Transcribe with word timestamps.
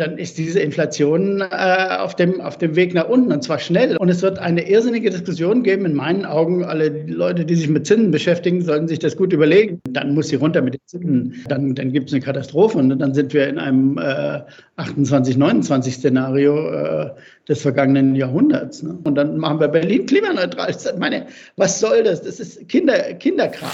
dann 0.00 0.16
ist 0.18 0.38
diese 0.38 0.60
Inflation 0.60 1.42
äh, 1.42 1.96
auf, 1.98 2.16
dem, 2.16 2.40
auf 2.40 2.56
dem 2.56 2.74
Weg 2.74 2.94
nach 2.94 3.08
unten 3.08 3.32
und 3.32 3.44
zwar 3.44 3.58
schnell. 3.58 3.96
Und 3.98 4.08
es 4.08 4.22
wird 4.22 4.38
eine 4.38 4.68
irrsinnige 4.68 5.10
Diskussion 5.10 5.62
geben. 5.62 5.84
In 5.84 5.94
meinen 5.94 6.24
Augen, 6.24 6.64
alle 6.64 6.88
Leute, 7.06 7.44
die 7.44 7.54
sich 7.54 7.68
mit 7.68 7.86
Zinsen 7.86 8.10
beschäftigen, 8.10 8.62
sollten 8.62 8.88
sich 8.88 8.98
das 8.98 9.16
gut 9.16 9.32
überlegen. 9.32 9.80
Dann 9.90 10.14
muss 10.14 10.28
sie 10.28 10.36
runter 10.36 10.62
mit 10.62 10.74
den 10.74 10.80
Zinsen. 10.86 11.44
Dann, 11.48 11.74
dann 11.74 11.92
gibt 11.92 12.08
es 12.08 12.14
eine 12.14 12.22
Katastrophe 12.22 12.78
und 12.78 12.98
dann 12.98 13.14
sind 13.14 13.34
wir 13.34 13.48
in 13.48 13.58
einem 13.58 13.98
äh, 13.98 14.40
28, 14.76 15.36
29 15.36 15.94
Szenario 15.94 16.70
äh, 16.72 17.10
des 17.48 17.60
vergangenen 17.60 18.14
Jahrhunderts. 18.14 18.82
Ne? 18.82 18.98
Und 19.04 19.16
dann 19.16 19.36
machen 19.36 19.60
wir 19.60 19.68
Berlin 19.68 20.06
klimaneutral. 20.06 20.70
Ich 20.70 20.98
meine, 20.98 21.26
was 21.56 21.78
soll 21.78 22.02
das? 22.02 22.22
Das 22.22 22.40
ist 22.40 22.68
Kinder, 22.68 22.94
Kinderkram. 23.14 23.70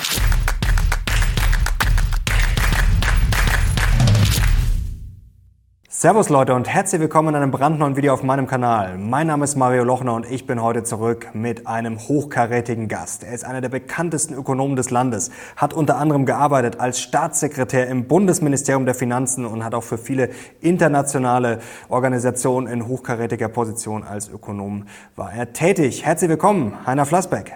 Servus 6.07 6.29
Leute 6.29 6.54
und 6.54 6.68
herzlich 6.68 7.00
willkommen 7.00 7.30
in 7.30 7.34
einem 7.34 7.50
brandneuen 7.50 7.96
Video 7.96 8.14
auf 8.14 8.23
meinem 8.23 8.47
Kanal. 8.47 8.97
Mein 8.97 9.27
Name 9.27 9.42
ist 9.42 9.56
Mario 9.56 9.83
Lochner 9.83 10.14
und 10.14 10.30
ich 10.30 10.47
bin 10.47 10.62
heute 10.62 10.84
zurück 10.84 11.30
mit 11.34 11.66
einem 11.66 11.98
hochkarätigen 11.98 12.87
Gast. 12.87 13.24
Er 13.24 13.34
ist 13.34 13.45
einer 13.45 13.60
der 13.60 13.70
bekanntesten 13.70 14.34
Ökonomen 14.34 14.77
des 14.77 14.91
Landes, 14.91 15.33
hat 15.56 15.74
unter 15.74 15.97
anderem 15.97 16.24
gearbeitet 16.24 16.78
als 16.78 17.00
Staatssekretär 17.00 17.88
im 17.88 18.06
Bundesministerium 18.06 18.84
der 18.84 18.95
Finanzen 18.95 19.45
und 19.45 19.64
hat 19.64 19.74
auch 19.74 19.83
für 19.83 19.98
viele 19.98 20.30
internationale 20.61 21.59
Organisationen 21.88 22.69
in 22.69 22.86
hochkarätiger 22.86 23.48
Position 23.48 24.05
als 24.05 24.28
Ökonom 24.28 24.84
war 25.16 25.33
er 25.33 25.55
tätig. 25.55 26.06
Herzlich 26.06 26.30
willkommen, 26.30 26.86
Heiner 26.86 27.05
Flassbeck. 27.05 27.55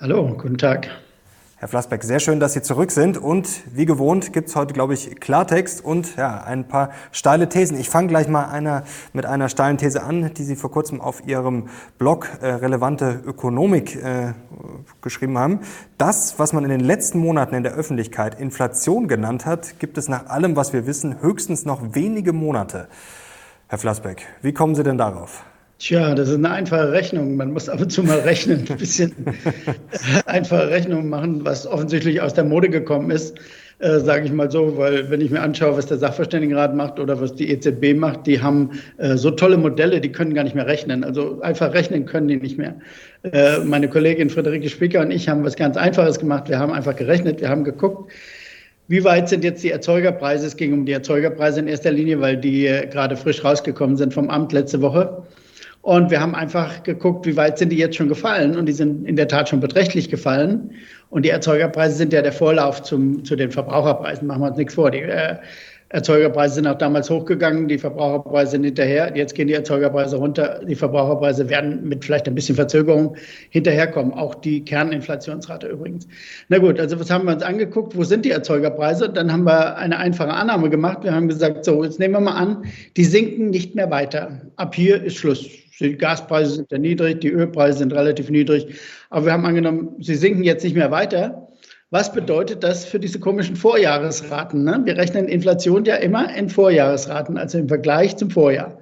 Hallo, 0.00 0.34
guten 0.36 0.58
Tag. 0.58 0.88
Herr 1.58 1.68
Flassbeck, 1.68 2.04
sehr 2.04 2.20
schön, 2.20 2.38
dass 2.38 2.52
Sie 2.52 2.60
zurück 2.60 2.90
sind. 2.90 3.16
Und 3.16 3.62
wie 3.74 3.86
gewohnt 3.86 4.34
gibt 4.34 4.50
es 4.50 4.56
heute, 4.56 4.74
glaube 4.74 4.92
ich, 4.92 5.18
Klartext 5.18 5.82
und 5.82 6.14
ja, 6.16 6.42
ein 6.42 6.68
paar 6.68 6.90
steile 7.12 7.48
Thesen. 7.48 7.80
Ich 7.80 7.88
fange 7.88 8.08
gleich 8.08 8.28
mal 8.28 8.44
einer, 8.50 8.84
mit 9.14 9.24
einer 9.24 9.48
steilen 9.48 9.78
These 9.78 10.02
an, 10.02 10.34
die 10.34 10.44
Sie 10.44 10.54
vor 10.54 10.70
kurzem 10.70 11.00
auf 11.00 11.26
Ihrem 11.26 11.70
Blog 11.96 12.28
äh, 12.42 12.46
Relevante 12.46 13.22
Ökonomik 13.24 13.96
äh, 13.96 14.34
geschrieben 15.00 15.38
haben. 15.38 15.60
Das, 15.96 16.38
was 16.38 16.52
man 16.52 16.62
in 16.62 16.68
den 16.68 16.80
letzten 16.80 17.20
Monaten 17.20 17.54
in 17.54 17.62
der 17.62 17.72
Öffentlichkeit 17.72 18.38
Inflation 18.38 19.08
genannt 19.08 19.46
hat, 19.46 19.78
gibt 19.78 19.96
es 19.96 20.10
nach 20.10 20.26
allem, 20.26 20.56
was 20.56 20.74
wir 20.74 20.86
wissen, 20.86 21.22
höchstens 21.22 21.64
noch 21.64 21.94
wenige 21.94 22.34
Monate. 22.34 22.86
Herr 23.68 23.78
Flassbeck, 23.78 24.26
wie 24.42 24.52
kommen 24.52 24.74
Sie 24.74 24.82
denn 24.82 24.98
darauf? 24.98 25.42
Tja, 25.78 26.14
das 26.14 26.30
ist 26.30 26.36
eine 26.36 26.50
einfache 26.50 26.90
Rechnung. 26.90 27.36
Man 27.36 27.52
muss 27.52 27.68
ab 27.68 27.80
und 27.80 27.92
zu 27.92 28.02
mal 28.02 28.20
rechnen, 28.20 28.64
ein 28.68 28.76
bisschen 28.78 29.12
einfache 30.26 30.70
Rechnungen 30.70 31.10
machen, 31.10 31.44
was 31.44 31.66
offensichtlich 31.66 32.22
aus 32.22 32.32
der 32.32 32.44
Mode 32.44 32.70
gekommen 32.70 33.10
ist, 33.10 33.38
äh, 33.80 34.00
sage 34.00 34.24
ich 34.24 34.32
mal 34.32 34.50
so, 34.50 34.78
weil 34.78 35.10
wenn 35.10 35.20
ich 35.20 35.30
mir 35.30 35.42
anschaue, 35.42 35.76
was 35.76 35.84
der 35.84 35.98
Sachverständigenrat 35.98 36.74
macht 36.74 36.98
oder 36.98 37.20
was 37.20 37.34
die 37.34 37.50
EZB 37.50 37.94
macht, 37.94 38.26
die 38.26 38.40
haben 38.40 38.70
äh, 38.96 39.16
so 39.18 39.30
tolle 39.30 39.58
Modelle, 39.58 40.00
die 40.00 40.10
können 40.10 40.32
gar 40.32 40.44
nicht 40.44 40.56
mehr 40.56 40.66
rechnen. 40.66 41.04
Also 41.04 41.42
einfach 41.42 41.74
rechnen 41.74 42.06
können 42.06 42.28
die 42.28 42.36
nicht 42.36 42.56
mehr. 42.56 42.76
Äh, 43.22 43.58
meine 43.58 43.90
Kollegin 43.90 44.30
Friederike 44.30 44.70
Spicker 44.70 45.02
und 45.02 45.10
ich 45.10 45.28
haben 45.28 45.44
was 45.44 45.56
ganz 45.56 45.76
Einfaches 45.76 46.18
gemacht. 46.18 46.48
Wir 46.48 46.58
haben 46.58 46.72
einfach 46.72 46.96
gerechnet, 46.96 47.42
wir 47.42 47.50
haben 47.50 47.64
geguckt, 47.64 48.10
wie 48.88 49.04
weit 49.04 49.28
sind 49.28 49.44
jetzt 49.44 49.62
die 49.62 49.72
Erzeugerpreise? 49.72 50.46
Es 50.46 50.56
ging 50.56 50.72
um 50.72 50.86
die 50.86 50.92
Erzeugerpreise 50.92 51.60
in 51.60 51.68
erster 51.68 51.90
Linie, 51.90 52.20
weil 52.22 52.38
die 52.38 52.66
äh, 52.66 52.86
gerade 52.86 53.18
frisch 53.18 53.44
rausgekommen 53.44 53.98
sind 53.98 54.14
vom 54.14 54.30
Amt 54.30 54.52
letzte 54.52 54.80
Woche. 54.80 55.26
Und 55.86 56.10
wir 56.10 56.20
haben 56.20 56.34
einfach 56.34 56.82
geguckt, 56.82 57.26
wie 57.26 57.36
weit 57.36 57.58
sind 57.58 57.68
die 57.68 57.76
jetzt 57.76 57.94
schon 57.94 58.08
gefallen. 58.08 58.56
Und 58.56 58.66
die 58.66 58.72
sind 58.72 59.06
in 59.06 59.14
der 59.14 59.28
Tat 59.28 59.48
schon 59.48 59.60
beträchtlich 59.60 60.08
gefallen. 60.08 60.72
Und 61.10 61.24
die 61.24 61.28
Erzeugerpreise 61.28 61.94
sind 61.94 62.12
ja 62.12 62.22
der 62.22 62.32
Vorlauf 62.32 62.82
zum, 62.82 63.24
zu 63.24 63.36
den 63.36 63.52
Verbraucherpreisen. 63.52 64.26
Machen 64.26 64.42
wir 64.42 64.48
uns 64.48 64.56
nichts 64.56 64.74
vor. 64.74 64.90
Die 64.90 65.02
äh, 65.02 65.36
Erzeugerpreise 65.90 66.56
sind 66.56 66.66
auch 66.66 66.76
damals 66.76 67.08
hochgegangen, 67.08 67.68
die 67.68 67.78
Verbraucherpreise 67.78 68.50
sind 68.50 68.64
hinterher. 68.64 69.16
Jetzt 69.16 69.36
gehen 69.36 69.46
die 69.46 69.54
Erzeugerpreise 69.54 70.16
runter. 70.16 70.60
Die 70.68 70.74
Verbraucherpreise 70.74 71.48
werden 71.48 71.88
mit 71.88 72.04
vielleicht 72.04 72.26
ein 72.26 72.34
bisschen 72.34 72.56
Verzögerung 72.56 73.16
hinterherkommen. 73.50 74.12
Auch 74.12 74.34
die 74.34 74.64
Kerninflationsrate 74.64 75.68
übrigens. 75.68 76.08
Na 76.48 76.58
gut, 76.58 76.80
also 76.80 76.98
was 76.98 77.12
haben 77.12 77.26
wir 77.26 77.34
uns 77.34 77.44
angeguckt? 77.44 77.96
Wo 77.96 78.02
sind 78.02 78.24
die 78.24 78.32
Erzeugerpreise? 78.32 79.08
Dann 79.08 79.32
haben 79.32 79.44
wir 79.44 79.76
eine 79.76 79.98
einfache 79.98 80.32
Annahme 80.32 80.68
gemacht. 80.68 81.04
Wir 81.04 81.14
haben 81.14 81.28
gesagt, 81.28 81.64
so, 81.64 81.84
jetzt 81.84 82.00
nehmen 82.00 82.14
wir 82.14 82.20
mal 82.22 82.34
an, 82.34 82.64
die 82.96 83.04
sinken 83.04 83.50
nicht 83.50 83.76
mehr 83.76 83.88
weiter. 83.88 84.40
Ab 84.56 84.74
hier 84.74 85.00
ist 85.00 85.14
Schluss. 85.14 85.48
Die 85.80 85.96
Gaspreise 85.96 86.54
sind 86.54 86.72
ja 86.72 86.78
niedrig, 86.78 87.20
die 87.20 87.30
Ölpreise 87.30 87.78
sind 87.78 87.92
relativ 87.92 88.30
niedrig. 88.30 88.78
Aber 89.10 89.26
wir 89.26 89.32
haben 89.32 89.44
angenommen, 89.44 89.96
sie 90.00 90.14
sinken 90.14 90.42
jetzt 90.42 90.64
nicht 90.64 90.76
mehr 90.76 90.90
weiter. 90.90 91.48
Was 91.90 92.12
bedeutet 92.12 92.64
das 92.64 92.84
für 92.84 92.98
diese 92.98 93.20
komischen 93.20 93.54
Vorjahresraten? 93.56 94.64
Ne? 94.64 94.80
Wir 94.84 94.96
rechnen 94.96 95.28
Inflation 95.28 95.84
ja 95.84 95.96
immer 95.96 96.34
in 96.34 96.48
Vorjahresraten, 96.48 97.38
also 97.38 97.58
im 97.58 97.68
Vergleich 97.68 98.16
zum 98.16 98.30
Vorjahr. 98.30 98.78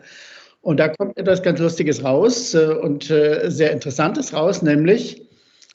Und 0.62 0.80
da 0.80 0.88
kommt 0.88 1.18
etwas 1.18 1.42
ganz 1.42 1.60
Lustiges 1.60 2.02
raus 2.02 2.54
äh, 2.54 2.68
und 2.68 3.10
äh, 3.10 3.50
sehr 3.50 3.72
Interessantes 3.72 4.32
raus, 4.32 4.62
nämlich 4.62 5.28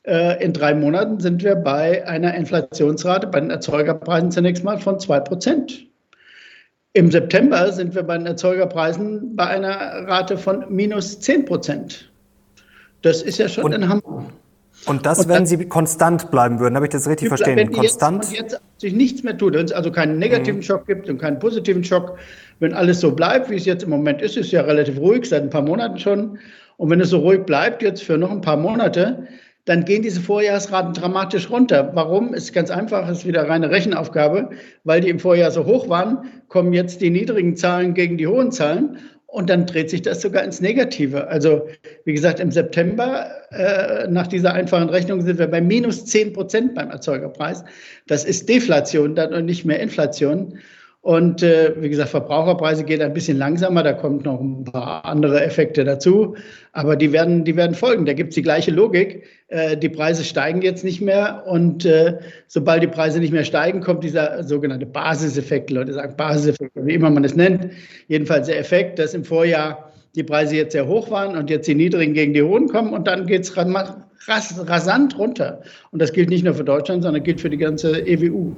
äh, 0.03 0.43
in 0.43 0.53
drei 0.53 0.73
Monaten 0.73 1.19
sind 1.19 1.43
wir 1.43 1.55
bei 1.55 2.07
einer 2.07 2.33
Inflationsrate 2.33 3.27
bei 3.27 3.39
den 3.39 3.51
Erzeugerpreisen 3.51 4.31
zunächst 4.31 4.63
mal 4.63 4.79
von 4.79 4.99
zwei 4.99 5.19
Prozent. 5.19 5.88
Im 6.99 7.11
September 7.11 7.71
sind 7.71 7.95
wir 7.95 8.03
bei 8.03 8.17
den 8.17 8.27
Erzeugerpreisen 8.27 9.33
bei 9.37 9.47
einer 9.47 9.69
Rate 9.69 10.37
von 10.37 10.65
minus 10.67 11.21
10 11.21 11.45
Prozent. 11.45 12.11
Das 13.03 13.21
ist 13.21 13.37
ja 13.37 13.47
schon 13.47 13.63
und, 13.63 13.73
ein 13.73 13.87
Hammer. 13.87 14.25
Und 14.85 15.05
das, 15.05 15.19
und 15.19 15.29
wenn 15.29 15.45
Sie 15.45 15.63
konstant 15.63 16.29
bleiben 16.29 16.59
würden, 16.59 16.75
habe 16.75 16.87
ich 16.87 16.91
das 16.91 17.07
richtig 17.07 17.29
verstanden? 17.29 17.55
Wenn 17.55 17.71
konstant? 17.71 18.29
Jetzt, 18.33 18.51
jetzt 18.51 18.61
sich 18.79 18.91
nichts 18.91 19.23
mehr 19.23 19.37
tut, 19.37 19.53
wenn 19.53 19.63
es 19.63 19.71
also 19.71 19.93
keinen 19.93 20.19
negativen 20.19 20.57
mhm. 20.57 20.63
Schock 20.63 20.87
gibt 20.87 21.07
und 21.07 21.19
keinen 21.19 21.39
positiven 21.39 21.85
Schock, 21.85 22.17
wenn 22.59 22.73
alles 22.73 22.99
so 22.99 23.13
bleibt, 23.13 23.49
wie 23.49 23.55
es 23.55 23.63
jetzt 23.63 23.83
im 23.83 23.91
Moment 23.91 24.21
ist, 24.21 24.35
ist 24.35 24.51
ja 24.51 24.63
relativ 24.63 24.97
ruhig, 24.99 25.23
seit 25.23 25.43
ein 25.43 25.49
paar 25.49 25.61
Monaten 25.61 25.99
schon. 25.99 26.37
Und 26.75 26.89
wenn 26.89 26.99
es 26.99 27.11
so 27.11 27.19
ruhig 27.19 27.45
bleibt, 27.45 27.81
jetzt 27.81 28.03
für 28.03 28.17
noch 28.17 28.31
ein 28.31 28.41
paar 28.41 28.57
Monate, 28.57 29.25
dann 29.69 29.85
gehen 29.85 30.01
diese 30.01 30.19
Vorjahresraten 30.19 30.93
dramatisch 30.93 31.51
runter. 31.51 31.91
Warum? 31.93 32.33
Ist 32.33 32.53
ganz 32.53 32.71
einfach, 32.71 33.07
ist 33.07 33.27
wieder 33.27 33.47
reine 33.47 33.69
Rechenaufgabe, 33.69 34.49
weil 34.83 34.99
die 34.99 35.09
im 35.09 35.19
Vorjahr 35.19 35.51
so 35.51 35.67
hoch 35.67 35.87
waren, 35.87 36.25
kommen 36.47 36.73
jetzt 36.73 37.01
die 37.01 37.11
niedrigen 37.11 37.55
Zahlen 37.55 37.93
gegen 37.93 38.17
die 38.17 38.25
hohen 38.25 38.51
Zahlen 38.51 38.97
und 39.27 39.47
dann 39.47 39.67
dreht 39.67 39.91
sich 39.91 40.01
das 40.01 40.21
sogar 40.21 40.43
ins 40.43 40.59
Negative. 40.59 41.27
Also 41.27 41.67
wie 42.03 42.13
gesagt, 42.13 42.39
im 42.39 42.49
September 42.49 43.27
äh, 43.51 44.07
nach 44.07 44.25
dieser 44.25 44.53
einfachen 44.53 44.89
Rechnung 44.89 45.21
sind 45.21 45.37
wir 45.37 45.45
bei 45.45 45.61
minus 45.61 46.03
10 46.05 46.33
Prozent 46.33 46.73
beim 46.73 46.89
Erzeugerpreis. 46.89 47.63
Das 48.07 48.25
ist 48.25 48.49
Deflation 48.49 49.13
dann 49.13 49.35
und 49.35 49.45
nicht 49.45 49.65
mehr 49.65 49.79
Inflation. 49.81 50.57
Und 51.09 51.41
äh, 51.41 51.73
wie 51.79 51.89
gesagt, 51.89 52.11
Verbraucherpreise 52.11 52.83
geht 52.83 53.01
ein 53.01 53.13
bisschen 53.13 53.35
langsamer, 53.35 53.81
da 53.81 53.93
kommt 53.93 54.25
noch 54.25 54.39
ein 54.39 54.63
paar 54.63 55.03
andere 55.05 55.43
Effekte 55.43 55.83
dazu, 55.83 56.35
aber 56.71 56.95
die 56.95 57.11
werden, 57.11 57.43
die 57.43 57.55
werden 57.55 57.73
folgen. 57.73 58.05
Da 58.05 58.13
gibt 58.13 58.29
es 58.29 58.35
die 58.35 58.43
gleiche 58.43 58.69
Logik. 58.69 59.23
Äh, 59.47 59.75
die 59.75 59.89
Preise 59.89 60.23
steigen 60.23 60.61
jetzt 60.61 60.83
nicht 60.83 61.01
mehr 61.01 61.45
und 61.47 61.83
äh, 61.83 62.19
sobald 62.45 62.83
die 62.83 62.87
Preise 62.87 63.19
nicht 63.19 63.33
mehr 63.33 63.43
steigen, 63.43 63.81
kommt 63.81 64.03
dieser 64.03 64.43
sogenannte 64.43 64.85
Basiseffekt. 64.85 65.71
Leute 65.71 65.93
sagen 65.93 66.13
Basiseffekt, 66.15 66.73
wie 66.75 66.93
immer 66.93 67.09
man 67.09 67.23
es 67.23 67.35
nennt. 67.35 67.69
Jedenfalls 68.07 68.45
der 68.45 68.59
Effekt, 68.59 68.99
dass 68.99 69.15
im 69.15 69.23
Vorjahr 69.23 69.91
die 70.13 70.23
Preise 70.23 70.57
jetzt 70.57 70.73
sehr 70.73 70.85
hoch 70.85 71.09
waren 71.09 71.35
und 71.35 71.49
jetzt 71.49 71.67
die 71.67 71.73
niedrigen 71.73 72.13
gegen 72.13 72.35
die 72.35 72.43
hohen 72.43 72.67
kommen 72.67 72.93
und 72.93 73.07
dann 73.07 73.25
geht 73.25 73.41
es 73.41 73.57
rasant 73.57 75.17
runter. 75.17 75.63
Und 75.89 76.03
das 76.03 76.13
gilt 76.13 76.29
nicht 76.29 76.45
nur 76.45 76.53
für 76.53 76.63
Deutschland, 76.63 77.01
sondern 77.01 77.23
gilt 77.23 77.41
für 77.41 77.49
die 77.49 77.57
ganze 77.57 77.99
EWU. 78.05 78.53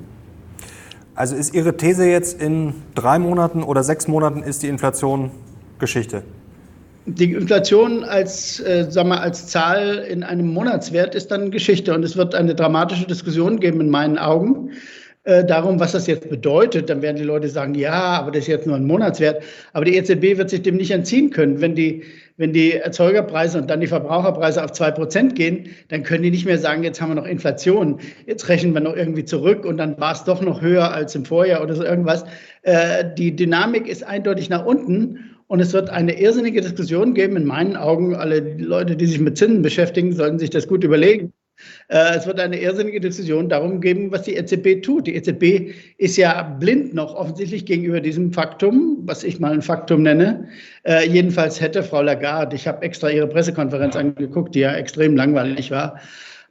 Also 1.22 1.36
ist 1.36 1.54
Ihre 1.54 1.78
These 1.78 2.10
jetzt, 2.10 2.42
in 2.42 2.74
drei 2.96 3.20
Monaten 3.20 3.62
oder 3.62 3.84
sechs 3.84 4.08
Monaten 4.08 4.42
ist 4.42 4.64
die 4.64 4.68
Inflation 4.70 5.30
Geschichte? 5.78 6.24
Die 7.06 7.34
Inflation 7.34 8.04
als, 8.04 8.60
äh, 8.62 8.88
sag 8.90 9.06
mal, 9.06 9.20
als 9.20 9.46
Zahl 9.46 10.04
in 10.10 10.24
einem 10.24 10.52
Monatswert 10.52 11.14
ist 11.14 11.30
dann 11.30 11.52
Geschichte 11.52 11.94
und 11.94 12.02
es 12.04 12.18
wird 12.18 12.34
eine 12.34 12.56
dramatische 12.56 13.06
Diskussion 13.06 13.60
geben 13.60 13.82
in 13.82 13.92
meinen 13.92 14.18
Augen 14.18 14.72
äh, 15.26 15.46
darum, 15.46 15.80
was 15.80 15.92
das 15.92 16.08
jetzt 16.08 16.28
bedeutet. 16.28 16.90
Dann 16.90 17.04
werden 17.04 17.18
die 17.18 17.24
Leute 17.24 17.50
sagen, 17.50 17.76
ja, 17.76 17.94
aber 17.94 18.32
das 18.32 18.46
ist 18.46 18.48
jetzt 18.48 18.66
nur 18.66 18.76
ein 18.76 18.88
Monatswert. 18.88 19.44
Aber 19.74 19.86
die 19.86 19.98
EZB 19.98 20.40
wird 20.40 20.50
sich 20.50 20.64
dem 20.64 20.78
nicht 20.78 20.90
entziehen 20.90 21.30
können. 21.30 21.62
Wenn 21.62 21.76
die, 21.76 22.02
wenn 22.42 22.52
die 22.54 22.74
Erzeugerpreise 22.74 23.60
und 23.60 23.70
dann 23.70 23.80
die 23.80 23.88
Verbraucherpreise 23.88 24.64
auf 24.64 24.72
zwei 24.72 24.92
Prozent 24.92 25.36
gehen, 25.36 25.70
dann 25.90 26.04
können 26.04 26.24
die 26.24 26.32
nicht 26.32 26.46
mehr 26.46 26.58
sagen, 26.58 26.84
jetzt 26.84 27.00
haben 27.00 27.12
wir 27.12 27.16
noch 27.16 27.28
Inflation, 27.28 28.00
jetzt 28.26 28.50
rechnen 28.50 28.74
wir 28.74 28.82
noch 28.82 28.96
irgendwie 28.96 29.24
zurück 29.24 29.64
und 29.64 29.78
dann 29.78 29.98
war 30.00 30.14
es 30.14 30.24
doch 30.24 30.42
noch 30.42 30.62
höher 30.62 30.92
als 30.92 31.16
im 31.16 31.24
Vorjahr 31.24 31.62
oder 31.62 31.76
so 31.76 31.84
irgendwas. 31.84 32.26
Äh, 32.64 33.06
die 33.16 33.36
Dynamik 33.36 33.88
ist 33.88 34.04
eindeutig 34.04 34.50
nach 34.50 34.66
unten. 34.66 35.20
Und 35.48 35.60
es 35.60 35.74
wird 35.74 35.90
eine 35.90 36.18
irrsinnige 36.18 36.62
Diskussion 36.62 37.14
geben. 37.14 37.36
In 37.36 37.44
meinen 37.44 37.76
Augen, 37.76 38.16
alle 38.16 38.40
Leute, 38.58 38.96
die 38.96 39.06
sich 39.06 39.20
mit 39.20 39.38
Zinsen 39.38 39.62
beschäftigen, 39.62 40.14
sollten 40.14 40.40
sich 40.40 40.50
das 40.50 40.66
gut 40.66 40.82
überlegen. 40.82 41.34
Äh, 41.88 42.18
es 42.18 42.26
wird 42.26 42.40
eine 42.40 42.60
irrsinnige 42.60 43.00
Diskussion 43.00 43.50
darum 43.50 43.82
geben, 43.82 44.12
was 44.12 44.24
die 44.24 44.36
EZB 44.36 44.82
tut. 44.82 45.08
Die 45.08 45.16
EZB 45.16 45.74
ist 45.98 46.18
ja 46.18 46.44
blind 46.44 46.94
noch 46.94 47.16
offensichtlich 47.16 47.66
gegenüber 47.66 48.00
diesem 48.00 48.32
Faktum, 48.32 49.00
was 49.04 49.24
ich 49.24 49.40
mal 49.40 49.54
ein 49.54 49.62
Faktum 49.62 50.04
nenne. 50.04 50.48
Äh, 50.84 51.08
jedenfalls 51.08 51.60
hätte 51.62 51.84
Frau 51.84 52.02
Lagarde, 52.02 52.56
ich 52.56 52.68
habe 52.68 52.82
extra 52.84 53.10
ihre 53.10 53.28
Pressekonferenz 53.28 53.96
angeguckt, 53.96 54.56
die 54.56 54.62
ja 54.62 54.74
extrem 54.74 55.16
langweilig 55.16 55.72
war, 55.72 56.00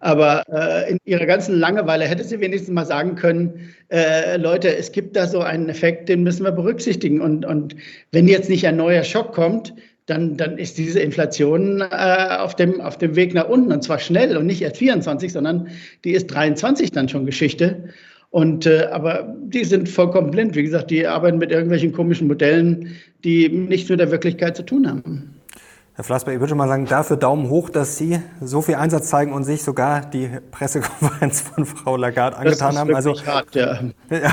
Aber 0.01 0.45
äh, 0.51 0.93
in 0.93 0.99
ihrer 1.05 1.27
ganzen 1.27 1.59
Langeweile 1.59 2.07
hätte 2.07 2.25
sie 2.25 2.41
wenigstens 2.41 2.73
mal 2.73 2.87
sagen 2.87 3.17
können, 3.17 3.75
äh, 3.91 4.39
Leute, 4.39 4.75
es 4.75 4.93
gibt 4.93 5.15
da 5.15 5.27
so 5.27 5.41
einen 5.41 5.69
Effekt, 5.69 6.09
den 6.09 6.23
müssen 6.23 6.43
wir 6.43 6.53
berücksichtigen. 6.53 7.21
Und, 7.21 7.45
und 7.45 7.77
wenn 8.11 8.27
jetzt 8.27 8.49
nicht 8.49 8.67
ein 8.67 8.77
neuer 8.77 9.05
Schock 9.05 9.33
kommt, 9.33 9.75
dann, 10.11 10.37
dann 10.37 10.59
ist 10.59 10.77
diese 10.77 11.01
Inflation 11.01 11.81
äh, 11.81 12.37
auf, 12.39 12.57
dem, 12.57 12.81
auf 12.81 12.99
dem 12.99 13.15
Weg 13.17 13.33
nach 13.33 13.49
unten 13.49 13.73
und 13.73 13.85
zwar 13.85 13.99
schnell 13.99 14.37
und 14.37 14.47
nicht 14.47 14.61
erst 14.61 14.79
24, 14.79 15.33
sondern 15.33 15.69
die 16.05 16.13
ist 16.13 16.27
23 16.27 16.91
dann 16.91 17.09
schon 17.09 17.27
Geschichte. 17.27 17.85
Und 18.31 18.67
äh, 18.67 18.89
aber 18.93 19.35
die 19.43 19.65
sind 19.65 19.89
vollkommen 19.89 20.31
blind. 20.31 20.55
Wie 20.55 20.63
gesagt, 20.63 20.91
die 20.91 21.07
arbeiten 21.07 21.39
mit 21.39 21.51
irgendwelchen 21.51 21.93
komischen 21.93 22.29
Modellen, 22.29 22.97
die 23.25 23.49
nichts 23.49 23.89
mit 23.89 24.01
der 24.01 24.11
Wirklichkeit 24.11 24.57
zu 24.57 24.65
tun 24.65 24.89
haben. 24.89 25.40
Herr 26.01 26.05
Flassberg, 26.05 26.37
ich 26.37 26.41
würde 26.41 26.55
mal 26.55 26.67
sagen, 26.67 26.87
dafür 26.87 27.19
Daumen 27.19 27.51
hoch, 27.51 27.69
dass 27.69 27.99
Sie 27.99 28.23
so 28.41 28.63
viel 28.63 28.77
Einsatz 28.77 29.11
zeigen 29.11 29.35
und 29.35 29.45
sich 29.45 29.63
sogar 29.63 30.01
die 30.01 30.31
Pressekonferenz 30.51 31.41
von 31.55 31.67
Frau 31.67 31.99
Lagarde 31.99 32.39
angetan 32.39 32.79
haben. 32.79 32.95
Also 32.95 33.15
hart, 33.27 33.55
ja. 33.55 33.81
ja. 34.11 34.33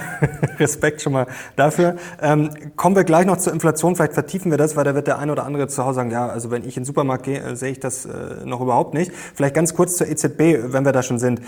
Respekt 0.59 1.01
schon 1.01 1.11
mal 1.11 1.27
dafür. 1.57 1.97
Ähm, 2.21 2.51
kommen 2.77 2.95
wir 2.95 3.03
gleich 3.03 3.25
noch 3.25 3.35
zur 3.35 3.51
Inflation. 3.51 3.97
Vielleicht 3.97 4.13
vertiefen 4.13 4.49
wir 4.49 4.57
das, 4.57 4.77
weil 4.77 4.85
da 4.85 4.95
wird 4.95 5.07
der 5.07 5.19
eine 5.19 5.29
oder 5.29 5.43
andere 5.43 5.67
zu 5.67 5.83
Hause 5.83 5.95
sagen, 5.95 6.09
ja, 6.09 6.29
also 6.29 6.51
wenn 6.51 6.63
ich 6.63 6.77
in 6.77 6.83
den 6.83 6.85
Supermarkt 6.85 7.25
gehe, 7.25 7.41
äh, 7.41 7.57
sehe 7.57 7.71
ich 7.71 7.81
das 7.81 8.05
äh, 8.05 8.45
noch 8.45 8.61
überhaupt 8.61 8.93
nicht. 8.93 9.11
Vielleicht 9.35 9.53
ganz 9.53 9.73
kurz 9.73 9.97
zur 9.97 10.07
EZB, 10.07 10.71
wenn 10.71 10.85
wir 10.85 10.93
da 10.93 11.03
schon 11.03 11.19
sind. 11.19 11.41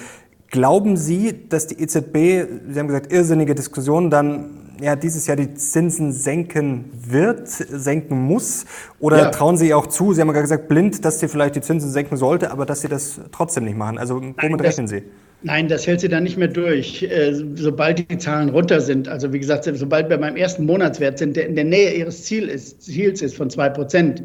Glauben 0.50 0.98
Sie, 0.98 1.48
dass 1.48 1.68
die 1.68 1.80
EZB, 1.80 2.45
Sie 2.68 2.77
haben 2.77 2.88
gesagt, 2.88 3.13
irrsinnige 3.13 3.56
Diskussionen, 3.56 4.10
dann 4.10 4.69
ja, 4.81 4.96
dieses 4.96 5.28
Jahr 5.28 5.38
die 5.38 5.54
Zinsen 5.54 6.14
senken 6.14 6.86
wird, 6.94 7.48
senken 7.48 8.20
muss? 8.20 8.66
Oder 9.00 9.18
ja. 9.18 9.30
trauen 9.30 9.58
Sie 9.58 9.74
auch 9.74 9.88
zu, 9.88 10.14
Sie 10.14 10.22
haben 10.22 10.34
ja 10.34 10.42
gesagt, 10.42 10.68
blind, 10.68 11.04
dass 11.06 11.20
sie 11.20 11.28
vielleicht 11.28 11.56
die 11.56 11.62
Zinsen 11.62 11.92
senken 11.92 12.18
sollte, 12.18 12.52
aber 12.52 12.66
dass 12.66 12.81
Sie 12.81 12.88
das 12.88 13.20
trotzdem 13.31 13.66
nicht 13.66 13.78
machen? 13.78 13.98
Also 13.98 14.16
womit 14.16 14.38
Nein, 14.38 14.60
rechnen 14.60 14.88
Sie? 14.88 15.04
Nein, 15.42 15.70
das 15.70 15.88
hält 15.88 16.02
sie 16.02 16.10
dann 16.10 16.24
nicht 16.24 16.38
mehr 16.38 16.50
durch, 16.50 17.04
äh, 17.04 17.34
sobald 17.56 18.10
die 18.12 18.18
Zahlen 18.18 18.50
runter 18.50 18.81
sind. 18.81 19.08
Also 19.08 19.31
wie 19.31 19.40
gesagt, 19.40 19.70
sobald 19.74 20.10
wir 20.10 20.18
beim 20.18 20.36
ersten 20.36 20.66
Monatswert 20.66 21.18
sind, 21.18 21.38
der 21.38 21.48
in 21.48 21.56
der 21.56 21.64
Nähe 21.64 21.94
ihres 21.94 22.24
Ziels 22.24 23.22
ist 23.22 23.36
von 23.36 23.50
zwei 23.50 23.70
Prozent, 23.70 24.24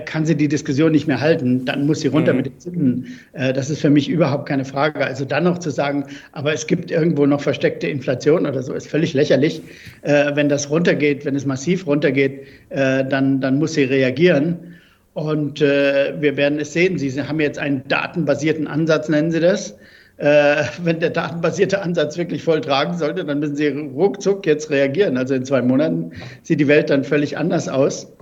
kann 0.00 0.24
sie 0.24 0.34
die 0.34 0.48
Diskussion 0.48 0.92
nicht 0.92 1.06
mehr 1.06 1.20
halten, 1.20 1.66
dann 1.66 1.86
muss 1.86 2.00
sie 2.00 2.08
runter 2.08 2.32
mhm. 2.32 2.36
mit 2.38 2.46
den 2.46 2.58
Zinsen. 2.58 3.20
Äh, 3.34 3.52
das 3.52 3.68
ist 3.68 3.82
für 3.82 3.90
mich 3.90 4.08
überhaupt 4.08 4.48
keine 4.48 4.64
Frage. 4.64 5.04
Also 5.04 5.26
dann 5.26 5.44
noch 5.44 5.58
zu 5.58 5.68
sagen, 5.70 6.06
aber 6.32 6.54
es 6.54 6.66
gibt 6.66 6.90
irgendwo 6.90 7.26
noch 7.26 7.42
versteckte 7.42 7.86
Inflation 7.86 8.46
oder 8.46 8.62
so, 8.62 8.72
ist 8.72 8.88
völlig 8.88 9.12
lächerlich. 9.12 9.60
Äh, 10.00 10.34
wenn 10.34 10.48
das 10.48 10.70
runtergeht, 10.70 11.26
wenn 11.26 11.36
es 11.36 11.44
massiv 11.44 11.86
runtergeht, 11.86 12.46
dann, 12.70 13.40
dann 13.40 13.58
muss 13.58 13.74
sie 13.74 13.84
reagieren. 13.84 14.74
Und 15.12 15.60
wir 15.60 16.36
werden 16.36 16.58
es 16.58 16.72
sehen. 16.72 16.98
Sie 16.98 17.22
haben 17.22 17.38
jetzt 17.38 17.58
einen 17.58 17.86
datenbasierten 17.86 18.66
Ansatz, 18.66 19.08
nennen 19.08 19.30
Sie 19.30 19.38
das. 19.38 19.76
wenn 20.16 21.00
der 21.00 21.10
datenbasierte 21.10 21.82
Ansatz 21.82 22.16
wirklich 22.18 22.42
voll 22.42 22.60
tragen 22.60 22.96
sollte, 22.98 23.24
dann 23.24 23.38
müssen 23.38 23.54
Sie 23.54 23.68
ruckzuck 23.68 24.44
jetzt 24.46 24.70
reagieren. 24.70 25.16
Also 25.16 25.34
in 25.34 25.44
zwei 25.44 25.62
Monaten 25.62 26.12
sieht 26.42 26.58
die 26.58 26.68
Welt 26.68 26.90
dann 26.90 27.04
völlig 27.04 27.36
anders 27.38 27.68
aus. 27.68 28.12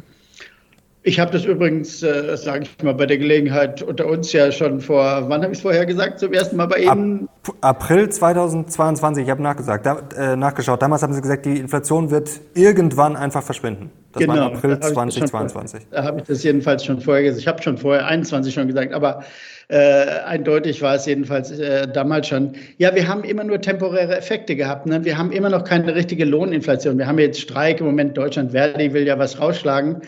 Ich 1.05 1.19
habe 1.19 1.33
das 1.33 1.45
übrigens, 1.45 2.01
äh, 2.05 2.37
sage 2.37 2.63
ich 2.63 2.85
mal, 2.85 2.95
bei 2.95 3.07
der 3.07 3.19
Gelegenheit 3.19 3.83
unter 3.83 4.07
uns 4.07 4.33
ja 4.33 4.53
schon 4.53 4.81
vor, 4.81 5.25
wann 5.29 5.43
habe 5.43 5.53
ich 5.53 5.59
es 5.59 5.63
vorher 5.63 5.85
gesagt, 5.85 6.21
zum 6.21 6.33
ersten 6.33 6.57
Mal 6.57 6.67
bei 6.67 6.79
Ihnen? 6.79 7.29
Ab 7.43 7.57
April 7.61 8.09
2022, 8.09 9.25
ich 9.25 9.31
habe 9.31 9.43
nachgesagt, 9.43 9.85
da, 9.85 10.01
äh, 10.17 10.37
nachgeschaut. 10.37 10.81
Damals 10.81 11.03
haben 11.03 11.13
Sie 11.13 11.21
gesagt, 11.21 11.45
die 11.45 11.59
Inflation 11.59 12.13
wird 12.13 12.31
irgendwann 12.55 13.17
einfach 13.17 13.43
verschwinden. 13.43 13.91
Das 14.13 14.21
genau, 14.21 14.35
war 14.35 14.43
April 14.53 14.79
2022. 14.79 15.89
Da 15.91 16.05
habe 16.05 16.21
ich 16.21 16.27
das 16.27 16.45
jedenfalls 16.45 16.85
schon 16.85 17.01
vorher 17.01 17.25
gesagt. 17.25 17.41
Ich 17.41 17.49
habe 17.49 17.61
schon 17.61 17.79
vorher 17.79 18.07
21 18.07 18.55
schon 18.55 18.69
gesagt, 18.69 18.93
aber 18.93 19.25
äh, 19.67 20.05
eindeutig 20.25 20.83
war 20.83 20.95
es 20.95 21.07
jedenfalls 21.07 21.51
äh, 21.51 21.89
damals 21.89 22.29
schon. 22.29 22.53
Ja, 22.79 22.95
wir 22.95 23.09
haben 23.09 23.25
immer 23.25 23.43
nur 23.43 23.61
temporäre 23.61 24.17
Effekte 24.17 24.55
gehabt. 24.55 24.87
Ne? 24.87 25.05
Wir 25.05 25.19
haben 25.19 25.33
immer 25.33 25.49
noch 25.49 25.65
keine 25.65 25.97
richtige 25.97 26.27
Lohninflation. 26.27 26.97
Wir 26.97 27.09
haben 27.09 27.19
jetzt 27.19 27.41
Streik 27.41 27.81
im 27.81 27.87
Moment. 27.87 28.17
Deutschland 28.17 28.53
Verdi 28.53 28.93
will 28.93 29.05
ja 29.05 29.19
was 29.19 29.41
rausschlagen. 29.41 30.03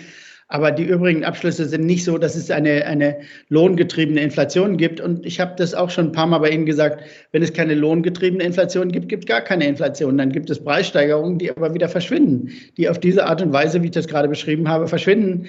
Aber 0.49 0.71
die 0.71 0.85
übrigen 0.85 1.25
Abschlüsse 1.25 1.65
sind 1.67 1.87
nicht 1.87 2.05
so, 2.05 2.19
dass 2.19 2.35
es 2.35 2.51
eine, 2.51 2.87
eine 2.87 3.19
lohngetriebene 3.49 4.21
Inflation 4.21 4.77
gibt. 4.77 5.01
Und 5.01 5.25
ich 5.25 5.41
habe 5.41 5.55
das 5.57 5.75
auch 5.75 5.91
schon 5.91 6.07
ein 6.07 6.13
paar 6.13 6.27
Mal 6.27 6.39
bei 6.39 6.51
Ihnen 6.51 6.67
gesagt, 6.67 7.03
wenn 7.33 7.43
es 7.43 7.53
keine 7.53 7.75
lohngetriebene 7.75 8.45
Inflation 8.45 8.93
gibt, 8.93 9.09
gibt 9.09 9.25
es 9.25 9.29
gar 9.29 9.41
keine 9.41 9.67
Inflation. 9.67 10.19
Dann 10.19 10.31
gibt 10.31 10.51
es 10.51 10.63
Preissteigerungen, 10.63 11.39
die 11.39 11.51
aber 11.51 11.75
wieder 11.75 11.89
verschwinden, 11.89 12.51
die 12.77 12.89
auf 12.89 12.99
diese 12.99 13.27
Art 13.27 13.41
und 13.41 13.53
Weise, 13.53 13.83
wie 13.83 13.87
ich 13.87 13.93
das 13.93 14.07
gerade 14.07 14.29
beschrieben 14.29 14.69
habe, 14.69 14.87
verschwinden. 14.87 15.49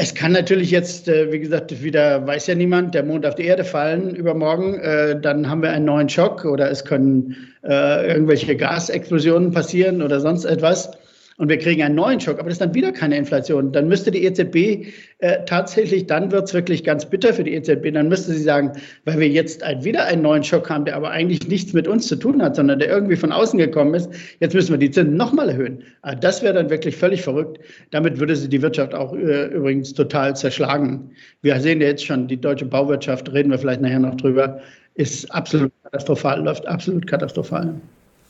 Es 0.00 0.14
kann 0.14 0.30
natürlich 0.30 0.70
jetzt, 0.70 1.08
äh, 1.08 1.32
wie 1.32 1.40
gesagt, 1.40 1.82
wieder 1.82 2.24
weiß 2.24 2.46
ja 2.46 2.54
niemand, 2.54 2.94
der 2.94 3.02
Mond 3.02 3.26
auf 3.26 3.34
die 3.34 3.44
Erde 3.46 3.64
fallen 3.64 4.14
übermorgen. 4.14 4.78
Äh, 4.78 5.20
dann 5.20 5.50
haben 5.50 5.62
wir 5.62 5.70
einen 5.70 5.86
neuen 5.86 6.08
Schock 6.08 6.44
oder 6.44 6.70
es 6.70 6.84
können 6.84 7.34
äh, 7.64 8.06
irgendwelche 8.06 8.56
Gasexplosionen 8.56 9.50
passieren 9.50 10.00
oder 10.00 10.20
sonst 10.20 10.44
etwas 10.44 10.90
und 11.38 11.48
wir 11.48 11.58
kriegen 11.58 11.82
einen 11.82 11.94
neuen 11.94 12.20
Schock, 12.20 12.40
aber 12.40 12.48
das 12.48 12.54
ist 12.54 12.60
dann 12.60 12.74
wieder 12.74 12.90
keine 12.90 13.16
Inflation. 13.16 13.70
Dann 13.70 13.86
müsste 13.86 14.10
die 14.10 14.24
EZB 14.24 14.88
äh, 15.18 15.44
tatsächlich, 15.46 16.06
dann 16.06 16.32
wird 16.32 16.48
es 16.48 16.54
wirklich 16.54 16.82
ganz 16.82 17.06
bitter 17.06 17.32
für 17.32 17.44
die 17.44 17.54
EZB, 17.54 17.92
dann 17.92 18.08
müsste 18.08 18.32
sie 18.32 18.42
sagen, 18.42 18.72
weil 19.04 19.20
wir 19.20 19.28
jetzt 19.28 19.62
ein, 19.62 19.84
wieder 19.84 20.04
einen 20.04 20.22
neuen 20.22 20.42
Schock 20.42 20.68
haben, 20.68 20.84
der 20.84 20.96
aber 20.96 21.10
eigentlich 21.10 21.46
nichts 21.46 21.72
mit 21.72 21.86
uns 21.86 22.08
zu 22.08 22.16
tun 22.16 22.42
hat, 22.42 22.56
sondern 22.56 22.80
der 22.80 22.88
irgendwie 22.88 23.14
von 23.14 23.30
außen 23.30 23.56
gekommen 23.56 23.94
ist, 23.94 24.10
jetzt 24.40 24.52
müssen 24.52 24.72
wir 24.72 24.78
die 24.78 24.90
Zinsen 24.90 25.16
nochmal 25.16 25.48
erhöhen. 25.50 25.84
Aber 26.02 26.12
ah, 26.12 26.14
das 26.16 26.42
wäre 26.42 26.54
dann 26.54 26.70
wirklich 26.70 26.96
völlig 26.96 27.22
verrückt. 27.22 27.60
Damit 27.92 28.18
würde 28.18 28.34
sie 28.34 28.48
die 28.48 28.60
Wirtschaft 28.60 28.92
auch 28.92 29.14
äh, 29.14 29.46
übrigens 29.46 29.94
total 29.94 30.34
zerschlagen. 30.34 31.12
Wir 31.42 31.60
sehen 31.60 31.80
ja 31.80 31.86
jetzt 31.86 32.04
schon, 32.04 32.26
die 32.26 32.40
deutsche 32.40 32.64
Bauwirtschaft, 32.64 33.32
reden 33.32 33.52
wir 33.52 33.58
vielleicht 33.58 33.80
nachher 33.80 34.00
noch 34.00 34.16
drüber, 34.16 34.60
ist 34.96 35.30
absolut 35.32 35.70
katastrophal, 35.84 36.42
läuft 36.42 36.66
absolut 36.66 37.06
katastrophal. 37.06 37.74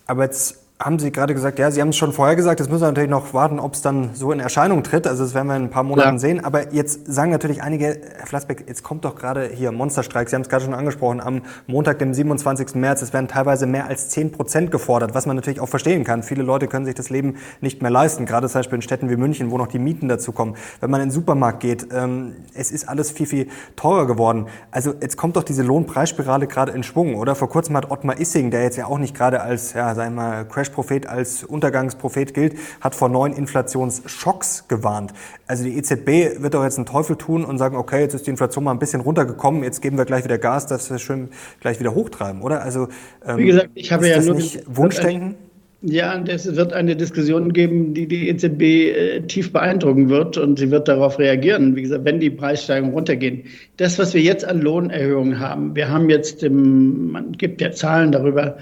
Aber 0.08 0.24
jetzt 0.24 0.67
haben 0.80 1.00
Sie 1.00 1.10
gerade 1.10 1.34
gesagt, 1.34 1.58
ja, 1.58 1.72
Sie 1.72 1.80
haben 1.80 1.88
es 1.88 1.96
schon 1.96 2.12
vorher 2.12 2.36
gesagt, 2.36 2.60
jetzt 2.60 2.68
müssen 2.70 2.82
wir 2.82 2.86
natürlich 2.86 3.10
noch 3.10 3.34
warten, 3.34 3.58
ob 3.58 3.74
es 3.74 3.82
dann 3.82 4.10
so 4.14 4.30
in 4.30 4.38
Erscheinung 4.38 4.84
tritt. 4.84 5.08
Also 5.08 5.24
das 5.24 5.34
werden 5.34 5.48
wir 5.48 5.56
in 5.56 5.64
ein 5.64 5.70
paar 5.70 5.82
Monaten 5.82 6.14
ja. 6.14 6.18
sehen. 6.18 6.44
Aber 6.44 6.72
jetzt 6.72 7.12
sagen 7.12 7.32
natürlich 7.32 7.64
einige, 7.64 8.00
Herr 8.16 8.26
Flassbeck, 8.26 8.64
jetzt 8.68 8.84
kommt 8.84 9.04
doch 9.04 9.16
gerade 9.16 9.50
hier 9.52 9.72
Monsterstreik, 9.72 10.28
Sie 10.28 10.36
haben 10.36 10.42
es 10.42 10.48
gerade 10.48 10.64
schon 10.64 10.74
angesprochen, 10.74 11.20
am 11.20 11.42
Montag, 11.66 11.98
dem 11.98 12.14
27. 12.14 12.76
März, 12.76 13.02
es 13.02 13.12
werden 13.12 13.26
teilweise 13.26 13.66
mehr 13.66 13.86
als 13.86 14.10
10 14.10 14.30
Prozent 14.30 14.70
gefordert, 14.70 15.14
was 15.14 15.26
man 15.26 15.34
natürlich 15.34 15.58
auch 15.58 15.68
verstehen 15.68 16.04
kann. 16.04 16.22
Viele 16.22 16.44
Leute 16.44 16.68
können 16.68 16.84
sich 16.84 16.94
das 16.94 17.10
Leben 17.10 17.38
nicht 17.60 17.82
mehr 17.82 17.90
leisten, 17.90 18.24
gerade 18.24 18.48
zum 18.48 18.60
Beispiel 18.60 18.76
in 18.76 18.82
Städten 18.82 19.10
wie 19.10 19.16
München, 19.16 19.50
wo 19.50 19.58
noch 19.58 19.66
die 19.66 19.80
Mieten 19.80 20.08
dazu 20.08 20.30
kommen. 20.30 20.54
Wenn 20.78 20.90
man 20.90 21.00
in 21.00 21.08
den 21.08 21.12
Supermarkt 21.12 21.58
geht, 21.58 21.88
ähm, 21.92 22.36
es 22.54 22.70
ist 22.70 22.88
alles 22.88 23.10
viel, 23.10 23.26
viel 23.26 23.48
teurer 23.74 24.06
geworden. 24.06 24.46
Also 24.70 24.94
jetzt 25.00 25.16
kommt 25.16 25.34
doch 25.34 25.42
diese 25.42 25.64
Lohnpreisspirale 25.64 26.46
gerade 26.46 26.70
in 26.70 26.84
Schwung, 26.84 27.16
oder? 27.16 27.34
Vor 27.34 27.48
kurzem 27.48 27.76
hat 27.76 27.90
Ottmar 27.90 28.20
Issing, 28.20 28.52
der 28.52 28.62
jetzt 28.62 28.76
ja 28.76 28.86
auch 28.86 28.98
nicht 28.98 29.16
gerade 29.16 29.40
als, 29.40 29.72
ja, 29.72 29.92
sagen 29.96 30.14
wir 30.14 30.22
mal, 30.22 30.44
Crash 30.44 30.67
Crash-Prophet 30.68 31.06
als 31.06 31.44
Untergangsprophet 31.44 32.34
gilt, 32.34 32.54
hat 32.80 32.94
vor 32.94 33.08
neuen 33.08 33.32
Inflationsschocks 33.32 34.68
gewarnt. 34.68 35.12
Also 35.46 35.64
die 35.64 35.76
EZB 35.76 36.42
wird 36.42 36.54
doch 36.54 36.64
jetzt 36.64 36.76
einen 36.76 36.86
Teufel 36.86 37.16
tun 37.16 37.44
und 37.44 37.58
sagen, 37.58 37.76
okay, 37.76 38.00
jetzt 38.00 38.14
ist 38.14 38.26
die 38.26 38.30
Inflation 38.30 38.64
mal 38.64 38.72
ein 38.72 38.78
bisschen 38.78 39.00
runtergekommen, 39.00 39.64
jetzt 39.64 39.82
geben 39.82 39.98
wir 39.98 40.04
gleich 40.04 40.24
wieder 40.24 40.38
Gas, 40.38 40.66
dass 40.66 40.90
wir 40.90 40.98
schön 40.98 41.28
gleich 41.60 41.80
wieder 41.80 41.94
hochtreiben, 41.94 42.42
oder? 42.42 42.62
Also 42.62 42.88
ähm, 43.26 43.38
wie 43.38 43.46
gesagt, 43.46 43.70
ich 43.74 43.92
habe 43.92 44.08
ja 44.08 44.20
nur 44.20 44.34
nicht 44.34 44.62
Wunschdenken. 44.66 45.36
Ja, 45.80 46.20
es 46.26 46.56
wird 46.56 46.72
eine 46.72 46.96
Diskussion 46.96 47.52
geben, 47.52 47.94
die 47.94 48.08
die 48.08 48.28
EZB 48.28 48.62
äh, 48.62 49.20
tief 49.20 49.52
beeindrucken 49.52 50.08
wird 50.08 50.36
und 50.36 50.58
sie 50.58 50.72
wird 50.72 50.88
darauf 50.88 51.20
reagieren, 51.20 51.76
wie 51.76 51.82
gesagt, 51.82 52.04
wenn 52.04 52.18
die 52.18 52.30
Preissteigerungen 52.30 52.94
runtergehen. 52.94 53.44
Das, 53.76 53.96
was 53.96 54.12
wir 54.12 54.20
jetzt 54.20 54.44
an 54.44 54.60
Lohnerhöhungen 54.60 55.38
haben, 55.38 55.76
wir 55.76 55.88
haben 55.88 56.10
jetzt, 56.10 56.42
im, 56.42 57.12
man 57.12 57.30
gibt 57.30 57.60
ja 57.60 57.70
Zahlen 57.70 58.10
darüber, 58.10 58.58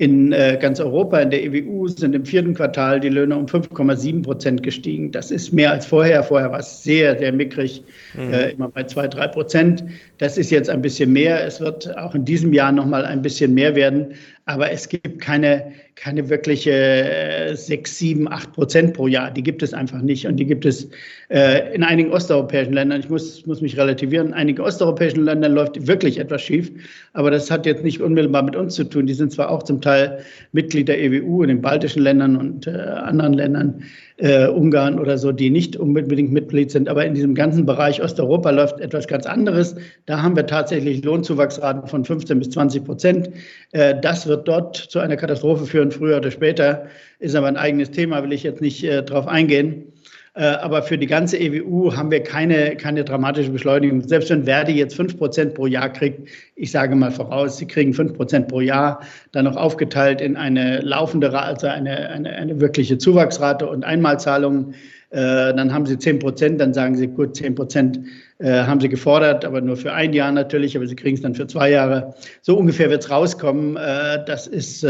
in 0.00 0.32
äh, 0.32 0.56
ganz 0.58 0.80
Europa, 0.80 1.18
in 1.18 1.28
der 1.28 1.44
EWU, 1.44 1.86
sind 1.86 2.14
im 2.14 2.24
vierten 2.24 2.54
Quartal 2.54 3.00
die 3.00 3.10
Löhne 3.10 3.36
um 3.36 3.44
5,7 3.44 4.22
Prozent 4.22 4.62
gestiegen. 4.62 5.12
Das 5.12 5.30
ist 5.30 5.52
mehr 5.52 5.72
als 5.72 5.84
vorher. 5.84 6.22
Vorher 6.22 6.50
war 6.50 6.60
es 6.60 6.82
sehr, 6.82 7.18
sehr 7.18 7.30
mickrig, 7.32 7.84
mhm. 8.14 8.32
äh, 8.32 8.50
immer 8.52 8.68
bei 8.68 8.84
zwei, 8.84 9.06
drei 9.08 9.28
Prozent. 9.28 9.84
Das 10.16 10.38
ist 10.38 10.50
jetzt 10.50 10.70
ein 10.70 10.80
bisschen 10.80 11.12
mehr. 11.12 11.44
Es 11.44 11.60
wird 11.60 11.94
auch 11.98 12.14
in 12.14 12.24
diesem 12.24 12.54
Jahr 12.54 12.72
noch 12.72 12.86
mal 12.86 13.04
ein 13.04 13.20
bisschen 13.20 13.52
mehr 13.52 13.74
werden. 13.74 14.14
Aber 14.50 14.68
es 14.68 14.88
gibt 14.88 15.20
keine, 15.20 15.70
keine 15.94 16.28
wirkliche 16.28 16.72
äh, 16.72 17.54
sechs, 17.54 17.96
sieben, 17.96 18.26
acht 18.26 18.52
Prozent 18.52 18.94
pro 18.94 19.06
Jahr. 19.06 19.30
Die 19.30 19.44
gibt 19.44 19.62
es 19.62 19.72
einfach 19.72 20.02
nicht. 20.02 20.26
Und 20.26 20.38
die 20.38 20.44
gibt 20.44 20.64
es 20.64 20.88
äh, 21.28 21.72
in 21.72 21.84
einigen 21.84 22.10
osteuropäischen 22.10 22.72
Ländern. 22.72 22.98
Ich 22.98 23.08
muss, 23.08 23.46
muss 23.46 23.60
mich 23.60 23.78
relativieren. 23.78 24.28
In 24.28 24.34
einigen 24.34 24.60
osteuropäischen 24.60 25.24
Ländern 25.24 25.52
läuft 25.52 25.86
wirklich 25.86 26.18
etwas 26.18 26.42
schief. 26.42 26.68
Aber 27.12 27.30
das 27.30 27.48
hat 27.48 27.64
jetzt 27.64 27.84
nicht 27.84 28.00
unmittelbar 28.00 28.42
mit 28.42 28.56
uns 28.56 28.74
zu 28.74 28.82
tun. 28.82 29.06
Die 29.06 29.14
sind 29.14 29.30
zwar 29.30 29.50
auch 29.50 29.62
zum 29.62 29.80
Teil 29.80 30.18
Mitglied 30.50 30.88
der 30.88 31.00
EWU 31.00 31.44
in 31.44 31.48
den 31.50 31.60
baltischen 31.62 32.02
Ländern 32.02 32.34
und 32.34 32.66
äh, 32.66 32.72
anderen 32.72 33.34
Ländern 33.34 33.84
äh, 34.20 34.46
Ungarn 34.48 34.98
oder 34.98 35.18
so, 35.18 35.32
die 35.32 35.50
nicht 35.50 35.76
unbedingt 35.76 36.32
Mitglied 36.32 36.70
sind. 36.70 36.88
Aber 36.88 37.04
in 37.04 37.14
diesem 37.14 37.34
ganzen 37.34 37.66
Bereich 37.66 38.02
Osteuropa 38.02 38.50
läuft 38.50 38.80
etwas 38.80 39.06
ganz 39.06 39.26
anderes. 39.26 39.76
Da 40.06 40.22
haben 40.22 40.36
wir 40.36 40.46
tatsächlich 40.46 41.04
Lohnzuwachsraten 41.04 41.88
von 41.88 42.04
15 42.04 42.38
bis 42.38 42.50
20 42.50 42.84
Prozent. 42.84 43.30
Äh, 43.72 43.94
das 44.00 44.26
wird 44.26 44.46
dort 44.46 44.76
zu 44.76 44.98
einer 44.98 45.16
Katastrophe 45.16 45.64
führen, 45.66 45.90
früher 45.90 46.18
oder 46.18 46.30
später. 46.30 46.86
Ist 47.18 47.34
aber 47.34 47.46
ein 47.46 47.56
eigenes 47.56 47.90
Thema, 47.90 48.22
will 48.22 48.32
ich 48.32 48.42
jetzt 48.42 48.60
nicht 48.60 48.84
äh, 48.84 49.02
drauf 49.02 49.26
eingehen. 49.26 49.92
Äh, 50.34 50.44
aber 50.44 50.82
für 50.82 50.96
die 50.96 51.06
ganze 51.06 51.36
EWU 51.38 51.96
haben 51.96 52.10
wir 52.10 52.22
keine, 52.22 52.76
keine 52.76 53.04
dramatische 53.04 53.50
Beschleunigung. 53.50 54.06
Selbst 54.06 54.30
wenn 54.30 54.44
Verdi 54.44 54.72
jetzt 54.72 54.98
5% 54.98 55.54
pro 55.54 55.66
Jahr 55.66 55.92
kriegt, 55.92 56.28
ich 56.54 56.70
sage 56.70 56.94
mal 56.94 57.10
voraus, 57.10 57.58
sie 57.58 57.66
kriegen 57.66 57.92
5% 57.92 58.46
pro 58.46 58.60
Jahr, 58.60 59.00
dann 59.32 59.46
noch 59.46 59.56
aufgeteilt 59.56 60.20
in 60.20 60.36
eine 60.36 60.80
laufende, 60.82 61.36
also 61.36 61.66
eine, 61.66 62.10
eine, 62.10 62.30
eine 62.30 62.60
wirkliche 62.60 62.96
Zuwachsrate 62.96 63.68
und 63.68 63.84
Einmalzahlungen, 63.84 64.74
äh, 65.10 65.52
dann 65.52 65.74
haben 65.74 65.86
sie 65.86 65.96
10%, 65.96 66.58
dann 66.58 66.72
sagen 66.72 66.94
sie, 66.94 67.08
gut, 67.08 67.36
10% 67.36 68.04
äh, 68.38 68.62
haben 68.62 68.78
sie 68.78 68.88
gefordert, 68.88 69.44
aber 69.44 69.60
nur 69.60 69.76
für 69.76 69.92
ein 69.92 70.12
Jahr 70.12 70.30
natürlich, 70.30 70.76
aber 70.76 70.86
sie 70.86 70.94
kriegen 70.94 71.16
es 71.16 71.22
dann 71.22 71.34
für 71.34 71.48
zwei 71.48 71.72
Jahre. 71.72 72.14
So 72.42 72.56
ungefähr 72.56 72.88
wird 72.88 73.02
es 73.02 73.10
rauskommen. 73.10 73.74
das 73.74 74.46
ist 74.46 74.86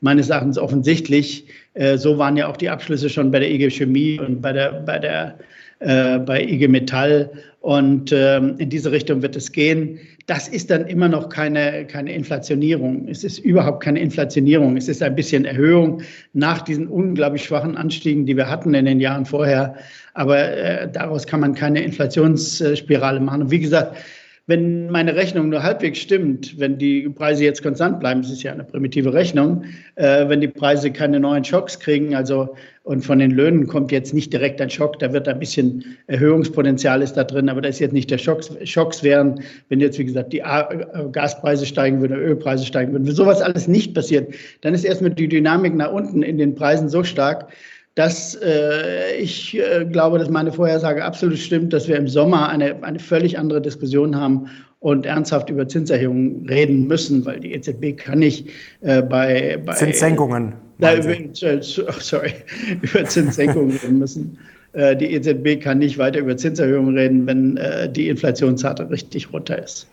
meines 0.00 0.30
Erachtens 0.30 0.58
offensichtlich. 0.58 1.46
Äh, 1.74 1.98
so 1.98 2.18
waren 2.18 2.36
ja 2.36 2.48
auch 2.48 2.56
die 2.56 2.70
Abschlüsse 2.70 3.08
schon 3.08 3.30
bei 3.30 3.40
der 3.40 3.50
IG 3.50 3.70
Chemie 3.70 4.18
und 4.20 4.40
bei 4.40 4.52
der, 4.52 4.72
bei 4.84 4.98
der 4.98 5.38
äh, 5.80 6.18
bei 6.18 6.42
IG 6.42 6.68
Metall. 6.68 7.30
Und 7.60 8.12
ähm, 8.12 8.54
in 8.58 8.70
diese 8.70 8.92
Richtung 8.92 9.22
wird 9.22 9.36
es 9.36 9.52
gehen. 9.52 9.98
Das 10.26 10.46
ist 10.46 10.70
dann 10.70 10.86
immer 10.86 11.08
noch 11.08 11.28
keine, 11.28 11.86
keine 11.86 12.12
Inflationierung. 12.14 13.08
Es 13.08 13.24
ist 13.24 13.38
überhaupt 13.38 13.82
keine 13.82 14.00
Inflationierung. 14.00 14.76
Es 14.76 14.88
ist 14.88 15.02
ein 15.02 15.14
bisschen 15.14 15.44
Erhöhung 15.44 16.02
nach 16.34 16.62
diesen 16.62 16.86
unglaublich 16.86 17.44
schwachen 17.44 17.76
Anstiegen, 17.76 18.26
die 18.26 18.36
wir 18.36 18.48
hatten 18.48 18.74
in 18.74 18.84
den 18.84 19.00
Jahren 19.00 19.24
vorher. 19.24 19.76
Aber 20.14 20.38
äh, 20.38 20.90
daraus 20.90 21.26
kann 21.26 21.40
man 21.40 21.54
keine 21.54 21.82
Inflationsspirale 21.82 23.20
machen. 23.20 23.42
Und 23.42 23.50
wie 23.50 23.60
gesagt, 23.60 23.96
wenn 24.48 24.90
meine 24.90 25.14
Rechnung 25.14 25.50
nur 25.50 25.62
halbwegs 25.62 25.98
stimmt, 25.98 26.58
wenn 26.58 26.78
die 26.78 27.06
Preise 27.10 27.44
jetzt 27.44 27.62
konstant 27.62 28.00
bleiben, 28.00 28.22
das 28.22 28.30
ist 28.30 28.42
ja 28.42 28.50
eine 28.50 28.64
primitive 28.64 29.12
Rechnung, 29.12 29.64
äh, 29.96 30.26
wenn 30.26 30.40
die 30.40 30.48
Preise 30.48 30.90
keine 30.90 31.20
neuen 31.20 31.44
Schocks 31.44 31.78
kriegen, 31.78 32.14
also 32.14 32.56
und 32.82 33.04
von 33.04 33.18
den 33.18 33.30
Löhnen 33.30 33.66
kommt 33.66 33.92
jetzt 33.92 34.14
nicht 34.14 34.32
direkt 34.32 34.62
ein 34.62 34.70
Schock, 34.70 34.98
da 35.00 35.12
wird 35.12 35.28
ein 35.28 35.38
bisschen 35.38 35.84
Erhöhungspotenzial 36.06 37.02
ist 37.02 37.12
da 37.12 37.24
drin, 37.24 37.50
aber 37.50 37.60
da 37.60 37.68
ist 37.68 37.78
jetzt 37.78 37.92
nicht 37.92 38.10
der 38.10 38.16
Schocks, 38.16 38.50
Schocks 38.64 39.02
wären, 39.02 39.42
wenn 39.68 39.80
jetzt 39.80 39.98
wie 39.98 40.06
gesagt 40.06 40.32
die 40.32 40.42
Gaspreise 41.12 41.66
steigen 41.66 42.00
würden, 42.00 42.16
Ölpreise 42.16 42.64
steigen 42.64 42.92
würden, 42.92 43.06
wenn 43.06 43.14
sowas 43.14 43.42
alles 43.42 43.68
nicht 43.68 43.94
passiert, 43.94 44.34
dann 44.62 44.72
ist 44.72 44.84
erstmal 44.84 45.10
die 45.10 45.28
Dynamik 45.28 45.74
nach 45.74 45.92
unten 45.92 46.22
in 46.22 46.38
den 46.38 46.54
Preisen 46.54 46.88
so 46.88 47.04
stark, 47.04 47.50
dass 47.98 48.36
äh, 48.36 49.16
ich 49.16 49.58
äh, 49.58 49.84
glaube, 49.84 50.20
dass 50.20 50.30
meine 50.30 50.52
Vorhersage 50.52 51.04
absolut 51.04 51.36
stimmt, 51.36 51.72
dass 51.72 51.88
wir 51.88 51.96
im 51.96 52.06
Sommer 52.06 52.48
eine, 52.48 52.80
eine 52.84 53.00
völlig 53.00 53.36
andere 53.36 53.60
Diskussion 53.60 54.14
haben 54.14 54.46
und 54.78 55.04
ernsthaft 55.04 55.50
über 55.50 55.66
Zinserhöhungen 55.66 56.48
reden 56.48 56.86
müssen, 56.86 57.26
weil 57.26 57.40
die 57.40 57.52
EZB 57.54 57.96
kann 57.96 58.20
nicht 58.20 58.50
äh, 58.82 59.02
bei, 59.02 59.60
bei 59.66 59.74
Zinssenkungen. 59.74 60.54
Da, 60.78 60.94
über, 60.94 61.10
äh, 61.10 61.60
sorry, 61.60 62.34
über 62.82 63.04
Zinssenkungen 63.04 63.76
reden 63.82 63.98
müssen. 63.98 64.38
Äh, 64.74 64.94
die 64.94 65.14
EZB 65.14 65.60
kann 65.60 65.78
nicht 65.78 65.98
weiter 65.98 66.20
über 66.20 66.36
Zinserhöhungen 66.36 66.96
reden, 66.96 67.26
wenn 67.26 67.56
äh, 67.56 67.90
die 67.90 68.08
Inflationsrate 68.08 68.88
richtig 68.90 69.32
runter 69.32 69.60
ist. 69.60 69.88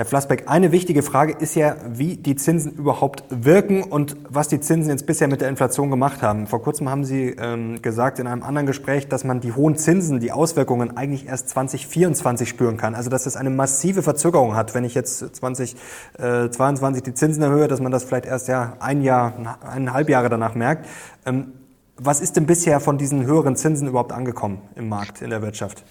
Herr 0.00 0.06
Flassbeck, 0.06 0.44
eine 0.46 0.72
wichtige 0.72 1.02
Frage 1.02 1.34
ist 1.40 1.54
ja, 1.56 1.76
wie 1.86 2.16
die 2.16 2.34
Zinsen 2.34 2.72
überhaupt 2.72 3.22
wirken 3.28 3.82
und 3.82 4.16
was 4.30 4.48
die 4.48 4.58
Zinsen 4.58 4.88
jetzt 4.88 5.04
bisher 5.04 5.28
mit 5.28 5.42
der 5.42 5.50
Inflation 5.50 5.90
gemacht 5.90 6.22
haben. 6.22 6.46
Vor 6.46 6.62
kurzem 6.62 6.88
haben 6.88 7.04
Sie 7.04 7.36
ähm, 7.38 7.82
gesagt 7.82 8.18
in 8.18 8.26
einem 8.26 8.42
anderen 8.42 8.66
Gespräch, 8.66 9.08
dass 9.08 9.24
man 9.24 9.42
die 9.42 9.52
hohen 9.52 9.76
Zinsen, 9.76 10.18
die 10.18 10.32
Auswirkungen 10.32 10.96
eigentlich 10.96 11.26
erst 11.26 11.50
2024 11.50 12.48
spüren 12.48 12.78
kann. 12.78 12.94
Also 12.94 13.10
dass 13.10 13.26
es 13.26 13.36
eine 13.36 13.50
massive 13.50 14.02
Verzögerung 14.02 14.56
hat, 14.56 14.74
wenn 14.74 14.84
ich 14.84 14.94
jetzt 14.94 15.18
2022 15.36 17.02
die 17.02 17.12
Zinsen 17.12 17.42
erhöhe, 17.42 17.68
dass 17.68 17.82
man 17.82 17.92
das 17.92 18.04
vielleicht 18.04 18.24
erst 18.24 18.48
ja 18.48 18.78
ein 18.80 19.02
Jahr, 19.02 19.58
eineinhalb 19.70 20.08
Jahre 20.08 20.30
danach 20.30 20.54
merkt. 20.54 20.88
Ähm, 21.26 21.52
was 21.98 22.22
ist 22.22 22.38
denn 22.38 22.46
bisher 22.46 22.80
von 22.80 22.96
diesen 22.96 23.26
höheren 23.26 23.54
Zinsen 23.54 23.86
überhaupt 23.86 24.12
angekommen 24.12 24.62
im 24.76 24.88
Markt, 24.88 25.20
in 25.20 25.28
der 25.28 25.42
Wirtschaft? 25.42 25.84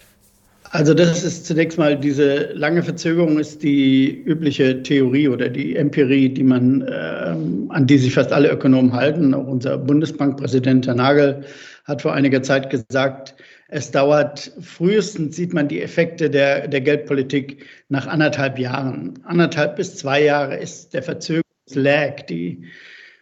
Also 0.72 0.94
das 0.94 1.24
ist 1.24 1.48
zunächst 1.48 1.80
mal 1.80 1.98
diese 1.98 2.54
lange 2.54 2.84
Verzögerung 2.84 3.40
ist 3.40 3.64
die 3.64 4.22
übliche 4.24 4.84
Theorie 4.84 5.28
oder 5.28 5.50
die 5.50 5.76
Empirie, 5.76 6.30
die 6.30 6.44
man 6.44 6.82
äh, 6.84 7.36
an 7.70 7.88
die 7.88 7.98
sich 7.98 8.14
fast 8.14 8.32
alle 8.32 8.52
Ökonomen 8.52 8.94
halten. 8.94 9.34
Auch 9.34 9.48
unser 9.48 9.80
Bundesbankpräsident 9.80 10.86
Herr 10.86 10.94
Nagel 10.94 11.44
hat 11.86 12.04
vor 12.04 12.14
einiger 12.14 12.44
Zeit 12.44 12.70
gesagt, 12.70 13.34
es 13.70 13.90
dauert 13.90 14.52
frühestens 14.60 15.36
sieht 15.36 15.54
man 15.54 15.68
die 15.68 15.82
Effekte 15.82 16.30
der, 16.30 16.68
der 16.68 16.82
Geldpolitik 16.82 17.66
nach 17.90 18.06
anderthalb 18.06 18.60
Jahren. 18.60 19.20
Anderthalb 19.24 19.76
bis 19.76 19.96
zwei 19.96 20.24
Jahre 20.24 20.58
ist 20.58 20.94
der 20.94 21.02
Verzögerungslag, 21.02 22.28
die 22.28 22.64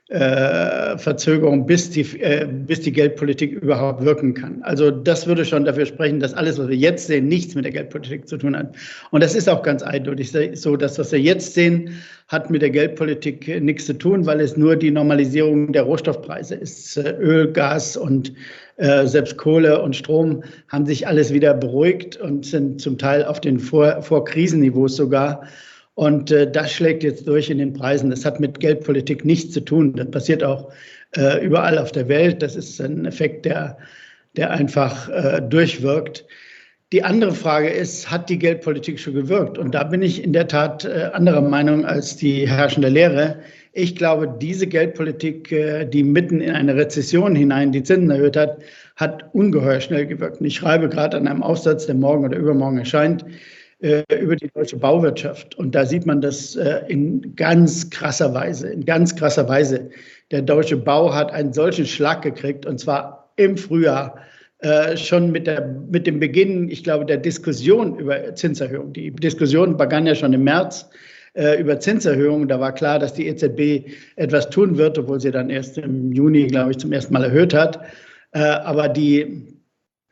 äh, 0.09 0.97
Verzögerung, 0.97 1.65
bis 1.65 1.89
die, 1.89 2.01
äh, 2.21 2.47
bis 2.47 2.81
die 2.81 2.93
Geldpolitik 2.93 3.51
überhaupt 3.51 4.05
wirken 4.05 4.33
kann. 4.33 4.61
Also 4.63 4.89
das 4.89 5.27
würde 5.27 5.43
schon 5.43 5.65
dafür 5.65 5.85
sprechen, 5.85 6.21
dass 6.21 6.33
alles, 6.33 6.57
was 6.57 6.69
wir 6.69 6.77
jetzt 6.77 7.07
sehen, 7.07 7.27
nichts 7.27 7.55
mit 7.55 7.65
der 7.65 7.73
Geldpolitik 7.73 8.27
zu 8.27 8.37
tun 8.37 8.55
hat. 8.55 8.73
Und 9.11 9.21
das 9.21 9.35
ist 9.35 9.49
auch 9.49 9.63
ganz 9.63 9.83
eindeutig 9.83 10.31
so, 10.53 10.77
dass 10.77 10.97
was 10.97 11.11
wir 11.11 11.19
jetzt 11.19 11.53
sehen, 11.53 11.91
hat 12.29 12.49
mit 12.49 12.61
der 12.61 12.69
Geldpolitik 12.69 13.61
nichts 13.61 13.85
zu 13.85 13.93
tun, 13.93 14.25
weil 14.25 14.39
es 14.39 14.55
nur 14.55 14.75
die 14.75 14.91
Normalisierung 14.91 15.73
der 15.73 15.83
Rohstoffpreise 15.83 16.55
ist. 16.55 16.95
Äh, 16.95 17.11
Öl, 17.19 17.51
Gas 17.51 17.97
und 17.97 18.33
äh, 18.77 19.05
selbst 19.07 19.37
Kohle 19.37 19.81
und 19.81 19.95
Strom 19.95 20.43
haben 20.69 20.85
sich 20.85 21.07
alles 21.07 21.33
wieder 21.33 21.53
beruhigt 21.53 22.15
und 22.15 22.45
sind 22.45 22.79
zum 22.79 22.97
Teil 22.97 23.25
auf 23.25 23.41
den 23.41 23.59
Vor 23.59 24.01
Vorkrisenniveaus 24.01 24.95
sogar. 24.95 25.47
Und 25.97 26.29
äh, 26.29 26.49
das 26.49 26.71
schlägt 26.71 27.01
jetzt 27.01 27.27
durch 27.27 27.49
in 27.49 27.57
den 27.57 27.73
Preisen. 27.73 28.11
Das 28.11 28.23
hat 28.23 28.39
mit 28.39 28.59
Geldpolitik 28.59 29.25
nichts 29.25 29.51
zu 29.51 29.61
tun. 29.61 29.93
Das 29.95 30.11
passiert 30.11 30.43
auch 30.43 30.71
äh, 31.15 31.43
überall 31.43 31.79
auf 31.79 31.91
der 31.91 32.07
Welt. 32.07 32.43
Das 32.43 32.55
ist 32.55 32.79
ein 32.79 33.05
Effekt, 33.07 33.45
der, 33.45 33.79
der 34.35 34.51
einfach 34.51 35.09
äh, 35.09 35.41
durchwirkt. 35.41 36.23
Die 36.91 37.03
andere 37.03 37.33
Frage 37.33 37.69
ist, 37.69 38.11
hat 38.11 38.29
die 38.29 38.37
Geldpolitik 38.37 38.99
schon 38.99 39.15
gewirkt? 39.15 39.57
Und 39.57 39.73
da 39.73 39.85
bin 39.85 40.03
ich 40.03 40.23
in 40.23 40.33
der 40.33 40.47
Tat 40.47 40.85
äh, 40.85 41.09
anderer 41.13 41.41
Meinung 41.41 41.83
als 41.83 42.15
die 42.15 42.47
herrschende 42.47 42.89
Lehre. 42.89 43.39
Ich 43.73 43.95
glaube, 43.95 44.31
diese 44.39 44.67
Geldpolitik, 44.67 45.51
äh, 45.51 45.85
die 45.85 46.03
mitten 46.03 46.41
in 46.41 46.51
eine 46.53 46.75
Rezession 46.75 47.35
hinein 47.35 47.71
die 47.71 47.81
Zinsen 47.81 48.11
erhöht 48.11 48.37
hat, 48.37 48.59
hat 48.97 49.33
ungeheuer 49.33 49.81
schnell 49.81 50.05
gewirkt. 50.05 50.41
Und 50.41 50.45
ich 50.45 50.57
schreibe 50.57 50.89
gerade 50.89 51.17
an 51.17 51.27
einem 51.27 51.41
Aufsatz, 51.41 51.87
der 51.87 51.95
morgen 51.95 52.23
oder 52.23 52.37
übermorgen 52.37 52.77
erscheint, 52.77 53.25
über 53.79 54.35
die 54.35 54.49
deutsche 54.49 54.77
Bauwirtschaft. 54.77 55.55
Und 55.55 55.75
da 55.75 55.85
sieht 55.85 56.05
man 56.05 56.19
das 56.19 56.55
äh, 56.55 56.81
in 56.87 57.35
ganz 57.35 57.89
krasser 57.89 58.33
Weise, 58.33 58.69
in 58.69 58.85
ganz 58.85 59.15
krasser 59.15 59.47
Weise. 59.47 59.89
Der 60.31 60.41
deutsche 60.41 60.77
Bau 60.77 61.13
hat 61.13 61.31
einen 61.31 61.53
solchen 61.53 61.85
Schlag 61.85 62.23
gekriegt, 62.23 62.65
und 62.65 62.79
zwar 62.79 63.31
im 63.35 63.55
Frühjahr, 63.55 64.17
äh, 64.59 64.97
schon 64.97 65.31
mit, 65.31 65.45
der, 65.45 65.67
mit 65.91 66.07
dem 66.07 66.19
Beginn, 66.19 66.69
ich 66.69 66.83
glaube, 66.83 67.05
der 67.05 67.17
Diskussion 67.17 67.99
über 67.99 68.33
Zinserhöhung. 68.33 68.93
Die 68.93 69.11
Diskussion 69.11 69.77
begann 69.77 70.07
ja 70.07 70.15
schon 70.15 70.33
im 70.33 70.43
März 70.43 70.89
über 71.59 71.79
Zinserhöhungen. 71.79 72.47
Da 72.47 72.59
war 72.59 72.73
klar, 72.73 72.97
dass 72.97 73.13
die 73.13 73.27
EZB 73.27 73.91
etwas 74.15 74.49
tun 74.49 74.75
wird, 74.79 74.97
obwohl 74.97 75.21
sie 75.21 75.29
dann 75.29 75.51
erst 75.51 75.77
im 75.77 76.11
Juni, 76.11 76.47
glaube 76.47 76.71
ich, 76.71 76.79
zum 76.79 76.91
ersten 76.91 77.13
Mal 77.13 77.25
erhöht 77.25 77.53
hat. 77.53 77.79
aber 78.31 78.89
die 78.89 79.45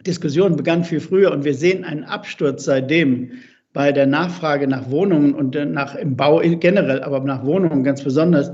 Diskussion 0.05 0.55
begann 0.55 0.83
viel 0.83 0.99
früher 0.99 1.31
und 1.31 1.43
wir 1.43 1.55
sehen 1.55 1.83
einen 1.83 2.03
Absturz 2.03 2.65
seitdem 2.65 3.31
bei 3.75 3.91
der 3.91 4.07
Nachfrage 4.07 4.67
nach 4.67 4.89
Wohnungen 4.89 5.35
und 5.35 5.53
nach 5.71 5.95
im 5.95 6.15
Bau 6.15 6.39
generell, 6.39 7.03
aber 7.03 7.19
nach 7.19 7.43
Wohnungen 7.45 7.83
ganz 7.83 8.01
besonders, 8.01 8.53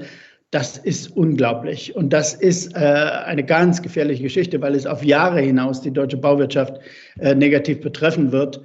das 0.49 0.79
ist 0.79 1.15
unglaublich. 1.15 1.95
Und 1.95 2.11
das 2.11 2.33
ist 2.33 2.75
äh, 2.75 2.79
eine 2.79 3.45
ganz 3.45 3.83
gefährliche 3.83 4.23
Geschichte, 4.23 4.59
weil 4.61 4.73
es 4.73 4.87
auf 4.87 5.05
Jahre 5.05 5.39
hinaus 5.39 5.79
die 5.79 5.91
deutsche 5.91 6.17
Bauwirtschaft 6.17 6.79
äh, 7.19 7.35
negativ 7.35 7.81
betreffen 7.81 8.31
wird. 8.31 8.61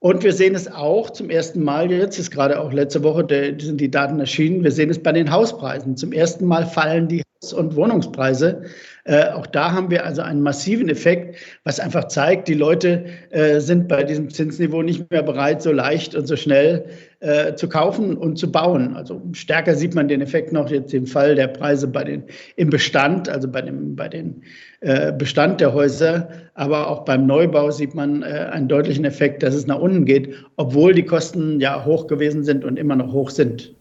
Und 0.00 0.24
wir 0.24 0.32
sehen 0.32 0.56
es 0.56 0.66
auch 0.70 1.10
zum 1.10 1.30
ersten 1.30 1.62
Mal 1.62 1.92
jetzt, 1.92 2.18
ist 2.18 2.32
gerade 2.32 2.58
auch 2.58 2.72
letzte 2.72 3.04
Woche, 3.04 3.22
der, 3.22 3.58
sind 3.60 3.80
die 3.80 3.90
Daten 3.90 4.18
erschienen, 4.18 4.64
wir 4.64 4.72
sehen 4.72 4.90
es 4.90 5.00
bei 5.00 5.12
den 5.12 5.30
Hauspreisen. 5.30 5.96
Zum 5.96 6.10
ersten 6.10 6.46
Mal 6.46 6.66
fallen 6.66 7.06
die 7.06 7.22
und 7.52 7.74
Wohnungspreise. 7.74 8.62
Äh, 9.04 9.30
auch 9.30 9.48
da 9.48 9.72
haben 9.72 9.90
wir 9.90 10.04
also 10.04 10.22
einen 10.22 10.42
massiven 10.42 10.88
Effekt, 10.88 11.36
was 11.64 11.80
einfach 11.80 12.06
zeigt, 12.06 12.46
die 12.46 12.54
Leute 12.54 13.04
äh, 13.30 13.58
sind 13.58 13.88
bei 13.88 14.04
diesem 14.04 14.30
Zinsniveau 14.30 14.82
nicht 14.82 15.10
mehr 15.10 15.24
bereit, 15.24 15.60
so 15.60 15.72
leicht 15.72 16.14
und 16.14 16.26
so 16.26 16.36
schnell 16.36 16.84
äh, 17.18 17.56
zu 17.56 17.68
kaufen 17.68 18.16
und 18.16 18.38
zu 18.38 18.52
bauen. 18.52 18.94
Also 18.94 19.20
stärker 19.32 19.74
sieht 19.74 19.96
man 19.96 20.06
den 20.06 20.20
Effekt 20.20 20.52
noch 20.52 20.70
jetzt 20.70 20.94
im 20.94 21.06
Fall 21.06 21.34
der 21.34 21.48
Preise 21.48 21.88
bei 21.88 22.04
den, 22.04 22.22
im 22.54 22.70
Bestand, 22.70 23.28
also 23.28 23.48
bei 23.48 23.62
dem 23.62 23.96
bei 23.96 24.08
den 24.08 24.42
äh, 24.80 25.12
Bestand 25.12 25.60
der 25.60 25.74
Häuser, 25.74 26.28
aber 26.54 26.88
auch 26.88 27.04
beim 27.04 27.26
Neubau 27.26 27.72
sieht 27.72 27.96
man 27.96 28.22
äh, 28.22 28.26
einen 28.52 28.68
deutlichen 28.68 29.04
Effekt, 29.04 29.42
dass 29.42 29.54
es 29.54 29.66
nach 29.66 29.80
unten 29.80 30.04
geht, 30.04 30.32
obwohl 30.56 30.94
die 30.94 31.04
Kosten 31.04 31.58
ja 31.58 31.84
hoch 31.84 32.06
gewesen 32.06 32.44
sind 32.44 32.64
und 32.64 32.78
immer 32.78 32.94
noch 32.94 33.12
hoch 33.12 33.30
sind. 33.30 33.74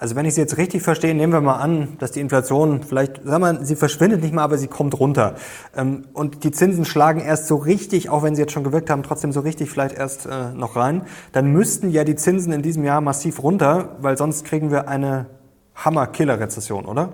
Also 0.00 0.16
wenn 0.16 0.24
ich 0.24 0.34
Sie 0.34 0.40
jetzt 0.40 0.56
richtig 0.56 0.82
verstehe, 0.82 1.14
nehmen 1.14 1.34
wir 1.34 1.42
mal 1.42 1.56
an, 1.56 1.98
dass 1.98 2.10
die 2.10 2.20
Inflation 2.20 2.82
vielleicht, 2.82 3.22
sagen 3.22 3.42
wir, 3.42 3.64
sie 3.66 3.76
verschwindet 3.76 4.22
nicht 4.22 4.32
mal, 4.32 4.42
aber 4.42 4.56
sie 4.56 4.66
kommt 4.66 4.98
runter. 4.98 5.34
Ähm, 5.76 6.06
und 6.14 6.42
die 6.42 6.52
Zinsen 6.52 6.86
schlagen 6.86 7.20
erst 7.20 7.46
so 7.48 7.56
richtig, 7.56 8.08
auch 8.08 8.22
wenn 8.22 8.34
sie 8.34 8.40
jetzt 8.40 8.52
schon 8.52 8.64
gewirkt 8.64 8.88
haben, 8.88 9.02
trotzdem 9.02 9.30
so 9.30 9.40
richtig 9.40 9.68
vielleicht 9.70 9.94
erst 9.94 10.24
äh, 10.24 10.54
noch 10.54 10.74
rein. 10.74 11.02
Dann 11.32 11.52
müssten 11.52 11.90
ja 11.90 12.04
die 12.04 12.16
Zinsen 12.16 12.50
in 12.50 12.62
diesem 12.62 12.82
Jahr 12.82 13.02
massiv 13.02 13.42
runter, 13.42 13.96
weil 14.00 14.16
sonst 14.16 14.46
kriegen 14.46 14.70
wir 14.70 14.88
eine 14.88 15.26
Hammer-Killer-Rezession, 15.74 16.86
oder? 16.86 17.12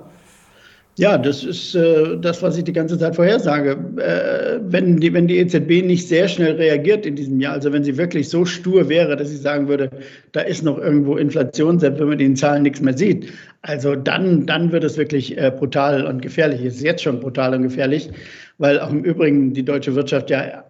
Ja, 0.98 1.18
das 1.18 1.44
ist 1.44 1.74
äh, 1.74 2.16
das, 2.18 2.42
was 2.42 2.56
ich 2.56 2.64
die 2.64 2.72
ganze 2.72 2.98
Zeit 2.98 3.16
vorhersage. 3.16 3.72
Äh, 3.98 4.60
wenn, 4.62 4.96
die, 4.98 5.12
wenn 5.12 5.26
die 5.26 5.36
EZB 5.36 5.84
nicht 5.84 6.08
sehr 6.08 6.26
schnell 6.26 6.52
reagiert 6.56 7.04
in 7.04 7.16
diesem 7.16 7.38
Jahr, 7.38 7.52
also 7.52 7.70
wenn 7.70 7.84
sie 7.84 7.98
wirklich 7.98 8.30
so 8.30 8.46
stur 8.46 8.88
wäre, 8.88 9.14
dass 9.14 9.28
sie 9.28 9.36
sagen 9.36 9.68
würde, 9.68 9.90
da 10.32 10.40
ist 10.40 10.62
noch 10.62 10.78
irgendwo 10.78 11.16
Inflation, 11.18 11.78
selbst 11.78 12.00
wenn 12.00 12.08
man 12.08 12.16
den 12.16 12.34
Zahlen 12.34 12.62
nichts 12.62 12.80
mehr 12.80 12.96
sieht, 12.96 13.30
also 13.60 13.94
dann, 13.94 14.46
dann 14.46 14.72
wird 14.72 14.84
es 14.84 14.96
wirklich 14.96 15.36
äh, 15.36 15.50
brutal 15.54 16.06
und 16.06 16.22
gefährlich. 16.22 16.64
Es 16.64 16.76
ist 16.76 16.84
jetzt 16.84 17.02
schon 17.02 17.20
brutal 17.20 17.52
und 17.54 17.64
gefährlich, 17.64 18.08
weil 18.56 18.80
auch 18.80 18.90
im 18.90 19.04
Übrigen 19.04 19.52
die 19.52 19.66
deutsche 19.66 19.94
Wirtschaft 19.94 20.30
ja 20.30 20.64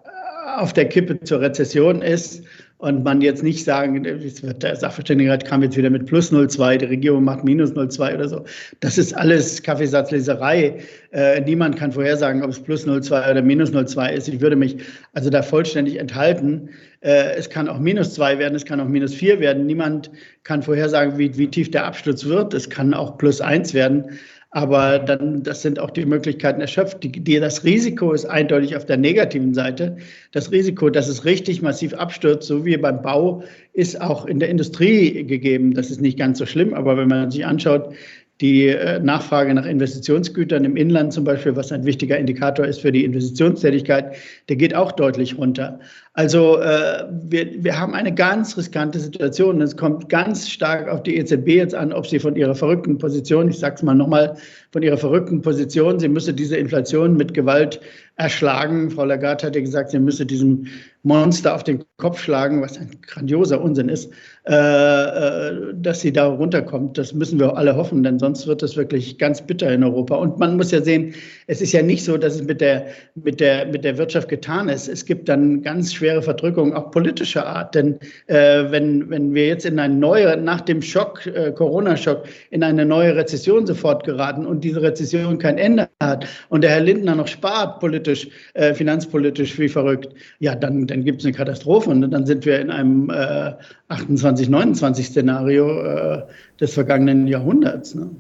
auf 0.56 0.73
der 0.73 0.87
Kippe 0.87 1.21
zur 1.21 1.40
Rezession 1.40 2.02
ist 2.02 2.42
und 2.78 3.04
man 3.04 3.23
jetzt 3.23 3.42
nicht 3.42 3.64
sagen, 3.64 4.02
der 4.02 4.76
Sachverständigenrat 4.76 5.47
kam 5.47 5.62
jetzt 5.62 5.78
wieder 5.78 5.88
mit 5.88 6.04
plus 6.04 6.30
0,2, 6.30 6.76
die 6.76 6.85
Regierung 6.85 7.25
macht 7.25 7.42
minus 7.42 7.73
0,2 7.73 8.14
oder 8.14 8.28
so. 8.28 8.45
Das 8.80 8.99
ist 8.99 9.16
alles 9.16 9.62
Kaffeesatzleserei. 9.62 10.80
Äh, 11.12 11.40
niemand 11.40 11.76
kann 11.76 11.92
vorhersagen, 11.92 12.42
ob 12.42 12.50
es 12.50 12.61
plus 12.61 12.87
0,2 12.87 13.30
oder 13.30 13.40
minus 13.40 13.73
0,2 13.73 14.12
ist. 14.12 14.28
Ich 14.28 14.40
würde 14.42 14.56
mich 14.56 14.76
also 15.14 15.30
da 15.30 15.42
vollständig 15.42 15.99
enthalten. 15.99 16.68
Äh, 17.00 17.37
es 17.37 17.49
kann 17.49 17.66
auch 17.68 17.78
minus 17.78 18.12
2 18.12 18.38
werden, 18.38 18.54
es 18.54 18.66
kann 18.66 18.78
auch 18.80 18.88
minus 18.88 19.14
4 19.14 19.40
werden. 19.40 19.64
Niemand 19.64 20.11
kann 20.45 20.62
vorhersagen, 20.62 21.16
wie, 21.16 21.37
wie 21.38 21.49
tief 21.49 21.71
der 21.71 21.87
Absturz 21.87 22.26
wird. 22.26 22.52
Es 22.52 22.68
kann 22.68 22.92
auch 22.92 23.16
plus 23.16 23.40
1 23.40 23.73
werden. 23.73 24.18
Aber 24.56 24.98
dann, 24.98 25.42
das 25.42 25.60
sind 25.60 25.78
auch 25.78 25.90
die 25.90 26.06
Möglichkeiten 26.06 26.62
erschöpft. 26.62 27.02
Die, 27.02 27.12
die, 27.12 27.38
das 27.38 27.64
Risiko 27.64 28.14
ist 28.14 28.25
eindeutig 28.25 28.75
auf 28.75 28.86
der 28.86 28.96
negativen 28.96 29.52
Seite. 29.52 29.98
Das 30.32 30.50
Risiko, 30.50 30.88
dass 30.88 31.08
es 31.08 31.26
richtig 31.26 31.60
massiv 31.60 31.92
abstürzt, 31.92 32.48
so 32.48 32.64
wie 32.64 32.78
beim 32.78 33.02
Bau, 33.02 33.42
ist 33.75 34.00
auch 34.00 34.25
in 34.25 34.38
der 34.38 34.48
Industrie 34.48 35.25
gegeben. 35.25 35.75
Das 35.75 35.90
ist 35.90 36.00
nicht 36.00 36.18
ganz 36.18 36.38
so 36.38 36.46
schlimm. 36.46 36.72
Aber 36.72 36.96
wenn 36.96 37.06
man 37.06 37.30
sich 37.30 37.44
anschaut, 37.44 37.92
die 38.40 38.69
äh, 38.69 38.99
Nachfrage 39.00 39.55
nach 39.55 39.64
Investitionsgütern 39.64 40.64
im 40.64 40.76
Inland 40.76 41.12
zum 41.12 41.25
Beispiel, 41.25 41.57
was 41.57 41.73
ein 41.73 41.85
wichtiger 41.87 42.19
Indikator 42.19 42.66
ist 42.66 42.81
für 42.81 42.93
die 42.93 43.05
Investitionstätigkeit, 43.05 44.16
der 44.49 44.57
geht 44.57 44.75
auch 44.75 44.93
deutlich 44.93 45.38
runter. 45.38 45.81
Also 46.12 46.59
äh, 46.59 47.05
wir, 47.28 47.64
wir 47.64 47.78
haben 47.78 47.95
eine 47.95 48.14
ganz 48.14 48.57
riskante 48.57 48.99
Situation. 48.99 49.61
Es 49.62 49.76
kommt 49.76 50.09
ganz 50.09 50.49
stark 50.49 50.88
auf 50.88 51.02
die 51.02 51.16
EZB 51.16 51.49
jetzt 51.49 51.75
an, 51.75 51.93
ob 51.93 52.07
sie 52.07 52.19
von 52.19 52.37
ihrer 52.37 52.55
verrückten 52.55 52.99
Position, 52.99 53.49
ich 53.49 53.59
sage 53.59 53.76
es 53.76 53.83
mal 53.83 53.95
nochmal, 53.95 54.37
von 54.71 54.83
ihrer 54.83 54.99
verrückten 54.99 55.40
Position, 55.40 55.99
sie 55.99 56.09
müsse 56.09 56.35
diese 56.35 56.57
Inflation 56.57 57.16
mit 57.16 57.33
Gewalt 57.33 57.81
erschlagen. 58.16 58.90
Frau 58.90 59.04
Lagarde 59.04 59.46
hatte 59.46 59.62
gesagt, 59.62 59.90
sie 59.90 59.99
müsse 59.99 60.26
diesem 60.26 60.66
Monster 61.06 61.54
auf 61.54 61.62
den 61.62 61.85
Kopf 61.99 62.18
schlagen, 62.18 62.61
was 62.62 62.78
ein 62.78 62.90
grandioser 63.06 63.61
Unsinn 63.61 63.88
ist, 63.88 64.11
äh, 64.49 64.54
äh, 64.54 65.73
dass 65.75 66.00
sie 66.00 66.12
da 66.12 66.26
runterkommt. 66.26 66.99
Das 66.99 67.14
müssen 67.14 67.38
wir 67.38 67.56
alle 67.56 67.76
hoffen, 67.76 68.02
denn 68.02 68.18
sonst 68.18 68.49
wird 68.49 68.62
es 68.64 68.76
wirklich 68.76 69.16
ganz 69.16 69.40
bitter 69.40 69.73
in 69.73 69.85
Europa. 69.85 70.16
Und 70.16 70.38
man 70.38 70.56
muss 70.56 70.73
ja 70.73 70.82
sehen, 70.82 71.14
es 71.46 71.61
ist 71.61 71.70
ja 71.70 71.82
nicht 71.82 72.04
so, 72.04 72.16
dass 72.16 72.35
es 72.35 72.42
mit 72.42 72.61
der, 72.61 72.87
mit 73.14 73.38
der, 73.38 73.66
mit 73.66 73.85
der 73.85 73.99
Wirtschaft 73.99 74.28
getan 74.28 74.68
ist. 74.68 74.88
Es 74.88 75.04
gibt 75.04 75.28
dann 75.28 75.62
ganz 75.62 75.94
schwere 75.94 76.23
Verdrückungen, 76.23 76.75
auch 76.75 76.90
politischer 76.90 77.46
Art. 77.46 77.76
Denn 77.76 78.00
äh, 78.26 78.64
wenn, 78.70 79.08
wenn 79.08 79.32
wir 79.32 79.46
jetzt 79.46 79.64
in 79.64 79.78
eine 79.78 79.94
neue, 79.94 80.37
nach 80.37 80.62
dem 80.62 80.82
Schock, 80.82 81.20
Corona-Schock, 81.54 82.25
in 82.50 82.64
eine 82.64 82.85
neue 82.85 83.14
Rezession 83.14 83.64
sofort 83.64 84.02
geraten 84.04 84.44
und 84.44 84.64
diese 84.64 84.82
Rezession 84.82 85.38
kein 85.38 85.56
Ende 85.56 85.88
hat 86.02 86.26
und 86.49 86.64
der 86.64 86.70
Herr 86.70 86.80
Lindner 86.80 87.14
noch 87.14 87.28
spart, 87.28 87.78
politisch, 87.78 88.05
äh, 88.06 88.75
finanzpolitisch 88.75 89.58
wie 89.58 89.68
verrückt, 89.68 90.14
ja, 90.38 90.54
dann, 90.54 90.86
dann 90.86 91.04
gibt 91.04 91.20
es 91.20 91.26
eine 91.26 91.34
Katastrophe 91.34 91.90
und 91.90 92.10
dann 92.10 92.26
sind 92.26 92.44
wir 92.46 92.60
in 92.60 92.70
einem 92.70 93.10
äh, 93.10 93.52
28, 93.88 94.48
29 94.48 95.06
Szenario 95.06 95.82
äh, 95.82 96.22
des 96.60 96.75
vergangenen 96.75 97.26
Jahrhunderts. 97.26 97.94
Ne? 97.94 98.10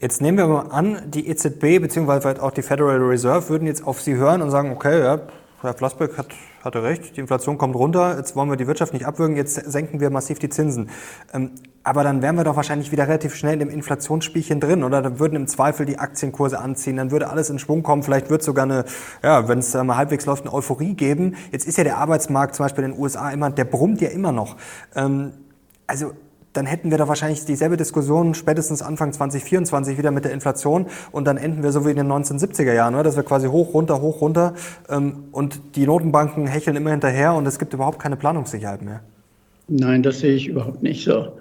Jetzt 0.00 0.20
nehmen 0.20 0.38
wir 0.38 0.46
mal 0.46 0.68
an, 0.70 1.10
die 1.10 1.28
EZB 1.28 1.80
bzw. 1.80 2.40
auch 2.40 2.52
die 2.52 2.62
Federal 2.62 2.98
Reserve 2.98 3.48
würden 3.48 3.66
jetzt 3.66 3.84
auf 3.84 4.00
Sie 4.00 4.14
hören 4.14 4.42
und 4.42 4.50
sagen, 4.50 4.70
okay, 4.70 5.00
ja, 5.00 5.20
Herr 5.60 5.74
Flassbeck 5.74 6.16
hat, 6.16 6.28
hatte 6.62 6.84
recht, 6.84 7.16
die 7.16 7.20
Inflation 7.20 7.58
kommt 7.58 7.74
runter, 7.74 8.16
jetzt 8.16 8.36
wollen 8.36 8.48
wir 8.48 8.56
die 8.56 8.68
Wirtschaft 8.68 8.92
nicht 8.92 9.06
abwürgen, 9.06 9.36
jetzt 9.36 9.54
senken 9.54 9.98
wir 9.98 10.10
massiv 10.10 10.38
die 10.38 10.48
Zinsen. 10.48 10.88
Ähm, 11.34 11.50
aber 11.88 12.04
dann 12.04 12.20
wären 12.20 12.36
wir 12.36 12.44
doch 12.44 12.54
wahrscheinlich 12.54 12.92
wieder 12.92 13.08
relativ 13.08 13.34
schnell 13.34 13.62
im 13.62 13.70
Inflationsspielchen 13.70 14.60
drin 14.60 14.84
oder 14.84 15.00
dann 15.00 15.18
würden 15.18 15.36
im 15.36 15.46
Zweifel 15.46 15.86
die 15.86 15.98
Aktienkurse 15.98 16.58
anziehen, 16.58 16.96
dann 16.96 17.10
würde 17.10 17.30
alles 17.30 17.48
in 17.48 17.58
Schwung 17.58 17.82
kommen, 17.82 18.02
vielleicht 18.02 18.28
wird 18.28 18.42
sogar 18.42 18.64
eine, 18.64 18.84
ja, 19.22 19.48
wenn 19.48 19.60
es 19.60 19.72
mal 19.72 19.96
halbwegs 19.96 20.26
läuft, 20.26 20.44
eine 20.44 20.52
Euphorie 20.52 20.92
geben. 20.92 21.36
Jetzt 21.50 21.66
ist 21.66 21.78
ja 21.78 21.84
der 21.84 21.96
Arbeitsmarkt 21.96 22.54
zum 22.54 22.66
Beispiel 22.66 22.84
in 22.84 22.92
den 22.92 23.00
USA 23.00 23.30
immer, 23.30 23.48
der 23.48 23.64
brummt 23.64 24.02
ja 24.02 24.10
immer 24.10 24.32
noch. 24.32 24.56
Ähm, 24.94 25.32
also 25.86 26.12
dann 26.52 26.66
hätten 26.66 26.90
wir 26.90 26.98
da 26.98 27.08
wahrscheinlich 27.08 27.46
dieselbe 27.46 27.78
Diskussion 27.78 28.34
spätestens 28.34 28.82
Anfang 28.82 29.14
2024 29.14 29.96
wieder 29.96 30.10
mit 30.10 30.26
der 30.26 30.32
Inflation 30.32 30.88
und 31.10 31.26
dann 31.26 31.38
enden 31.38 31.62
wir 31.62 31.72
so 31.72 31.86
wie 31.86 31.90
in 31.90 31.96
den 31.96 32.12
1970er 32.12 32.74
Jahren, 32.74 32.96
oder? 32.96 33.04
dass 33.04 33.16
wir 33.16 33.22
quasi 33.22 33.48
hoch, 33.48 33.72
runter, 33.72 34.02
hoch, 34.02 34.20
runter 34.20 34.52
ähm, 34.90 35.24
und 35.32 35.74
die 35.74 35.86
Notenbanken 35.86 36.46
hecheln 36.46 36.76
immer 36.76 36.90
hinterher 36.90 37.32
und 37.32 37.46
es 37.46 37.58
gibt 37.58 37.72
überhaupt 37.72 37.98
keine 37.98 38.16
Planungssicherheit 38.16 38.82
mehr. 38.82 39.00
Nein, 39.68 40.02
das 40.02 40.20
sehe 40.20 40.34
ich 40.34 40.48
überhaupt 40.48 40.82
nicht 40.82 41.04
so. 41.04 41.32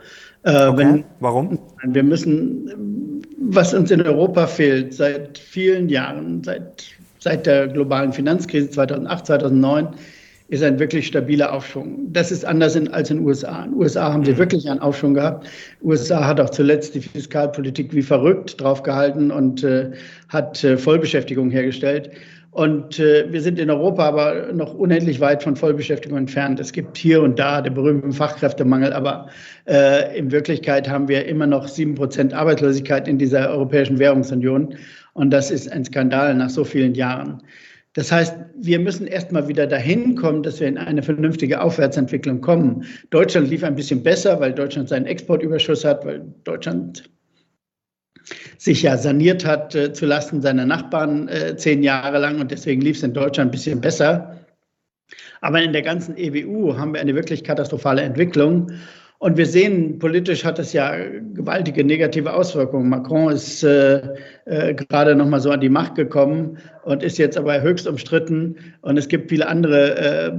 Äh, 0.48 0.68
okay. 0.68 0.78
wenn, 0.78 1.04
Warum? 1.20 1.60
Wir 1.84 2.04
müssen, 2.04 3.22
was 3.38 3.74
uns 3.74 3.92
in 3.92 4.02
Europa 4.02 4.48
fehlt 4.48 4.94
seit 4.94 5.38
vielen 5.38 5.90
Jahren, 5.90 6.42
seit, 6.42 6.86
seit 7.20 7.46
der 7.46 7.68
globalen 7.68 8.14
Finanzkrise 8.14 8.70
2008, 8.70 9.26
2009, 9.26 9.90
ist 10.50 10.64
ein 10.64 10.80
wirklich 10.80 11.08
stabiler 11.08 11.52
Aufschwung. 11.52 12.14
Das 12.14 12.32
ist 12.32 12.46
anders 12.46 12.78
in, 12.78 12.88
als 12.94 13.10
in 13.10 13.18
den 13.18 13.26
USA. 13.26 13.66
In 13.66 13.72
den 13.72 13.80
USA 13.80 14.14
haben 14.14 14.24
sie 14.24 14.32
mhm. 14.32 14.38
wirklich 14.38 14.70
einen 14.70 14.80
Aufschwung 14.80 15.16
gehabt. 15.16 15.46
USA 15.84 16.26
hat 16.26 16.40
auch 16.40 16.50
zuletzt 16.50 16.96
die 16.96 17.02
Fiskalpolitik 17.02 17.94
wie 17.94 18.02
verrückt 18.02 18.62
draufgehalten 18.62 19.30
und 19.30 19.66
äh, 19.66 19.92
hat 20.30 20.64
äh, 20.64 20.78
Vollbeschäftigung 20.78 21.52
hergestellt. 21.52 22.12
Und 22.58 22.98
äh, 22.98 23.32
wir 23.32 23.42
sind 23.42 23.60
in 23.60 23.70
Europa 23.70 24.04
aber 24.08 24.52
noch 24.52 24.74
unendlich 24.74 25.20
weit 25.20 25.44
von 25.44 25.56
Vollbeschäftigung 25.56 26.18
entfernt. 26.18 26.60
Es 26.60 26.74
gibt 26.74 26.98
hier 26.98 27.22
und 27.22 27.38
da 27.38 27.62
den 27.62 27.76
berühmten 27.76 28.12
Fachkräftemangel, 28.12 28.94
aber 28.94 29.28
äh, 29.68 30.18
in 30.18 30.32
Wirklichkeit 30.32 30.90
haben 30.90 31.08
wir 31.08 31.28
immer 31.28 31.46
noch 31.46 31.68
sieben 31.68 31.94
Prozent 31.94 32.34
Arbeitslosigkeit 32.34 33.08
in 33.08 33.20
dieser 33.20 33.52
Europäischen 33.52 34.00
Währungsunion. 34.00 34.74
Und 35.14 35.30
das 35.30 35.52
ist 35.52 35.72
ein 35.72 35.86
Skandal 35.86 36.34
nach 36.34 36.50
so 36.50 36.64
vielen 36.64 36.96
Jahren. 36.96 37.44
Das 37.94 38.12
heißt, 38.12 38.36
wir 38.60 38.80
müssen 38.80 39.06
erstmal 39.06 39.48
wieder 39.48 39.68
dahin 39.68 40.16
kommen, 40.16 40.42
dass 40.42 40.60
wir 40.60 40.68
in 40.68 40.80
eine 40.80 41.04
vernünftige 41.04 41.62
Aufwärtsentwicklung 41.62 42.42
kommen. 42.42 42.86
Deutschland 43.12 43.52
lief 43.52 43.64
ein 43.64 43.76
bisschen 43.76 44.02
besser, 44.02 44.40
weil 44.40 44.52
Deutschland 44.52 44.90
seinen 44.90 45.06
Exportüberschuss 45.06 45.86
hat, 45.86 46.04
weil 46.08 46.26
Deutschland 46.44 47.08
sich 48.58 48.82
ja 48.82 48.98
saniert 48.98 49.46
hat 49.46 49.76
äh, 49.76 49.94
zulasten 49.94 50.42
seiner 50.42 50.66
Nachbarn 50.66 51.28
äh, 51.28 51.56
zehn 51.56 51.84
Jahre 51.84 52.20
lang 52.20 52.40
und 52.40 52.52
deswegen 52.52 52.82
lief 52.82 52.98
es 52.98 53.04
in 53.04 53.14
Deutschland 53.14 53.50
ein 53.50 53.52
bisschen 53.52 53.82
besser. 53.82 54.38
Aber 55.42 55.62
in 55.62 55.74
der 55.74 55.84
ganzen 55.84 56.18
EWU 56.18 56.78
haben 56.78 56.94
wir 56.94 57.02
eine 57.02 57.16
wirklich 57.16 57.44
katastrophale 57.44 58.02
Entwicklung. 58.02 58.72
Und 59.20 59.36
wir 59.36 59.48
sehen, 59.48 59.98
politisch 59.98 60.46
hat 60.46 60.60
es 60.60 60.74
ja 60.74 60.96
gewaltige 61.34 61.84
negative 61.84 62.34
Auswirkungen. 62.34 62.88
Macron 62.88 63.32
ist 63.32 63.64
äh, 63.64 64.14
äh, 64.46 64.76
gerade 64.76 65.16
noch 65.16 65.26
mal 65.26 65.40
so 65.40 65.50
an 65.50 65.60
die 65.60 65.70
Macht 65.70 65.96
gekommen 65.96 66.60
und 66.84 67.02
ist 67.02 67.18
jetzt 67.18 67.36
aber 67.36 67.60
höchst 67.62 67.88
umstritten. 67.88 68.58
Und 68.82 68.98
es 68.98 69.08
gibt 69.08 69.30
viele 69.30 69.48
andere 69.48 69.98
äh, 69.98 70.32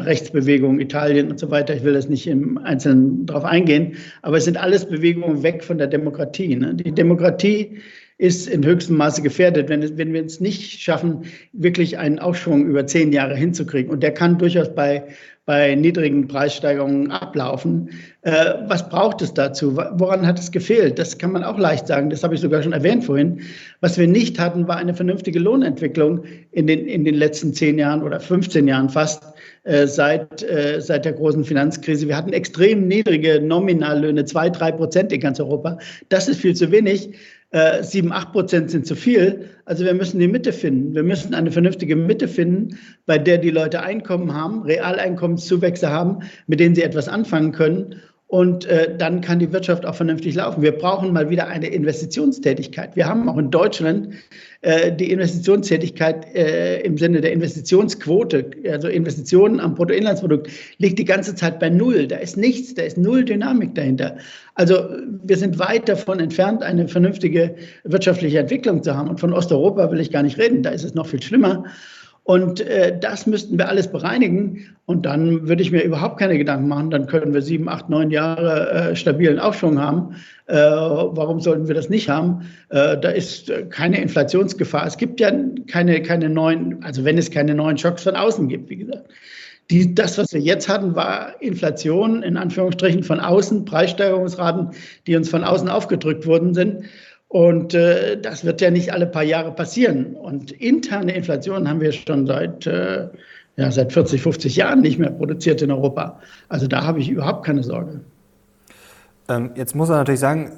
Rechtsbewegungen, 0.00 0.80
Italien 0.80 1.30
und 1.30 1.40
so 1.40 1.50
weiter. 1.50 1.74
Ich 1.74 1.82
will 1.82 1.94
das 1.94 2.10
nicht 2.10 2.26
im 2.26 2.58
Einzelnen 2.58 3.24
darauf 3.24 3.44
eingehen. 3.44 3.96
Aber 4.20 4.36
es 4.36 4.44
sind 4.44 4.58
alles 4.58 4.84
Bewegungen 4.84 5.42
weg 5.42 5.64
von 5.64 5.78
der 5.78 5.86
Demokratie. 5.86 6.56
Ne? 6.56 6.74
Die 6.74 6.92
Demokratie 6.92 7.78
ist 8.18 8.48
in 8.48 8.64
höchstem 8.64 8.96
Maße 8.96 9.20
gefährdet, 9.22 9.68
wenn, 9.68 9.98
wenn 9.98 10.12
wir 10.12 10.24
es 10.24 10.40
nicht 10.40 10.80
schaffen, 10.80 11.24
wirklich 11.52 11.98
einen 11.98 12.18
Aufschwung 12.18 12.66
über 12.66 12.86
zehn 12.86 13.12
Jahre 13.12 13.36
hinzukriegen. 13.36 13.90
Und 13.90 14.02
der 14.02 14.12
kann 14.12 14.38
durchaus 14.38 14.74
bei 14.74 15.04
bei 15.46 15.76
niedrigen 15.76 16.26
Preissteigerungen 16.26 17.12
ablaufen. 17.12 17.88
Äh, 18.22 18.54
was 18.66 18.88
braucht 18.88 19.22
es 19.22 19.32
dazu? 19.32 19.76
Woran 19.76 20.26
hat 20.26 20.40
es 20.40 20.50
gefehlt? 20.50 20.98
Das 20.98 21.16
kann 21.16 21.30
man 21.30 21.44
auch 21.44 21.56
leicht 21.56 21.86
sagen. 21.86 22.10
Das 22.10 22.24
habe 22.24 22.34
ich 22.34 22.40
sogar 22.40 22.64
schon 22.64 22.72
erwähnt 22.72 23.04
vorhin. 23.04 23.40
Was 23.80 23.96
wir 23.96 24.08
nicht 24.08 24.40
hatten, 24.40 24.66
war 24.66 24.76
eine 24.76 24.92
vernünftige 24.92 25.38
Lohnentwicklung 25.38 26.24
in 26.50 26.66
den, 26.66 26.86
in 26.88 27.04
den 27.04 27.14
letzten 27.14 27.54
zehn 27.54 27.78
Jahren 27.78 28.02
oder 28.02 28.18
15 28.18 28.66
Jahren 28.66 28.88
fast 28.88 29.22
äh, 29.62 29.86
seit, 29.86 30.42
äh, 30.42 30.80
seit 30.80 31.04
der 31.04 31.12
großen 31.12 31.44
Finanzkrise. 31.44 32.08
Wir 32.08 32.16
hatten 32.16 32.32
extrem 32.32 32.88
niedrige 32.88 33.40
Nominallöhne, 33.40 34.24
zwei, 34.24 34.50
drei 34.50 34.72
Prozent 34.72 35.12
in 35.12 35.20
ganz 35.20 35.38
Europa. 35.38 35.78
Das 36.08 36.26
ist 36.26 36.40
viel 36.40 36.56
zu 36.56 36.72
wenig. 36.72 37.10
Äh, 37.56 37.82
sieben, 37.82 38.12
acht 38.12 38.32
Prozent 38.32 38.70
sind 38.70 38.86
zu 38.86 38.94
viel. 38.94 39.48
Also 39.64 39.82
wir 39.82 39.94
müssen 39.94 40.18
die 40.18 40.28
Mitte 40.28 40.52
finden. 40.52 40.94
Wir 40.94 41.02
müssen 41.02 41.32
eine 41.32 41.50
vernünftige 41.50 41.96
Mitte 41.96 42.28
finden, 42.28 42.78
bei 43.06 43.16
der 43.16 43.38
die 43.38 43.48
Leute 43.48 43.80
Einkommen 43.80 44.34
haben, 44.34 44.60
Realeinkommenszuwächse 44.60 45.88
haben, 45.88 46.18
mit 46.46 46.60
denen 46.60 46.74
sie 46.74 46.82
etwas 46.82 47.08
anfangen 47.08 47.52
können. 47.52 47.94
Und 48.28 48.66
äh, 48.66 48.96
dann 48.96 49.20
kann 49.20 49.38
die 49.38 49.52
Wirtschaft 49.52 49.86
auch 49.86 49.94
vernünftig 49.94 50.34
laufen. 50.34 50.60
Wir 50.60 50.72
brauchen 50.72 51.12
mal 51.12 51.30
wieder 51.30 51.46
eine 51.46 51.68
Investitionstätigkeit. 51.68 52.96
Wir 52.96 53.06
haben 53.06 53.28
auch 53.28 53.36
in 53.36 53.52
Deutschland 53.52 54.14
äh, 54.62 54.90
die 54.90 55.12
Investitionstätigkeit 55.12 56.34
äh, 56.34 56.80
im 56.80 56.98
Sinne 56.98 57.20
der 57.20 57.32
Investitionsquote, 57.32 58.50
also 58.68 58.88
Investitionen 58.88 59.60
am 59.60 59.76
Bruttoinlandsprodukt, 59.76 60.50
liegt 60.78 60.98
die 60.98 61.04
ganze 61.04 61.36
Zeit 61.36 61.60
bei 61.60 61.70
Null. 61.70 62.08
Da 62.08 62.16
ist 62.16 62.36
nichts, 62.36 62.74
da 62.74 62.82
ist 62.82 62.98
Null 62.98 63.24
Dynamik 63.24 63.76
dahinter. 63.76 64.16
Also 64.56 64.88
wir 65.22 65.36
sind 65.36 65.60
weit 65.60 65.88
davon 65.88 66.18
entfernt, 66.18 66.64
eine 66.64 66.88
vernünftige 66.88 67.54
wirtschaftliche 67.84 68.40
Entwicklung 68.40 68.82
zu 68.82 68.96
haben. 68.96 69.08
Und 69.08 69.20
von 69.20 69.32
Osteuropa 69.32 69.92
will 69.92 70.00
ich 70.00 70.10
gar 70.10 70.24
nicht 70.24 70.36
reden, 70.36 70.64
da 70.64 70.70
ist 70.70 70.82
es 70.82 70.94
noch 70.94 71.06
viel 71.06 71.22
schlimmer. 71.22 71.64
Und 72.26 72.60
äh, 72.60 72.98
das 72.98 73.28
müssten 73.28 73.56
wir 73.56 73.68
alles 73.68 73.86
bereinigen. 73.86 74.76
Und 74.84 75.06
dann 75.06 75.46
würde 75.46 75.62
ich 75.62 75.70
mir 75.70 75.84
überhaupt 75.84 76.18
keine 76.18 76.36
Gedanken 76.36 76.66
machen. 76.66 76.90
Dann 76.90 77.06
können 77.06 77.32
wir 77.32 77.40
sieben, 77.40 77.68
acht, 77.68 77.88
neun 77.88 78.10
Jahre 78.10 78.68
äh, 78.72 78.96
stabilen 78.96 79.38
Aufschwung 79.38 79.80
haben. 79.80 80.16
Äh, 80.48 80.56
warum 80.56 81.38
sollten 81.38 81.68
wir 81.68 81.76
das 81.76 81.88
nicht 81.88 82.08
haben? 82.08 82.40
Äh, 82.70 82.98
da 82.98 83.10
ist 83.10 83.52
keine 83.70 84.00
Inflationsgefahr. 84.02 84.84
Es 84.84 84.98
gibt 84.98 85.20
ja 85.20 85.30
keine, 85.68 86.02
keine 86.02 86.28
neuen, 86.28 86.82
also 86.82 87.04
wenn 87.04 87.16
es 87.16 87.30
keine 87.30 87.54
neuen 87.54 87.78
Schocks 87.78 88.02
von 88.02 88.16
außen 88.16 88.48
gibt, 88.48 88.70
wie 88.70 88.78
gesagt. 88.78 89.08
Die, 89.70 89.94
das, 89.94 90.18
was 90.18 90.32
wir 90.32 90.40
jetzt 90.40 90.68
hatten, 90.68 90.96
war 90.96 91.40
Inflation 91.40 92.24
in 92.24 92.36
Anführungsstrichen 92.36 93.04
von 93.04 93.20
außen, 93.20 93.64
Preissteigerungsraten, 93.64 94.70
die 95.06 95.14
uns 95.14 95.28
von 95.28 95.44
außen 95.44 95.68
aufgedrückt 95.68 96.26
worden 96.26 96.54
sind. 96.54 96.86
Und 97.28 97.74
äh, 97.74 98.20
das 98.20 98.44
wird 98.44 98.60
ja 98.60 98.70
nicht 98.70 98.92
alle 98.92 99.06
paar 99.06 99.22
Jahre 99.22 99.52
passieren. 99.52 100.14
Und 100.14 100.52
interne 100.52 101.14
Inflation 101.14 101.68
haben 101.68 101.80
wir 101.80 101.92
schon 101.92 102.26
seit, 102.26 102.66
äh, 102.66 103.08
ja, 103.56 103.70
seit 103.70 103.92
40, 103.92 104.22
50 104.22 104.56
Jahren 104.56 104.80
nicht 104.80 104.98
mehr 104.98 105.10
produziert 105.10 105.60
in 105.62 105.70
Europa. 105.70 106.20
Also 106.48 106.66
da 106.68 106.84
habe 106.84 107.00
ich 107.00 107.08
überhaupt 107.08 107.44
keine 107.44 107.62
Sorge. 107.62 108.00
Ähm, 109.28 109.50
jetzt 109.56 109.74
muss 109.74 109.88
man 109.88 109.98
natürlich 109.98 110.20
sagen, 110.20 110.52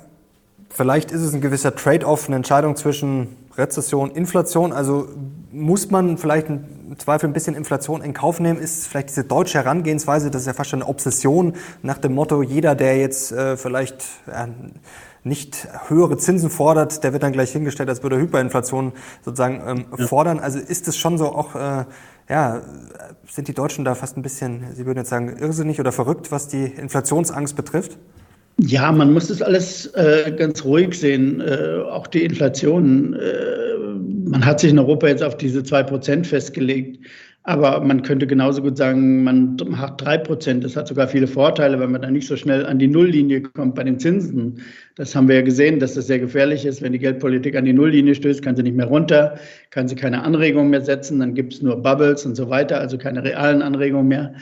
vielleicht 0.68 1.10
ist 1.10 1.22
es 1.22 1.32
ein 1.32 1.40
gewisser 1.40 1.74
Trade-off, 1.74 2.26
eine 2.26 2.36
Entscheidung 2.36 2.76
zwischen 2.76 3.28
Rezession, 3.56 4.10
Inflation. 4.10 4.72
Also 4.72 5.08
muss 5.50 5.90
man 5.90 6.18
vielleicht 6.18 6.48
im 6.48 6.98
Zweifel 6.98 7.28
ein 7.28 7.32
bisschen 7.32 7.54
Inflation 7.54 8.02
in 8.02 8.12
Kauf 8.12 8.40
nehmen? 8.40 8.60
Ist 8.60 8.86
vielleicht 8.86 9.08
diese 9.08 9.24
deutsche 9.24 9.58
Herangehensweise, 9.58 10.30
das 10.30 10.42
ist 10.42 10.46
ja 10.46 10.52
fast 10.52 10.70
schon 10.70 10.82
eine 10.82 10.88
Obsession 10.88 11.54
nach 11.82 11.98
dem 11.98 12.14
Motto, 12.14 12.42
jeder, 12.42 12.74
der 12.74 12.98
jetzt 12.98 13.32
äh, 13.32 13.56
vielleicht 13.56 14.02
äh, 14.26 14.46
nicht 15.24 15.68
höhere 15.88 16.16
Zinsen 16.16 16.50
fordert, 16.50 17.02
der 17.04 17.12
wird 17.12 17.22
dann 17.22 17.32
gleich 17.32 17.50
hingestellt, 17.52 17.88
als 17.88 18.02
würde 18.02 18.18
Hyperinflation 18.18 18.92
sozusagen 19.24 19.62
ähm, 19.66 19.84
ja. 19.96 20.06
fordern. 20.06 20.38
Also 20.40 20.58
ist 20.58 20.88
es 20.88 20.96
schon 20.96 21.18
so 21.18 21.26
auch, 21.26 21.54
äh, 21.54 21.84
ja, 22.28 22.62
sind 23.28 23.48
die 23.48 23.54
Deutschen 23.54 23.84
da 23.84 23.94
fast 23.94 24.16
ein 24.16 24.22
bisschen, 24.22 24.64
Sie 24.74 24.86
würden 24.86 24.98
jetzt 24.98 25.10
sagen, 25.10 25.36
irrsinnig 25.38 25.80
oder 25.80 25.92
verrückt, 25.92 26.30
was 26.30 26.48
die 26.48 26.64
Inflationsangst 26.64 27.56
betrifft? 27.56 27.98
Ja, 28.60 28.90
man 28.90 29.12
muss 29.12 29.28
das 29.28 29.40
alles 29.40 29.86
äh, 29.94 30.32
ganz 30.36 30.64
ruhig 30.64 30.94
sehen, 30.94 31.40
äh, 31.40 31.80
auch 31.90 32.08
die 32.08 32.24
Inflation. 32.24 33.14
Äh, 33.14 33.78
man 34.24 34.44
hat 34.44 34.60
sich 34.60 34.70
in 34.70 34.78
Europa 34.78 35.06
jetzt 35.06 35.22
auf 35.22 35.36
diese 35.36 35.62
zwei 35.62 35.84
Prozent 35.84 36.26
festgelegt. 36.26 36.98
Aber 37.48 37.80
man 37.80 38.02
könnte 38.02 38.26
genauso 38.26 38.60
gut 38.60 38.76
sagen, 38.76 39.24
man 39.24 39.56
hat 39.78 40.04
drei 40.04 40.18
Prozent. 40.18 40.64
Das 40.64 40.76
hat 40.76 40.86
sogar 40.86 41.08
viele 41.08 41.26
Vorteile, 41.26 41.80
weil 41.80 41.88
man 41.88 42.02
dann 42.02 42.12
nicht 42.12 42.26
so 42.26 42.36
schnell 42.36 42.66
an 42.66 42.78
die 42.78 42.88
Nulllinie 42.88 43.40
kommt 43.40 43.74
bei 43.74 43.84
den 43.84 43.98
Zinsen. 43.98 44.60
Das 44.96 45.16
haben 45.16 45.28
wir 45.28 45.36
ja 45.36 45.40
gesehen, 45.40 45.80
dass 45.80 45.94
das 45.94 46.08
sehr 46.08 46.18
gefährlich 46.18 46.66
ist. 46.66 46.82
Wenn 46.82 46.92
die 46.92 46.98
Geldpolitik 46.98 47.56
an 47.56 47.64
die 47.64 47.72
Nulllinie 47.72 48.14
stößt, 48.14 48.42
kann 48.42 48.54
sie 48.54 48.62
nicht 48.62 48.76
mehr 48.76 48.84
runter, 48.84 49.38
kann 49.70 49.88
sie 49.88 49.94
keine 49.94 50.24
Anregungen 50.24 50.68
mehr 50.68 50.82
setzen, 50.82 51.20
dann 51.20 51.32
gibt 51.32 51.54
es 51.54 51.62
nur 51.62 51.82
Bubbles 51.82 52.26
und 52.26 52.34
so 52.34 52.50
weiter, 52.50 52.80
also 52.80 52.98
keine 52.98 53.24
realen 53.24 53.62
Anregungen 53.62 54.08
mehr 54.08 54.34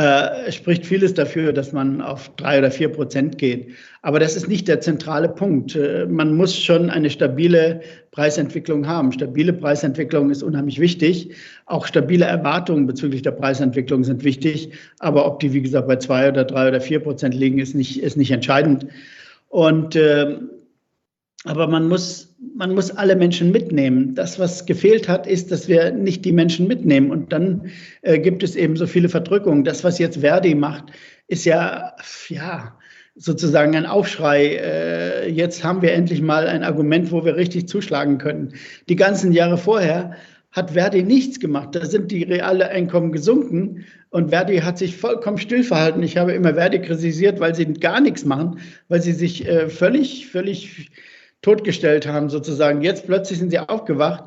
äh, 0.00 0.50
spricht 0.50 0.86
vieles 0.86 1.12
dafür, 1.12 1.52
dass 1.52 1.72
man 1.72 2.00
auf 2.00 2.34
drei 2.36 2.58
oder 2.58 2.70
vier 2.70 2.88
Prozent 2.88 3.36
geht. 3.36 3.68
Aber 4.00 4.18
das 4.18 4.34
ist 4.34 4.48
nicht 4.48 4.66
der 4.66 4.80
zentrale 4.80 5.28
Punkt. 5.28 5.76
Äh, 5.76 6.06
man 6.06 6.34
muss 6.34 6.56
schon 6.56 6.88
eine 6.88 7.10
stabile 7.10 7.82
Preisentwicklung 8.10 8.86
haben. 8.86 9.12
Stabile 9.12 9.52
Preisentwicklung 9.52 10.30
ist 10.30 10.42
unheimlich 10.42 10.80
wichtig. 10.80 11.32
Auch 11.66 11.86
stabile 11.86 12.24
Erwartungen 12.24 12.86
bezüglich 12.86 13.20
der 13.20 13.32
Preisentwicklung 13.32 14.02
sind 14.02 14.24
wichtig. 14.24 14.72
Aber 15.00 15.26
ob 15.26 15.38
die, 15.40 15.52
wie 15.52 15.60
gesagt, 15.60 15.86
bei 15.86 15.96
zwei 15.96 16.30
oder 16.30 16.46
drei 16.46 16.68
oder 16.68 16.80
vier 16.80 17.00
Prozent 17.00 17.34
liegen, 17.34 17.58
ist 17.58 17.74
nicht, 17.74 18.02
ist 18.02 18.16
nicht 18.16 18.30
entscheidend. 18.30 18.86
Und 19.50 19.96
äh, 19.96 20.38
aber 21.44 21.66
man 21.68 21.88
muss, 21.88 22.34
man 22.54 22.74
muss 22.74 22.90
alle 22.90 23.16
Menschen 23.16 23.50
mitnehmen. 23.50 24.14
Das, 24.14 24.38
was 24.38 24.66
gefehlt 24.66 25.08
hat, 25.08 25.26
ist, 25.26 25.50
dass 25.50 25.68
wir 25.68 25.90
nicht 25.90 26.24
die 26.24 26.32
Menschen 26.32 26.66
mitnehmen. 26.66 27.10
Und 27.10 27.32
dann 27.32 27.70
äh, 28.02 28.18
gibt 28.18 28.42
es 28.42 28.56
eben 28.56 28.76
so 28.76 28.86
viele 28.86 29.08
Verdrückungen. 29.08 29.64
Das, 29.64 29.82
was 29.82 29.98
jetzt 29.98 30.20
Verdi 30.20 30.54
macht, 30.54 30.84
ist 31.28 31.46
ja, 31.46 31.94
ja, 32.28 32.76
sozusagen 33.14 33.74
ein 33.74 33.86
Aufschrei. 33.86 34.56
Äh, 34.56 35.30
jetzt 35.30 35.64
haben 35.64 35.80
wir 35.80 35.92
endlich 35.92 36.20
mal 36.20 36.46
ein 36.46 36.62
Argument, 36.62 37.10
wo 37.10 37.24
wir 37.24 37.36
richtig 37.36 37.68
zuschlagen 37.68 38.18
können. 38.18 38.52
Die 38.90 38.96
ganzen 38.96 39.32
Jahre 39.32 39.56
vorher 39.56 40.16
hat 40.52 40.72
Verdi 40.72 41.02
nichts 41.02 41.40
gemacht. 41.40 41.74
Da 41.74 41.86
sind 41.86 42.10
die 42.10 42.24
reale 42.24 42.68
Einkommen 42.68 43.12
gesunken 43.12 43.86
und 44.10 44.30
Verdi 44.30 44.58
hat 44.58 44.78
sich 44.78 44.96
vollkommen 44.96 45.38
still 45.38 45.62
verhalten. 45.62 46.02
Ich 46.02 46.16
habe 46.16 46.32
immer 46.32 46.54
Verdi 46.54 46.80
kritisiert, 46.80 47.40
weil 47.40 47.54
sie 47.54 47.66
gar 47.74 48.00
nichts 48.00 48.24
machen, 48.24 48.58
weil 48.88 49.00
sie 49.00 49.12
sich 49.12 49.46
äh, 49.46 49.68
völlig, 49.68 50.26
völlig 50.26 50.90
totgestellt 51.42 52.06
haben 52.06 52.28
sozusagen. 52.28 52.82
Jetzt 52.82 53.06
plötzlich 53.06 53.38
sind 53.38 53.50
sie 53.50 53.58
aufgewacht, 53.58 54.24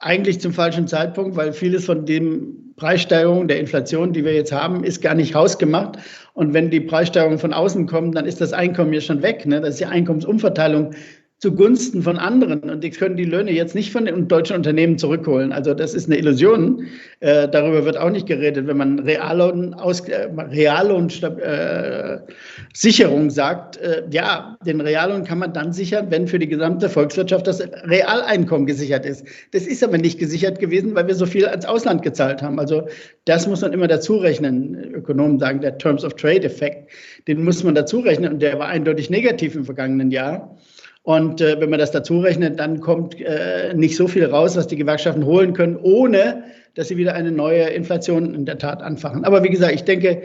eigentlich 0.00 0.40
zum 0.40 0.52
falschen 0.52 0.88
Zeitpunkt, 0.88 1.36
weil 1.36 1.52
vieles 1.52 1.84
von 1.84 2.06
den 2.06 2.74
Preissteigerungen 2.76 3.48
der 3.48 3.60
Inflation, 3.60 4.14
die 4.14 4.24
wir 4.24 4.34
jetzt 4.34 4.50
haben, 4.50 4.82
ist 4.82 5.02
gar 5.02 5.14
nicht 5.14 5.34
hausgemacht. 5.34 5.98
Und 6.32 6.54
wenn 6.54 6.70
die 6.70 6.80
Preissteigerungen 6.80 7.38
von 7.38 7.52
außen 7.52 7.86
kommen, 7.86 8.12
dann 8.12 8.24
ist 8.24 8.40
das 8.40 8.54
Einkommen 8.54 8.94
ja 8.94 9.02
schon 9.02 9.22
weg. 9.22 9.44
Ne? 9.44 9.60
Das 9.60 9.70
ist 9.70 9.80
die 9.80 9.86
Einkommensumverteilung 9.86 10.92
zugunsten 11.40 12.02
von 12.02 12.18
anderen. 12.18 12.68
Und 12.68 12.84
die 12.84 12.90
können 12.90 13.16
die 13.16 13.24
Löhne 13.24 13.50
jetzt 13.50 13.74
nicht 13.74 13.90
von 13.92 14.04
den 14.04 14.28
deutschen 14.28 14.56
Unternehmen 14.56 14.98
zurückholen. 14.98 15.52
Also 15.52 15.72
das 15.72 15.94
ist 15.94 16.06
eine 16.06 16.18
Illusion. 16.18 16.86
Äh, 17.20 17.48
darüber 17.48 17.86
wird 17.86 17.96
auch 17.96 18.10
nicht 18.10 18.26
geredet. 18.26 18.66
Wenn 18.66 18.76
man 18.76 18.98
Reallohn, 18.98 19.72
aus, 19.72 20.00
äh, 20.00 20.28
Reallohnsicherung 20.36 23.26
äh, 23.26 23.30
sagt, 23.30 23.78
äh, 23.78 24.02
ja, 24.10 24.58
den 24.66 24.82
Reallohn 24.82 25.24
kann 25.24 25.38
man 25.38 25.54
dann 25.54 25.72
sichern, 25.72 26.08
wenn 26.10 26.28
für 26.28 26.38
die 26.38 26.46
gesamte 26.46 26.90
Volkswirtschaft 26.90 27.46
das 27.46 27.62
Realeinkommen 27.84 28.66
gesichert 28.66 29.06
ist. 29.06 29.24
Das 29.52 29.66
ist 29.66 29.82
aber 29.82 29.96
nicht 29.96 30.18
gesichert 30.18 30.58
gewesen, 30.58 30.94
weil 30.94 31.06
wir 31.06 31.14
so 31.14 31.24
viel 31.24 31.46
als 31.46 31.64
Ausland 31.64 32.02
gezahlt 32.02 32.42
haben. 32.42 32.60
Also 32.60 32.86
das 33.24 33.46
muss 33.46 33.62
man 33.62 33.72
immer 33.72 33.88
dazu 33.88 34.18
rechnen. 34.18 34.92
Ökonomen 34.92 35.38
sagen, 35.38 35.62
der 35.62 35.78
Terms 35.78 36.04
of 36.04 36.16
Trade 36.16 36.42
Effekt, 36.42 36.90
den 37.28 37.44
muss 37.44 37.64
man 37.64 37.74
dazu 37.74 38.00
rechnen. 38.00 38.34
Und 38.34 38.42
der 38.42 38.58
war 38.58 38.68
eindeutig 38.68 39.08
negativ 39.08 39.54
im 39.54 39.64
vergangenen 39.64 40.10
Jahr. 40.10 40.54
Und 41.02 41.40
äh, 41.40 41.58
wenn 41.60 41.70
man 41.70 41.78
das 41.78 41.90
dazu 41.90 42.20
rechnet, 42.20 42.60
dann 42.60 42.80
kommt 42.80 43.18
äh, 43.20 43.72
nicht 43.74 43.96
so 43.96 44.06
viel 44.06 44.26
raus, 44.26 44.56
was 44.56 44.66
die 44.66 44.76
Gewerkschaften 44.76 45.24
holen 45.24 45.54
können, 45.54 45.78
ohne 45.82 46.44
dass 46.74 46.88
sie 46.88 46.96
wieder 46.96 47.14
eine 47.14 47.32
neue 47.32 47.64
Inflation 47.64 48.34
in 48.34 48.44
der 48.44 48.58
Tat 48.58 48.82
anfachen. 48.82 49.24
Aber 49.24 49.42
wie 49.42 49.50
gesagt, 49.50 49.74
ich 49.74 49.84
denke, 49.84 50.22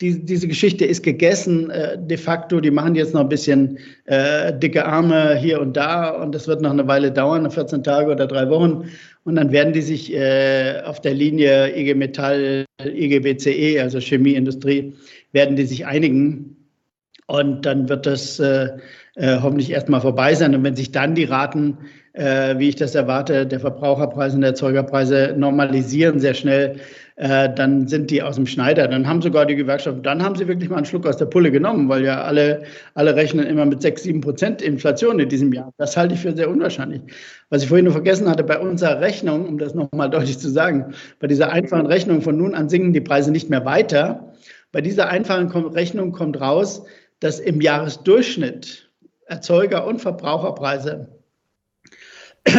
die, 0.00 0.24
diese 0.24 0.48
Geschichte 0.48 0.84
ist 0.84 1.02
gegessen 1.02 1.70
äh, 1.70 1.98
de 1.98 2.16
facto. 2.16 2.60
Die 2.60 2.70
machen 2.70 2.94
jetzt 2.94 3.12
noch 3.12 3.20
ein 3.20 3.28
bisschen 3.28 3.78
äh, 4.06 4.52
dicke 4.58 4.84
Arme 4.84 5.36
hier 5.36 5.60
und 5.60 5.76
da 5.76 6.10
und 6.10 6.34
das 6.34 6.48
wird 6.48 6.62
noch 6.62 6.70
eine 6.70 6.86
Weile 6.86 7.12
dauern, 7.12 7.50
14 7.50 7.82
Tage 7.82 8.10
oder 8.10 8.26
drei 8.26 8.48
Wochen. 8.48 8.90
Und 9.24 9.36
dann 9.36 9.52
werden 9.52 9.74
die 9.74 9.82
sich 9.82 10.12
äh, 10.14 10.80
auf 10.84 11.00
der 11.00 11.12
Linie 11.12 11.76
IG 11.76 11.94
Metall, 11.94 12.64
IG 12.82 13.20
BCE, 13.20 13.80
also 13.82 14.00
Chemieindustrie, 14.00 14.94
werden 15.32 15.56
die 15.56 15.66
sich 15.66 15.84
einigen. 15.84 16.56
Und 17.26 17.66
dann 17.66 17.88
wird 17.88 18.06
das 18.06 18.40
äh, 19.16 19.38
hoffentlich 19.40 19.70
erstmal 19.70 20.00
vorbei 20.00 20.34
sein. 20.34 20.54
Und 20.54 20.64
wenn 20.64 20.76
sich 20.76 20.92
dann 20.92 21.14
die 21.14 21.24
Raten, 21.24 21.78
äh, 22.12 22.58
wie 22.58 22.68
ich 22.68 22.76
das 22.76 22.94
erwarte, 22.94 23.46
der 23.46 23.60
Verbraucherpreise 23.60 24.36
und 24.36 24.42
der 24.42 24.50
Erzeugerpreise 24.50 25.34
normalisieren 25.36 26.20
sehr 26.20 26.34
schnell, 26.34 26.76
äh, 27.20 27.52
dann 27.54 27.86
sind 27.86 28.10
die 28.10 28.22
aus 28.22 28.36
dem 28.36 28.46
Schneider. 28.46 28.88
Dann 28.88 29.06
haben 29.06 29.20
sogar 29.20 29.44
die 29.44 29.54
Gewerkschaften, 29.54 30.02
dann 30.02 30.22
haben 30.22 30.36
sie 30.36 30.48
wirklich 30.48 30.70
mal 30.70 30.76
einen 30.76 30.86
Schluck 30.86 31.06
aus 31.06 31.18
der 31.18 31.26
Pulle 31.26 31.50
genommen, 31.50 31.88
weil 31.88 32.02
ja 32.02 32.22
alle, 32.22 32.62
alle 32.94 33.14
rechnen 33.14 33.46
immer 33.46 33.66
mit 33.66 33.82
6, 33.82 34.04
7 34.04 34.20
Prozent 34.22 34.62
Inflation 34.62 35.18
in 35.20 35.28
diesem 35.28 35.52
Jahr. 35.52 35.70
Das 35.76 35.98
halte 35.98 36.14
ich 36.14 36.20
für 36.20 36.34
sehr 36.34 36.48
unwahrscheinlich. 36.48 37.02
Was 37.50 37.62
ich 37.62 37.68
vorhin 37.68 37.84
noch 37.84 37.92
vergessen 37.92 38.28
hatte, 38.28 38.42
bei 38.42 38.58
unserer 38.58 39.00
Rechnung, 39.00 39.46
um 39.46 39.58
das 39.58 39.74
nochmal 39.74 40.08
deutlich 40.10 40.38
zu 40.38 40.48
sagen, 40.48 40.94
bei 41.18 41.26
dieser 41.26 41.52
einfachen 41.52 41.86
Rechnung 41.86 42.22
von 42.22 42.38
nun 42.38 42.54
an 42.54 42.70
sinken 42.70 42.94
die 42.94 43.02
Preise 43.02 43.30
nicht 43.30 43.50
mehr 43.50 43.66
weiter. 43.66 44.32
Bei 44.72 44.80
dieser 44.80 45.08
einfachen 45.08 45.50
Rechnung 45.50 46.12
kommt 46.12 46.40
raus, 46.40 46.84
dass 47.18 47.38
im 47.38 47.60
Jahresdurchschnitt 47.60 48.89
Erzeuger- 49.30 49.86
und 49.86 50.00
Verbraucherpreise 50.00 51.08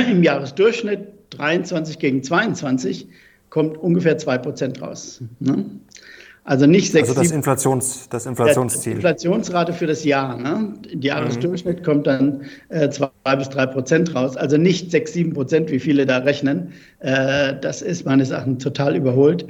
im 0.09 0.23
Jahresdurchschnitt 0.23 1.07
23 1.31 1.99
gegen 1.99 2.23
22 2.23 3.07
kommt 3.49 3.77
ungefähr 3.77 4.17
2 4.17 4.37
Prozent 4.37 4.81
raus. 4.81 5.21
Ne? 5.39 5.65
Also 6.43 6.65
nicht 6.65 6.91
6, 6.91 7.09
Also 7.09 7.21
das, 7.21 7.31
Inflations, 7.31 8.09
das 8.09 8.25
Inflationsziel. 8.25 8.93
Die 8.93 8.95
Inflationsrate 8.95 9.73
für 9.73 9.85
das 9.85 10.03
Jahr. 10.03 10.37
Ne? 10.37 10.73
Der 10.91 10.99
Jahresdurchschnitt 10.99 11.79
mhm. 11.79 11.83
kommt 11.83 12.07
dann 12.07 12.45
äh, 12.69 12.89
2 12.89 13.09
bis 13.37 13.49
3 13.49 13.65
Prozent 13.67 14.15
raus. 14.15 14.37
Also 14.37 14.57
nicht 14.57 14.89
6, 14.89 15.13
7 15.13 15.33
Prozent, 15.33 15.69
wie 15.69 15.79
viele 15.79 16.05
da 16.05 16.19
rechnen. 16.19 16.73
Äh, 16.99 17.55
das 17.61 17.81
ist 17.81 18.05
meines 18.05 18.31
Erachtens 18.31 18.63
total 18.63 18.95
überholt, 18.95 19.45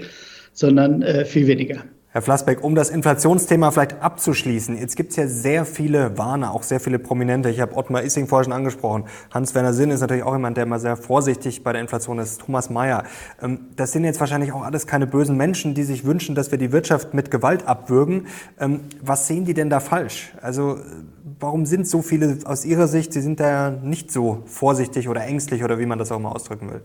sondern 0.53 1.01
äh, 1.01 1.23
viel 1.23 1.47
weniger. 1.47 1.84
Herr 2.13 2.21
Flassbeck, 2.21 2.62
um 2.62 2.76
das 2.76 2.89
Inflationsthema 2.89 3.71
vielleicht 3.71 4.02
abzuschließen, 4.02 4.78
jetzt 4.78 4.97
gibt 4.97 5.12
es 5.12 5.15
ja 5.15 5.28
sehr 5.28 5.63
viele 5.63 6.17
Warner, 6.17 6.52
auch 6.52 6.63
sehr 6.63 6.82
viele 6.82 7.00
Prominente. 7.00 7.50
Ich 7.50 7.62
habe 7.62 7.74
Ottmar 7.78 8.04
Issing 8.04 8.28
vorher 8.28 8.43
schon 8.43 8.52
angesprochen. 8.52 9.06
Hans-Werner 9.34 9.71
Sinn 9.71 9.91
ist 9.91 10.02
natürlich 10.02 10.24
auch 10.24 10.34
jemand, 10.34 10.58
der 10.58 10.65
immer 10.65 10.78
sehr 10.78 10.97
vorsichtig 10.97 11.63
bei 11.63 11.71
der 11.71 11.80
Inflation 11.80 12.19
ist. 12.19 12.41
Thomas 12.41 12.69
Mayer. 12.69 13.06
Ähm, 13.41 13.67
das 13.78 13.93
sind 13.93 14.04
jetzt 14.04 14.19
wahrscheinlich 14.19 14.52
auch 14.52 14.63
alles 14.63 14.88
keine 14.88 15.08
bösen 15.08 15.38
Menschen, 15.38 15.74
die 15.74 15.84
sich 15.84 16.04
wünschen, 16.04 16.36
dass 16.36 16.52
wir 16.52 16.58
die 16.58 16.74
Wirtschaft 16.74 17.13
mit 17.13 17.32
Gewalt 17.32 17.65
abwürgen. 17.65 18.28
Ähm, 18.60 18.82
was 19.02 19.28
sehen 19.28 19.45
die 19.45 19.54
denn 19.54 19.69
da 19.69 19.80
falsch? 19.80 20.34
Also 20.41 20.80
warum 21.39 21.65
sind 21.65 21.88
so 21.88 22.02
viele 22.02 22.39
aus 22.43 22.65
Ihrer 22.65 22.89
Sicht, 22.89 23.13
Sie 23.13 23.21
sind 23.21 23.39
da 23.39 23.69
nicht 23.69 24.12
so 24.12 24.43
vorsichtig 24.47 25.08
oder 25.08 25.24
ängstlich 25.24 25.63
oder 25.63 25.80
wie 25.80 25.86
man 25.86 25.97
das 25.97 26.12
auch 26.12 26.19
mal 26.19 26.34
ausdrücken 26.34 26.71
will? 26.71 26.82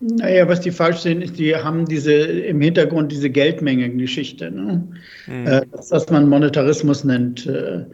Naja, 0.00 0.48
was 0.48 0.60
die 0.60 0.70
falsch 0.70 0.98
sehen, 0.98 1.22
ist, 1.22 1.38
die 1.38 1.56
haben 1.56 1.84
diese 1.84 2.12
im 2.12 2.60
Hintergrund 2.60 3.10
diese 3.10 3.30
Geldmengengeschichte. 3.30 4.50
Ne? 4.50 4.86
Mhm. 5.26 5.46
Äh, 5.46 5.62
das, 5.72 5.90
was 5.90 6.08
man 6.10 6.28
Monetarismus 6.28 7.02
nennt, 7.04 7.46
äh, 7.46 7.84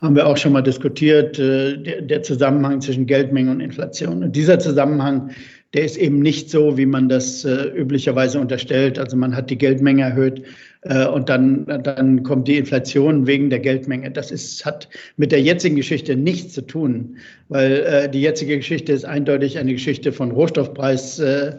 haben 0.00 0.16
wir 0.16 0.26
auch 0.26 0.36
schon 0.36 0.52
mal 0.52 0.62
diskutiert, 0.62 1.38
äh, 1.38 1.76
der, 1.78 2.02
der, 2.02 2.22
Zusammenhang 2.22 2.80
zwischen 2.80 3.06
Geldmenge 3.06 3.52
und 3.52 3.60
Inflation. 3.60 4.24
Und 4.24 4.34
dieser 4.34 4.58
Zusammenhang, 4.58 5.30
der 5.74 5.84
ist 5.84 5.96
eben 5.96 6.20
nicht 6.20 6.50
so, 6.50 6.76
wie 6.76 6.84
man 6.86 7.08
das 7.08 7.44
äh, 7.44 7.64
üblicherweise 7.74 8.38
unterstellt. 8.38 8.98
Also 8.98 9.16
man 9.16 9.34
hat 9.34 9.48
die 9.48 9.56
Geldmenge 9.56 10.02
erhöht 10.02 10.42
äh, 10.82 11.06
und 11.06 11.28
dann, 11.28 11.64
dann 11.82 12.22
kommt 12.22 12.46
die 12.46 12.58
Inflation 12.58 13.26
wegen 13.26 13.48
der 13.48 13.60
Geldmenge. 13.60 14.10
Das 14.10 14.30
ist, 14.30 14.64
hat 14.66 14.88
mit 15.16 15.32
der 15.32 15.40
jetzigen 15.40 15.76
Geschichte 15.76 16.14
nichts 16.14 16.52
zu 16.52 16.62
tun, 16.62 17.16
weil 17.48 17.72
äh, 17.72 18.10
die 18.10 18.20
jetzige 18.20 18.58
Geschichte 18.58 18.92
ist 18.92 19.04
eindeutig 19.04 19.58
eine 19.58 19.72
Geschichte 19.72 20.12
von 20.12 20.30
Rohstoffpreis, 20.30 21.18
äh, 21.20 21.58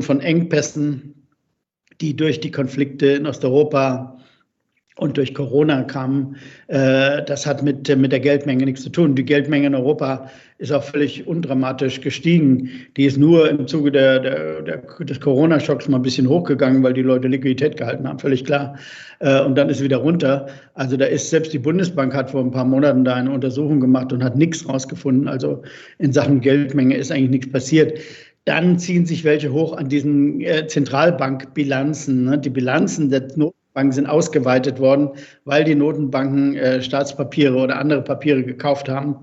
von 0.00 0.20
Engpässen, 0.20 1.14
die 2.00 2.16
durch 2.16 2.40
die 2.40 2.50
Konflikte 2.50 3.06
in 3.06 3.26
Osteuropa 3.26 4.17
und 4.98 5.16
durch 5.16 5.32
Corona 5.32 5.82
kamen. 5.84 6.36
Äh, 6.66 7.22
das 7.24 7.46
hat 7.46 7.62
mit, 7.62 7.96
mit 7.96 8.12
der 8.12 8.20
Geldmenge 8.20 8.64
nichts 8.64 8.82
zu 8.82 8.90
tun. 8.90 9.14
Die 9.14 9.24
Geldmenge 9.24 9.68
in 9.68 9.74
Europa 9.74 10.28
ist 10.58 10.72
auch 10.72 10.82
völlig 10.82 11.26
undramatisch 11.26 12.00
gestiegen. 12.00 12.68
Die 12.96 13.04
ist 13.04 13.16
nur 13.16 13.48
im 13.48 13.66
Zuge 13.68 13.92
der, 13.92 14.18
der, 14.18 14.62
der 14.62 14.82
des 15.00 15.20
Corona-Schocks 15.20 15.88
mal 15.88 15.98
ein 15.98 16.02
bisschen 16.02 16.28
hochgegangen, 16.28 16.82
weil 16.82 16.92
die 16.92 17.02
Leute 17.02 17.28
Liquidität 17.28 17.76
gehalten 17.76 18.08
haben, 18.08 18.18
völlig 18.18 18.44
klar. 18.44 18.76
Äh, 19.20 19.40
und 19.42 19.56
dann 19.56 19.68
ist 19.68 19.82
wieder 19.82 19.98
runter. 19.98 20.48
Also 20.74 20.96
da 20.96 21.06
ist 21.06 21.30
selbst 21.30 21.52
die 21.52 21.60
Bundesbank 21.60 22.12
hat 22.12 22.30
vor 22.30 22.42
ein 22.42 22.50
paar 22.50 22.64
Monaten 22.64 23.04
da 23.04 23.14
eine 23.14 23.30
Untersuchung 23.30 23.78
gemacht 23.78 24.12
und 24.12 24.24
hat 24.24 24.36
nichts 24.36 24.68
rausgefunden. 24.68 25.28
Also 25.28 25.62
in 25.98 26.12
Sachen 26.12 26.40
Geldmenge 26.40 26.96
ist 26.96 27.12
eigentlich 27.12 27.30
nichts 27.30 27.52
passiert. 27.52 27.98
Dann 28.46 28.78
ziehen 28.78 29.06
sich 29.06 29.24
welche 29.24 29.52
hoch 29.52 29.76
an 29.76 29.88
diesen 29.88 30.40
äh, 30.40 30.66
Zentralbankbilanzen. 30.66 32.24
Ne? 32.24 32.38
Die 32.38 32.50
Bilanzen 32.50 33.10
der 33.10 33.28
Not 33.78 33.88
Banken 33.88 33.92
sind 33.92 34.06
ausgeweitet 34.06 34.80
worden, 34.80 35.10
weil 35.44 35.64
die 35.64 35.74
Notenbanken 35.74 36.56
äh, 36.56 36.82
Staatspapiere 36.82 37.56
oder 37.56 37.78
andere 37.78 38.02
Papiere 38.02 38.42
gekauft 38.42 38.88
haben. 38.88 39.16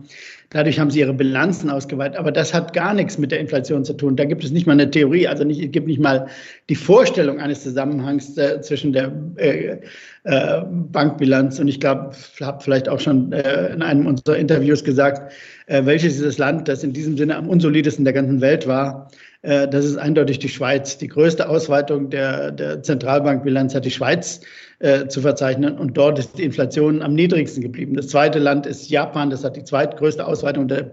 Dadurch 0.52 0.80
haben 0.80 0.90
sie 0.90 1.00
ihre 1.00 1.14
Bilanzen 1.14 1.70
ausgeweitet. 1.70 2.18
Aber 2.18 2.32
das 2.32 2.54
hat 2.54 2.72
gar 2.72 2.94
nichts 2.94 3.18
mit 3.18 3.32
der 3.32 3.40
Inflation 3.40 3.84
zu 3.84 3.94
tun. 3.94 4.16
Da 4.16 4.24
gibt 4.24 4.44
es 4.44 4.52
nicht 4.52 4.66
mal 4.66 4.74
eine 4.74 4.90
Theorie, 4.90 5.28
also 5.28 5.44
nicht, 5.44 5.62
es 5.62 5.72
gibt 5.72 5.88
nicht 5.88 6.00
mal 6.00 6.28
die 6.70 6.76
Vorstellung 6.76 7.42
eines 7.42 7.64
Zusammenhangs 7.64 8.38
äh, 8.38 8.62
zwischen 8.62 8.94
der 8.94 9.12
äh, 9.36 9.80
äh, 10.24 10.62
Bankbilanz. 10.92 11.60
Und 11.60 11.68
ich 11.68 11.82
glaube, 11.82 12.12
ich 12.14 12.42
habe 12.42 12.64
vielleicht 12.64 12.88
auch 12.88 13.02
schon 13.02 13.34
äh, 13.34 13.74
in 13.74 13.82
einem 13.82 14.08
unserer 14.08 14.38
Interviews 14.38 14.84
gesagt, 14.84 15.34
äh, 15.66 15.86
welches 15.86 16.16
ist 16.16 16.26
das 16.26 16.38
Land, 16.38 16.70
das 16.70 16.84
in 16.84 16.94
diesem 16.94 17.18
Sinne 17.18 17.36
am 17.36 17.50
unsolidesten 17.50 18.06
der 18.06 18.14
ganzen 18.14 18.40
Welt 18.40 18.68
war. 18.68 19.10
Äh, 19.46 19.68
das 19.68 19.86
ist 19.86 19.98
eindeutig 19.98 20.40
die 20.40 20.50
Schweiz. 20.50 20.98
Die 20.98 21.08
größte 21.08 21.48
Ausweitung 21.48 22.10
der, 22.10 22.52
der 22.52 22.82
Zentralbankbilanz 22.82 23.76
hat 23.76 23.86
die 23.86 23.92
Schweiz 23.92 24.42
äh, 24.80 25.08
zu 25.08 25.22
verzeichnen 25.22 25.78
und 25.78 25.96
dort 25.96 26.20
ist 26.20 26.38
die 26.38 26.44
Inflation 26.44 27.02
am 27.02 27.14
niedrigsten 27.14 27.62
geblieben. 27.62 27.96
Das 27.96 28.08
zweite 28.08 28.40
Land 28.40 28.66
ist 28.66 28.90
Japan, 28.90 29.30
das 29.30 29.44
hat 29.44 29.56
die 29.56 29.64
zweitgrößte 29.64 30.26
Ausweitung 30.26 30.68
der, 30.68 30.92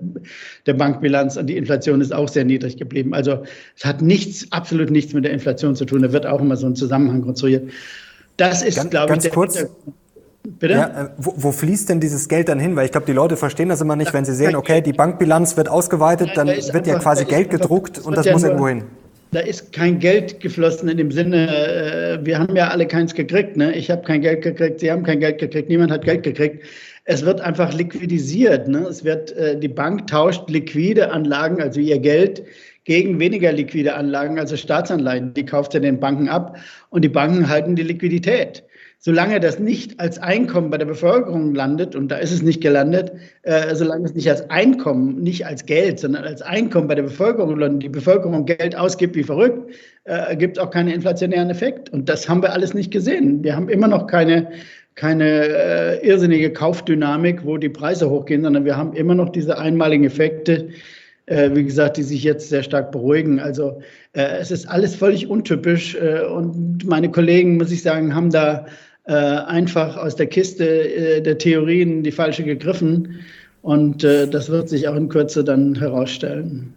der 0.66 0.74
Bankbilanz 0.74 1.36
und 1.36 1.46
die 1.46 1.56
Inflation 1.56 2.00
ist 2.00 2.12
auch 2.12 2.28
sehr 2.28 2.44
niedrig 2.44 2.76
geblieben. 2.76 3.14
Also 3.14 3.42
es 3.76 3.84
hat 3.84 4.02
nichts, 4.02 4.46
absolut 4.52 4.90
nichts 4.90 5.14
mit 5.14 5.24
der 5.24 5.32
Inflation 5.32 5.74
zu 5.74 5.84
tun. 5.84 6.02
Da 6.02 6.12
wird 6.12 6.26
auch 6.26 6.40
immer 6.40 6.56
so 6.56 6.66
ein 6.66 6.76
Zusammenhang 6.76 7.22
konstruiert. 7.22 7.70
Das 8.36 8.62
ist, 8.62 8.90
glaube 8.90 9.14
ich, 9.14 9.20
der 9.20 9.30
kurz. 9.30 9.66
Bitte? 10.44 10.74
Ja, 10.74 11.04
äh, 11.04 11.08
wo, 11.18 11.34
wo, 11.36 11.52
fließt 11.52 11.88
denn 11.88 12.00
dieses 12.00 12.28
Geld 12.28 12.48
dann 12.48 12.58
hin? 12.58 12.74
Weil 12.74 12.86
ich 12.86 12.92
glaube, 12.92 13.06
die 13.06 13.12
Leute 13.12 13.36
verstehen 13.36 13.68
das 13.68 13.80
immer 13.80 13.94
nicht, 13.94 14.12
wenn 14.12 14.24
sie 14.24 14.34
sehen, 14.34 14.56
okay, 14.56 14.80
die 14.80 14.92
Bankbilanz 14.92 15.56
wird 15.56 15.68
ausgeweitet, 15.68 16.30
dann 16.34 16.48
wird 16.48 16.74
einfach, 16.74 16.86
ja 16.86 16.98
quasi 16.98 17.24
Geld 17.24 17.50
gedruckt 17.50 17.98
und 18.00 18.16
das 18.16 18.28
muss 18.30 18.42
irgendwo 18.42 18.68
hin. 18.68 18.84
Da 19.30 19.40
ist 19.40 19.72
kein 19.72 19.98
Geld 19.98 20.40
geflossen 20.40 20.88
in 20.88 20.98
dem 20.98 21.10
Sinne, 21.10 21.48
äh, 21.48 22.26
wir 22.26 22.38
haben 22.38 22.54
ja 22.56 22.68
alle 22.68 22.86
keins 22.86 23.14
gekriegt. 23.14 23.56
Ne? 23.56 23.72
Ich 23.74 23.90
habe 23.90 24.02
kein 24.02 24.20
Geld 24.20 24.42
gekriegt, 24.42 24.80
Sie 24.80 24.90
haben 24.90 25.04
kein 25.04 25.20
Geld 25.20 25.38
gekriegt, 25.38 25.68
niemand 25.68 25.92
hat 25.92 26.04
Geld 26.04 26.24
gekriegt. 26.24 26.64
Es 27.04 27.24
wird 27.24 27.40
einfach 27.40 27.72
liquidisiert. 27.72 28.68
Ne? 28.68 28.80
Es 28.80 29.04
wird, 29.04 29.32
äh, 29.36 29.58
die 29.58 29.68
Bank 29.68 30.08
tauscht 30.08 30.50
liquide 30.50 31.12
Anlagen, 31.12 31.62
also 31.62 31.80
ihr 31.80 31.98
Geld, 31.98 32.42
gegen 32.84 33.18
weniger 33.20 33.52
liquide 33.52 33.94
Anlagen, 33.94 34.38
also 34.38 34.56
Staatsanleihen. 34.56 35.32
Die 35.34 35.46
kauft 35.46 35.72
sie 35.72 35.80
den 35.80 36.00
Banken 36.00 36.28
ab 36.28 36.56
und 36.90 37.02
die 37.02 37.08
Banken 37.08 37.48
halten 37.48 37.76
die 37.76 37.84
Liquidität 37.84 38.64
solange 39.04 39.40
das 39.40 39.58
nicht 39.58 39.98
als 39.98 40.20
Einkommen 40.20 40.70
bei 40.70 40.78
der 40.78 40.86
Bevölkerung 40.86 41.56
landet, 41.56 41.96
und 41.96 42.06
da 42.08 42.18
ist 42.18 42.30
es 42.30 42.40
nicht 42.40 42.60
gelandet, 42.60 43.10
äh, 43.42 43.74
solange 43.74 44.04
es 44.04 44.14
nicht 44.14 44.30
als 44.30 44.48
Einkommen, 44.48 45.20
nicht 45.20 45.44
als 45.44 45.66
Geld, 45.66 45.98
sondern 45.98 46.22
als 46.22 46.40
Einkommen 46.40 46.86
bei 46.86 46.94
der 46.94 47.02
Bevölkerung 47.02 47.58
landet, 47.58 47.82
die 47.82 47.88
Bevölkerung 47.88 48.46
Geld 48.46 48.76
ausgibt 48.76 49.16
wie 49.16 49.24
verrückt, 49.24 49.74
äh, 50.04 50.36
gibt 50.36 50.56
es 50.56 50.62
auch 50.62 50.70
keinen 50.70 50.88
inflationären 50.88 51.50
Effekt. 51.50 51.90
Und 51.90 52.08
das 52.08 52.28
haben 52.28 52.42
wir 52.42 52.52
alles 52.52 52.74
nicht 52.74 52.92
gesehen. 52.92 53.42
Wir 53.42 53.56
haben 53.56 53.68
immer 53.68 53.88
noch 53.88 54.06
keine, 54.06 54.52
keine 54.94 55.48
äh, 55.48 56.06
irrsinnige 56.06 56.52
Kaufdynamik, 56.52 57.44
wo 57.44 57.56
die 57.56 57.70
Preise 57.70 58.08
hochgehen, 58.08 58.44
sondern 58.44 58.64
wir 58.64 58.76
haben 58.76 58.92
immer 58.92 59.16
noch 59.16 59.30
diese 59.30 59.58
einmaligen 59.58 60.04
Effekte, 60.04 60.68
äh, 61.26 61.50
wie 61.54 61.64
gesagt, 61.64 61.96
die 61.96 62.04
sich 62.04 62.22
jetzt 62.22 62.50
sehr 62.50 62.62
stark 62.62 62.92
beruhigen. 62.92 63.40
Also 63.40 63.80
äh, 64.12 64.38
es 64.38 64.52
ist 64.52 64.68
alles 64.68 64.94
völlig 64.94 65.26
untypisch 65.26 65.96
äh, 65.96 66.20
und 66.20 66.86
meine 66.86 67.10
Kollegen, 67.10 67.56
muss 67.56 67.72
ich 67.72 67.82
sagen, 67.82 68.14
haben 68.14 68.30
da 68.30 68.66
äh, 69.04 69.14
einfach 69.14 69.96
aus 69.96 70.16
der 70.16 70.26
Kiste 70.26 70.64
äh, 70.64 71.20
der 71.20 71.38
Theorien 71.38 72.02
die 72.02 72.12
falsche 72.12 72.44
gegriffen. 72.44 73.20
Und 73.62 74.04
äh, 74.04 74.26
das 74.26 74.48
wird 74.48 74.68
sich 74.68 74.88
auch 74.88 74.96
in 74.96 75.08
Kürze 75.08 75.44
dann 75.44 75.74
herausstellen. 75.76 76.74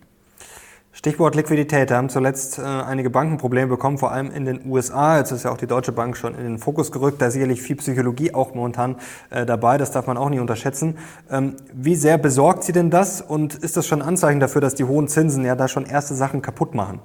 Stichwort 0.91 1.35
Liquidität. 1.35 1.91
Da 1.91 1.97
haben 1.97 2.09
zuletzt 2.09 2.57
äh, 2.57 2.61
einige 2.61 3.09
Banken 3.09 3.37
Probleme 3.37 3.67
bekommen, 3.67 3.97
vor 3.97 4.11
allem 4.13 4.31
in 4.31 4.45
den 4.45 4.61
USA. 4.65 5.17
Jetzt 5.17 5.31
ist 5.31 5.43
ja 5.43 5.51
auch 5.51 5.57
die 5.57 5.67
Deutsche 5.67 5.91
Bank 5.91 6.15
schon 6.15 6.35
in 6.35 6.43
den 6.43 6.57
Fokus 6.57 6.91
gerückt. 6.91 7.21
Da 7.21 7.27
ist 7.27 7.33
sicherlich 7.33 7.61
viel 7.61 7.75
Psychologie 7.75 8.33
auch 8.33 8.55
momentan 8.55 8.95
äh, 9.29 9.45
dabei. 9.45 9.77
Das 9.77 9.91
darf 9.91 10.07
man 10.07 10.15
auch 10.15 10.29
nicht 10.29 10.39
unterschätzen. 10.39 10.97
Ähm, 11.29 11.55
wie 11.73 11.95
sehr 11.95 12.17
besorgt 12.17 12.63
Sie 12.63 12.71
denn 12.71 12.91
das? 12.91 13.21
Und 13.21 13.55
ist 13.55 13.75
das 13.75 13.85
schon 13.85 14.01
ein 14.01 14.07
Anzeichen 14.07 14.39
dafür, 14.39 14.61
dass 14.61 14.73
die 14.73 14.85
hohen 14.85 15.09
Zinsen 15.09 15.43
ja 15.43 15.55
da 15.55 15.67
schon 15.67 15.85
erste 15.85 16.15
Sachen 16.15 16.41
kaputt 16.41 16.73
machen? 16.73 17.01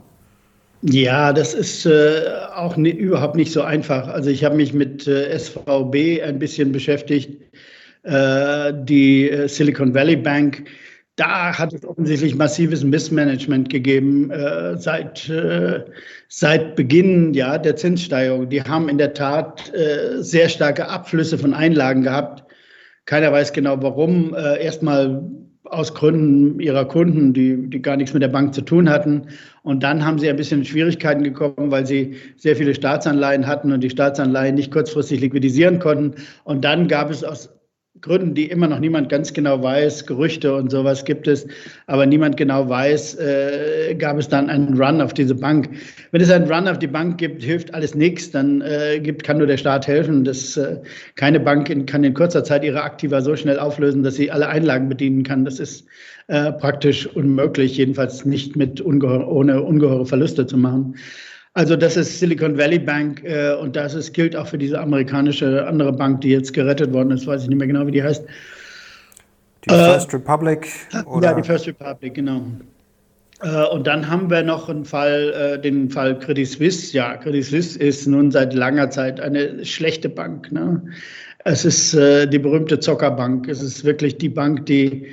Ja, 0.83 1.33
das 1.33 1.53
ist 1.53 1.85
äh, 1.85 2.23
auch 2.55 2.77
nie, 2.77 2.91
überhaupt 2.91 3.37
nicht 3.37 3.53
so 3.53 3.63
einfach. 3.63 4.09
Also 4.09 4.31
ich 4.31 4.45
habe 4.45 4.57
mich 4.57 4.73
mit 4.73 5.07
äh, 5.07 5.39
SVB 5.39 6.23
ein 6.23 6.39
bisschen 6.39 6.73
beschäftigt. 6.73 7.43
Äh, 8.03 8.73
die 8.85 9.29
äh, 9.29 9.47
Silicon 9.47 9.95
Valley 9.95 10.17
Bank, 10.17 10.65
da 11.17 11.59
hat 11.59 11.75
es 11.75 11.85
offensichtlich 11.85 12.35
massives 12.35 12.83
Missmanagement 12.83 13.69
gegeben 13.69 14.31
äh, 14.31 14.79
seit, 14.79 15.29
äh, 15.29 15.85
seit 16.29 16.77
Beginn 16.77 17.35
ja, 17.35 17.59
der 17.59 17.77
Zinssteigerung. 17.77 18.49
Die 18.49 18.63
haben 18.63 18.89
in 18.89 18.97
der 18.97 19.13
Tat 19.13 19.71
sehr 20.21 20.49
starke 20.49 20.89
Abflüsse 20.89 21.37
von 21.37 21.53
Einlagen 21.53 22.03
gehabt. 22.03 22.45
Keiner 23.05 23.33
weiß 23.33 23.53
genau 23.53 23.83
warum. 23.83 24.35
Erstmal 24.35 25.23
aus 25.71 25.95
Gründen 25.95 26.61
ihrer 26.61 26.85
Kunden, 26.85 27.33
die, 27.33 27.69
die 27.69 27.81
gar 27.81 27.97
nichts 27.97 28.13
mit 28.13 28.23
der 28.23 28.29
Bank 28.29 28.55
zu 28.55 28.63
tun 28.63 28.91
hatten. 28.91 29.29
Und 29.63 29.83
dann 29.83 30.05
haben 30.05 30.19
sie 30.19 30.29
ein 30.29 30.37
bisschen 30.37 30.61
in 30.61 30.65
Schwierigkeiten 30.65 31.23
gekommen, 31.23 31.71
weil 31.71 31.87
sie 31.87 32.17
sehr 32.37 32.57
viele 32.57 32.75
Staatsanleihen 32.75 33.47
hatten 33.47 33.73
und 33.73 33.81
die 33.81 33.91
Staatsanleihen 33.91 34.55
nicht 34.55 34.73
kurzfristig 34.73 35.21
liquidisieren 35.21 35.79
konnten. 35.79 36.15
Und 36.45 36.65
dann 36.65 36.89
gab 36.89 37.11
es 37.11 37.23
aus 37.25 37.51
Gründen, 38.03 38.35
die 38.35 38.51
immer 38.51 38.67
noch 38.67 38.79
niemand 38.79 39.09
ganz 39.09 39.33
genau 39.33 39.63
weiß, 39.63 40.07
Gerüchte 40.07 40.55
und 40.55 40.71
sowas 40.71 41.05
gibt 41.05 41.29
es, 41.29 41.47
aber 41.87 42.07
niemand 42.07 42.37
genau 42.37 42.69
weiß, 42.69 43.17
äh, 43.17 43.95
gab 43.97 44.19
es 44.19 44.29
dann 44.29 44.49
einen 44.49 44.81
Run 44.81 45.01
auf 45.01 45.13
diese 45.13 45.35
Bank. 45.35 45.69
Wenn 46.11 46.21
es 46.21 46.31
einen 46.31 46.51
Run 46.51 46.69
auf 46.69 46.79
die 46.79 46.87
Bank 46.87 47.19
gibt, 47.19 47.43
hilft 47.43 47.75
alles 47.75 47.95
nichts, 47.95 48.31
dann 48.31 48.63
äh, 48.63 49.01
gibt, 49.01 49.25
kann 49.25 49.39
nur 49.39 49.47
der 49.47 49.59
Staat 49.59 49.87
helfen. 49.87 50.25
Das, 50.25 50.57
äh, 50.57 50.77
keine 51.17 51.41
Bank 51.41 51.69
in, 51.69 51.87
kann 51.87 52.05
in 52.05 52.15
kurzer 52.15 52.43
Zeit 52.45 52.65
ihre 52.65 52.83
Aktiva 52.83 53.21
so 53.21 53.37
schnell 53.37 53.59
auflösen, 53.59 54.03
dass 54.03 54.15
sie 54.15 54.31
alle 54.31 54.49
Einlagen 54.49 54.89
bedienen 54.89 55.23
kann. 55.23 55.45
Das 55.45 55.61
ist 55.61 55.87
äh, 56.29 56.53
praktisch 56.53 57.07
unmöglich, 57.07 57.77
jedenfalls 57.77 58.25
nicht 58.25 58.57
mit 58.57 58.81
ungeheur, 58.81 59.29
ohne 59.29 59.63
ungeheure 59.63 60.07
Verluste 60.07 60.47
zu 60.47 60.57
machen. 60.57 60.95
Also 61.55 61.75
das 61.75 61.97
ist 61.97 62.21
Silicon 62.21 62.57
Valley 62.57 62.79
Bank 62.79 63.25
äh, 63.25 63.55
und 63.55 63.75
das 63.75 63.95
ist, 63.95 64.13
gilt 64.13 64.37
auch 64.37 64.47
für 64.47 64.59
diese 64.59 64.79
amerikanische 64.81 65.67
andere 65.67 65.93
Bank, 65.93 66.21
die 66.21 66.31
jetzt 66.31 66.53
gerettet 66.53 66.93
worden 66.93 67.11
ist, 67.11 67.27
weiß 67.27 67.43
ich 67.43 67.49
nicht 67.49 67.59
mehr 67.59 67.67
genau, 67.67 67.87
wie 67.87 67.93
die 67.93 68.03
heißt. 68.03 68.25
Die 69.65 69.71
First 69.71 70.13
äh, 70.13 70.17
Republic? 70.17 70.69
Oder? 71.07 71.31
Ja, 71.31 71.35
die 71.35 71.43
First 71.43 71.67
Republic, 71.67 72.15
genau. 72.15 72.43
Äh, 73.43 73.65
und 73.67 73.87
dann 73.87 74.09
haben 74.09 74.31
wir 74.31 74.43
noch 74.43 74.69
einen 74.69 74.85
Fall, 74.85 75.33
äh, 75.33 75.61
den 75.61 75.91
Fall 75.91 76.19
Credit 76.19 76.49
Suisse. 76.49 76.97
Ja, 76.97 77.17
Credit 77.17 77.45
Suisse 77.45 77.79
ist 77.79 78.07
nun 78.07 78.31
seit 78.31 78.55
langer 78.55 78.91
Zeit 78.91 79.21
eine 79.21 79.65
schlechte 79.65 80.09
Bank. 80.09 80.53
Ne? 80.53 80.83
Es 81.45 81.65
ist 81.65 81.95
äh, 81.95 82.27
die 82.27 82.39
berühmte 82.39 82.79
Zockerbank. 82.81 83.49
Es 83.49 83.61
ist 83.61 83.85
wirklich 83.85 84.19
die 84.19 84.29
Bank, 84.29 84.67
die, 84.67 85.09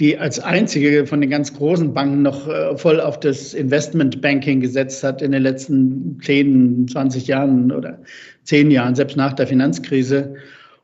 die 0.00 0.18
als 0.18 0.40
einzige 0.40 1.06
von 1.06 1.20
den 1.20 1.30
ganz 1.30 1.54
großen 1.54 1.92
Banken 1.92 2.22
noch 2.22 2.78
voll 2.78 3.00
auf 3.00 3.20
das 3.20 3.54
Investmentbanking 3.54 4.60
gesetzt 4.60 5.04
hat 5.04 5.20
in 5.20 5.32
den 5.32 5.42
letzten 5.42 6.18
10, 6.22 6.88
20 6.88 7.26
Jahren 7.26 7.70
oder 7.70 7.98
10 8.44 8.70
Jahren, 8.70 8.94
selbst 8.94 9.16
nach 9.16 9.34
der 9.34 9.46
Finanzkrise. 9.46 10.34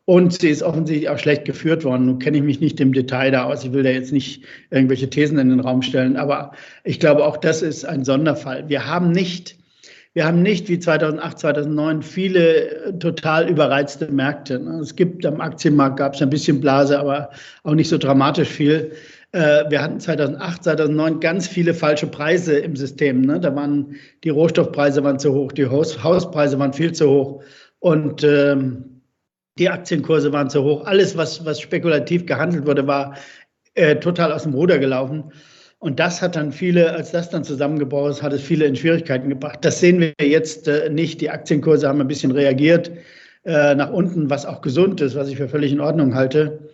Und 0.04 0.40
sie 0.40 0.50
ist 0.50 0.62
offensichtlich 0.62 1.08
auch 1.08 1.18
schlecht 1.18 1.46
geführt 1.46 1.82
worden. 1.82 2.06
Nun 2.06 2.20
kenne 2.20 2.36
ich 2.36 2.44
mich 2.44 2.60
nicht 2.60 2.78
im 2.78 2.92
Detail 2.92 3.32
da 3.32 3.44
aus. 3.44 3.64
Ich 3.64 3.72
will 3.72 3.82
da 3.82 3.90
jetzt 3.90 4.12
nicht 4.12 4.44
irgendwelche 4.70 5.10
Thesen 5.10 5.38
in 5.38 5.48
den 5.48 5.58
Raum 5.58 5.82
stellen. 5.82 6.16
Aber 6.16 6.52
ich 6.84 7.00
glaube, 7.00 7.24
auch 7.24 7.38
das 7.38 7.60
ist 7.62 7.84
ein 7.84 8.04
Sonderfall. 8.04 8.68
Wir 8.68 8.86
haben 8.86 9.10
nicht, 9.10 9.56
wir 10.16 10.24
haben 10.24 10.40
nicht 10.40 10.70
wie 10.70 10.78
2008, 10.78 11.40
2009 11.40 12.00
viele 12.00 12.98
total 12.98 13.50
überreizte 13.50 14.10
Märkte. 14.10 14.54
Es 14.80 14.96
gibt 14.96 15.26
am 15.26 15.42
Aktienmarkt 15.42 15.98
gab 15.98 16.14
es 16.14 16.22
ein 16.22 16.30
bisschen 16.30 16.58
Blase, 16.58 16.98
aber 16.98 17.28
auch 17.64 17.74
nicht 17.74 17.90
so 17.90 17.98
dramatisch 17.98 18.48
viel. 18.48 18.92
Äh, 19.32 19.64
wir 19.68 19.82
hatten 19.82 20.00
2008, 20.00 20.64
2009 20.64 21.20
ganz 21.20 21.46
viele 21.46 21.74
falsche 21.74 22.06
Preise 22.06 22.56
im 22.56 22.76
System. 22.76 23.20
Ne? 23.20 23.40
Da 23.40 23.54
waren 23.54 23.94
die 24.24 24.30
Rohstoffpreise 24.30 25.04
waren 25.04 25.18
zu 25.18 25.34
hoch, 25.34 25.52
die 25.52 25.66
Hauspreise 25.66 26.58
waren 26.58 26.72
viel 26.72 26.92
zu 26.92 27.10
hoch. 27.10 27.42
Und 27.80 28.24
ähm, 28.24 29.02
die 29.58 29.68
Aktienkurse 29.68 30.32
waren 30.32 30.48
zu 30.48 30.64
hoch. 30.64 30.86
Alles, 30.86 31.14
was, 31.18 31.44
was 31.44 31.60
spekulativ 31.60 32.24
gehandelt 32.24 32.64
wurde, 32.64 32.86
war 32.86 33.16
äh, 33.74 33.96
total 33.96 34.32
aus 34.32 34.44
dem 34.44 34.54
Ruder 34.54 34.78
gelaufen. 34.78 35.30
Und 35.78 36.00
das 36.00 36.22
hat 36.22 36.36
dann 36.36 36.52
viele, 36.52 36.92
als 36.92 37.12
das 37.12 37.30
dann 37.30 37.44
zusammengebaut 37.44 38.10
ist, 38.10 38.22
hat 38.22 38.32
es 38.32 38.42
viele 38.42 38.64
in 38.64 38.76
Schwierigkeiten 38.76 39.28
gebracht. 39.28 39.58
Das 39.62 39.80
sehen 39.80 40.00
wir 40.00 40.12
jetzt 40.26 40.68
äh, 40.68 40.88
nicht. 40.88 41.20
Die 41.20 41.30
Aktienkurse 41.30 41.86
haben 41.86 42.00
ein 42.00 42.08
bisschen 42.08 42.30
reagiert 42.30 42.90
äh, 43.44 43.74
nach 43.74 43.90
unten, 43.90 44.30
was 44.30 44.46
auch 44.46 44.62
gesund 44.62 45.00
ist, 45.00 45.14
was 45.14 45.28
ich 45.28 45.36
für 45.36 45.48
völlig 45.48 45.72
in 45.72 45.80
Ordnung 45.80 46.14
halte. 46.14 46.70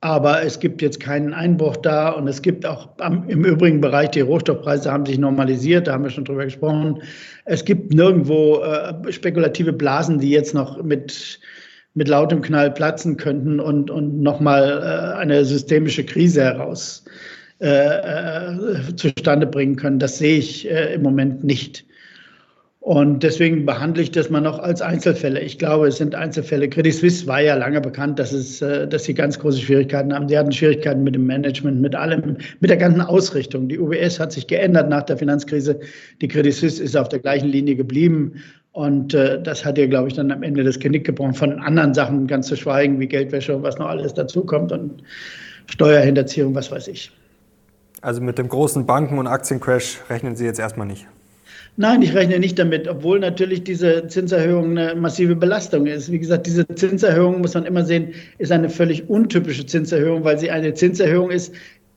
Aber 0.00 0.42
es 0.42 0.60
gibt 0.60 0.82
jetzt 0.82 1.00
keinen 1.00 1.32
Einbruch 1.32 1.76
da 1.78 2.10
und 2.10 2.28
es 2.28 2.42
gibt 2.42 2.66
auch 2.66 2.90
im 3.26 3.44
übrigen 3.44 3.80
Bereich, 3.80 4.10
die 4.10 4.20
Rohstoffpreise 4.20 4.92
haben 4.92 5.06
sich 5.06 5.18
normalisiert, 5.18 5.86
da 5.86 5.94
haben 5.94 6.04
wir 6.04 6.10
schon 6.10 6.26
drüber 6.26 6.44
gesprochen. 6.44 7.02
Es 7.46 7.64
gibt 7.64 7.92
nirgendwo 7.92 8.62
äh, 8.62 9.10
spekulative 9.10 9.72
Blasen, 9.72 10.18
die 10.18 10.30
jetzt 10.30 10.54
noch 10.54 10.82
mit 10.82 11.40
mit 11.94 12.08
lautem 12.08 12.42
Knall 12.42 12.72
platzen 12.72 13.16
könnten 13.16 13.60
und, 13.60 13.88
und 13.88 14.20
nochmal 14.20 14.82
äh, 14.82 15.16
eine 15.16 15.44
systemische 15.44 16.04
Krise 16.04 16.42
heraus 16.42 17.04
äh, 17.64 18.52
äh, 18.52 18.94
zustande 18.94 19.46
bringen 19.46 19.76
können. 19.76 19.98
Das 19.98 20.18
sehe 20.18 20.36
ich 20.36 20.70
äh, 20.70 20.92
im 20.92 21.02
Moment 21.02 21.44
nicht. 21.44 21.86
Und 22.80 23.22
deswegen 23.22 23.64
behandle 23.64 24.02
ich 24.02 24.10
das 24.10 24.28
mal 24.28 24.42
noch 24.42 24.58
als 24.58 24.82
Einzelfälle. 24.82 25.40
Ich 25.40 25.56
glaube, 25.56 25.86
es 25.86 25.96
sind 25.96 26.14
Einzelfälle. 26.14 26.68
Credit 26.68 26.92
Suisse 26.92 27.26
war 27.26 27.40
ja 27.40 27.54
lange 27.54 27.80
bekannt, 27.80 28.18
dass, 28.18 28.34
es, 28.34 28.60
äh, 28.60 28.86
dass 28.86 29.04
sie 29.04 29.14
ganz 29.14 29.38
große 29.38 29.60
Schwierigkeiten 29.60 30.12
haben. 30.12 30.28
Sie 30.28 30.36
hatten 30.36 30.52
Schwierigkeiten 30.52 31.02
mit 31.04 31.14
dem 31.14 31.24
Management, 31.24 31.80
mit 31.80 31.94
allem, 31.94 32.36
mit 32.60 32.68
der 32.68 32.76
ganzen 32.76 33.00
Ausrichtung. 33.00 33.66
Die 33.66 33.78
UBS 33.78 34.20
hat 34.20 34.32
sich 34.32 34.46
geändert 34.46 34.90
nach 34.90 35.04
der 35.04 35.16
Finanzkrise. 35.16 35.80
Die 36.20 36.28
Credit 36.28 36.52
Suisse 36.52 36.82
ist 36.82 36.94
auf 36.94 37.08
der 37.08 37.20
gleichen 37.20 37.48
Linie 37.48 37.76
geblieben. 37.76 38.34
Und 38.72 39.14
äh, 39.14 39.42
das 39.42 39.64
hat 39.64 39.78
ihr, 39.78 39.88
glaube 39.88 40.08
ich, 40.08 40.14
dann 40.14 40.30
am 40.30 40.42
Ende 40.42 40.64
das 40.64 40.78
Genick 40.78 41.06
gebrochen. 41.06 41.32
Von 41.32 41.58
anderen 41.60 41.94
Sachen 41.94 42.26
ganz 42.26 42.48
zu 42.48 42.56
schweigen, 42.56 43.00
wie 43.00 43.06
Geldwäsche 43.06 43.56
und 43.56 43.62
was 43.62 43.78
noch 43.78 43.86
alles 43.86 44.12
dazukommt 44.12 44.70
und 44.70 45.02
Steuerhinterziehung, 45.68 46.54
was 46.54 46.70
weiß 46.70 46.88
ich. 46.88 47.10
Also 48.04 48.20
mit 48.20 48.36
dem 48.36 48.48
großen 48.48 48.84
Banken- 48.84 49.16
und 49.16 49.26
Aktiencrash 49.26 50.02
rechnen 50.10 50.36
Sie 50.36 50.44
jetzt 50.44 50.60
erstmal 50.60 50.86
nicht? 50.86 51.06
Nein, 51.78 52.02
ich 52.02 52.14
rechne 52.14 52.38
nicht 52.38 52.58
damit, 52.58 52.86
obwohl 52.86 53.18
natürlich 53.18 53.64
diese 53.64 54.08
Zinserhöhung 54.08 54.76
eine 54.76 54.94
massive 54.94 55.34
Belastung 55.34 55.86
ist. 55.86 56.12
Wie 56.12 56.18
gesagt, 56.18 56.46
diese 56.46 56.68
Zinserhöhung 56.68 57.40
muss 57.40 57.54
man 57.54 57.64
immer 57.64 57.82
sehen, 57.82 58.12
ist 58.36 58.52
eine 58.52 58.68
völlig 58.68 59.08
untypische 59.08 59.64
Zinserhöhung, 59.64 60.22
weil 60.22 60.38
sie 60.38 60.50
eine 60.50 60.74
Zinserhöhung 60.74 61.30
ist, 61.30 61.54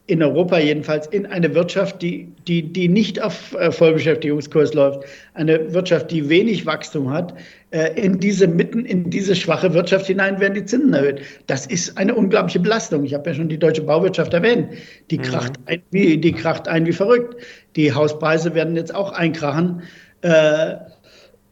in 0.07 0.23
Europa 0.23 0.57
jedenfalls, 0.57 1.05
in 1.07 1.25
eine 1.25 1.53
Wirtschaft, 1.53 2.01
die, 2.01 2.29
die, 2.47 2.63
die 2.63 2.87
nicht 2.87 3.21
auf 3.21 3.53
äh, 3.55 3.71
Vollbeschäftigungskurs 3.71 4.73
läuft, 4.73 5.01
eine 5.33 5.73
Wirtschaft, 5.73 6.11
die 6.11 6.29
wenig 6.29 6.65
Wachstum 6.65 7.11
hat, 7.11 7.33
äh, 7.71 7.93
in 8.01 8.17
diese 8.19 8.47
mitten 8.47 8.85
in 8.85 9.09
diese 9.09 9.35
schwache 9.35 9.73
Wirtschaft 9.73 10.07
hinein 10.07 10.39
werden 10.39 10.53
die 10.53 10.63
Zinsen 10.63 10.93
erhöht. 10.93 11.21
Das 11.47 11.65
ist 11.65 11.97
eine 11.97 12.15
unglaubliche 12.15 12.61
Belastung. 12.61 13.03
Ich 13.03 13.13
habe 13.13 13.29
ja 13.29 13.35
schon 13.35 13.49
die 13.49 13.59
deutsche 13.59 13.81
Bauwirtschaft 13.83 14.33
erwähnt. 14.33 14.69
Die 15.11 15.17
mhm. 15.17 15.23
kracht 15.23 15.53
ein 15.65 15.81
wie, 15.91 16.17
die 16.17 16.31
kracht 16.31 16.69
ein 16.69 16.85
wie 16.85 16.93
verrückt. 16.93 17.35
Die 17.75 17.93
Hauspreise 17.93 18.55
werden 18.55 18.77
jetzt 18.77 18.95
auch 18.95 19.11
einkrachen. 19.11 19.81
Äh, 20.21 20.75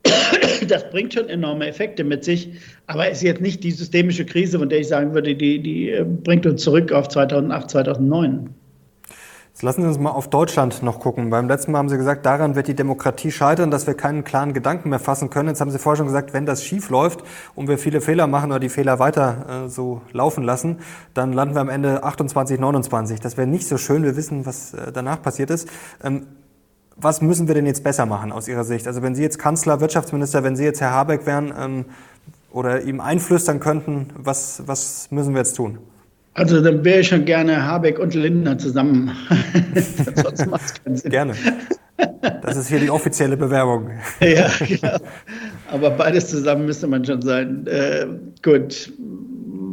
das 0.67 0.89
bringt 0.91 1.13
schon 1.13 1.27
enorme 1.27 1.67
Effekte 1.67 2.03
mit 2.03 2.23
sich, 2.23 2.49
aber 2.87 3.09
es 3.09 3.17
ist 3.17 3.23
jetzt 3.23 3.41
nicht 3.41 3.63
die 3.63 3.71
systemische 3.71 4.25
Krise, 4.25 4.59
von 4.59 4.69
der 4.69 4.79
ich 4.79 4.87
sagen 4.87 5.13
würde, 5.13 5.35
die, 5.35 5.61
die 5.61 5.89
äh, 5.91 6.03
bringt 6.03 6.45
uns 6.45 6.61
zurück 6.61 6.91
auf 6.91 7.07
2008, 7.07 7.69
2009. 7.69 8.49
Jetzt 9.55 9.63
lassen 9.63 9.83
Sie 9.83 9.87
uns 9.87 9.97
mal 9.97 10.09
auf 10.09 10.29
Deutschland 10.29 10.83
noch 10.83 10.99
gucken. 10.99 11.29
Beim 11.29 11.47
letzten 11.47 11.71
Mal 11.71 11.77
haben 11.77 11.87
Sie 11.87 11.95
gesagt, 11.95 12.25
daran 12.25 12.55
wird 12.55 12.67
die 12.67 12.75
Demokratie 12.75 13.31
scheitern, 13.31 13.71
dass 13.71 13.87
wir 13.87 13.93
keinen 13.93 14.25
klaren 14.25 14.51
Gedanken 14.51 14.89
mehr 14.89 14.99
fassen 14.99 15.29
können. 15.29 15.47
Jetzt 15.47 15.61
haben 15.61 15.71
Sie 15.71 15.79
vorher 15.79 15.95
schon 15.95 16.07
gesagt, 16.07 16.33
wenn 16.33 16.45
das 16.45 16.65
schief 16.65 16.89
läuft 16.89 17.23
und 17.55 17.69
wir 17.69 17.77
viele 17.77 18.01
Fehler 18.01 18.27
machen 18.27 18.51
oder 18.51 18.59
die 18.59 18.67
Fehler 18.67 18.99
weiter 18.99 19.63
äh, 19.65 19.69
so 19.69 20.01
laufen 20.11 20.43
lassen, 20.43 20.79
dann 21.13 21.31
landen 21.31 21.55
wir 21.55 21.61
am 21.61 21.69
Ende 21.69 22.03
28, 22.03 22.59
29. 22.59 23.21
Das 23.21 23.37
wäre 23.37 23.47
nicht 23.47 23.65
so 23.65 23.77
schön. 23.77 24.03
Wir 24.03 24.17
wissen, 24.17 24.45
was 24.45 24.73
äh, 24.73 24.91
danach 24.91 25.21
passiert 25.21 25.49
ist. 25.49 25.69
Ähm, 26.03 26.27
was 26.97 27.21
müssen 27.21 27.47
wir 27.47 27.55
denn 27.55 27.65
jetzt 27.65 27.83
besser 27.83 28.05
machen 28.05 28.33
aus 28.33 28.49
Ihrer 28.49 28.65
Sicht? 28.65 28.87
Also 28.87 29.01
wenn 29.01 29.15
Sie 29.15 29.23
jetzt 29.23 29.39
Kanzler, 29.39 29.79
Wirtschaftsminister, 29.79 30.43
wenn 30.43 30.57
Sie 30.57 30.63
jetzt 30.65 30.81
Herr 30.81 30.91
Habeck 30.91 31.25
wären 31.25 31.53
ähm, 31.57 31.85
oder 32.55 32.83
ihm 32.83 33.01
einflüstern 33.01 33.59
könnten, 33.59 34.07
was, 34.15 34.63
was 34.65 35.11
müssen 35.11 35.33
wir 35.33 35.39
jetzt 35.39 35.57
tun? 35.57 35.77
Also 36.35 36.61
dann 36.61 36.85
wäre 36.85 37.01
ich 37.01 37.09
schon 37.09 37.25
gerne 37.25 37.65
Habeck 37.65 37.99
und 37.99 38.13
Lindner 38.13 38.57
zusammen. 38.57 39.11
Sonst 40.15 40.45
macht 40.47 40.65
es 40.65 40.73
keinen 40.73 40.95
Sinn. 40.95 41.11
Gerne. 41.11 41.33
Das 42.41 42.55
ist 42.55 42.69
hier 42.69 42.79
die 42.79 42.89
offizielle 42.89 43.35
Bewerbung. 43.35 43.91
ja, 44.21 44.49
genau. 44.59 44.97
Aber 45.69 45.89
beides 45.91 46.29
zusammen 46.29 46.65
müsste 46.65 46.87
man 46.87 47.03
schon 47.03 47.21
sein. 47.21 47.67
Äh, 47.67 48.07
gut, 48.41 48.91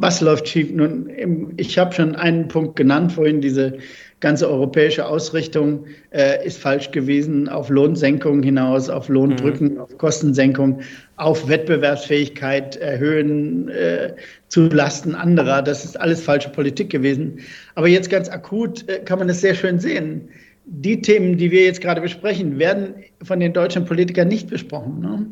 was 0.02 0.20
läuft 0.20 0.48
schief? 0.48 0.72
Nun, 0.72 1.54
ich 1.56 1.78
habe 1.78 1.94
schon 1.94 2.16
einen 2.16 2.48
Punkt 2.48 2.74
genannt 2.74 3.12
vorhin, 3.12 3.40
diese 3.40 3.78
ganze 4.18 4.50
europäische 4.50 5.06
Ausrichtung 5.06 5.86
äh, 6.10 6.44
ist 6.44 6.58
falsch 6.58 6.90
gewesen 6.90 7.48
auf 7.48 7.70
Lohnsenkung 7.70 8.42
hinaus, 8.42 8.88
auf 8.88 9.08
Lohndrücken, 9.08 9.74
mhm. 9.74 9.80
auf 9.80 9.96
Kostensenkung, 9.98 10.80
auf 11.16 11.48
Wettbewerbsfähigkeit 11.48 12.76
erhöhen 12.76 13.68
äh, 13.68 14.14
zu 14.48 14.62
Lasten 14.62 15.14
anderer. 15.14 15.62
Das 15.62 15.84
ist 15.84 15.98
alles 15.98 16.20
falsche 16.20 16.48
Politik 16.48 16.90
gewesen. 16.90 17.38
Aber 17.76 17.86
jetzt 17.86 18.10
ganz 18.10 18.28
akut 18.28 18.88
äh, 18.88 18.98
kann 18.98 19.20
man 19.20 19.28
es 19.28 19.40
sehr 19.40 19.54
schön 19.54 19.78
sehen. 19.78 20.28
Die 20.64 21.00
Themen, 21.00 21.36
die 21.36 21.52
wir 21.52 21.64
jetzt 21.64 21.80
gerade 21.80 22.00
besprechen, 22.00 22.58
werden 22.58 22.94
von 23.22 23.38
den 23.38 23.52
deutschen 23.52 23.84
Politikern 23.84 24.28
nicht 24.28 24.50
besprochen. 24.50 25.00
Ne? 25.00 25.26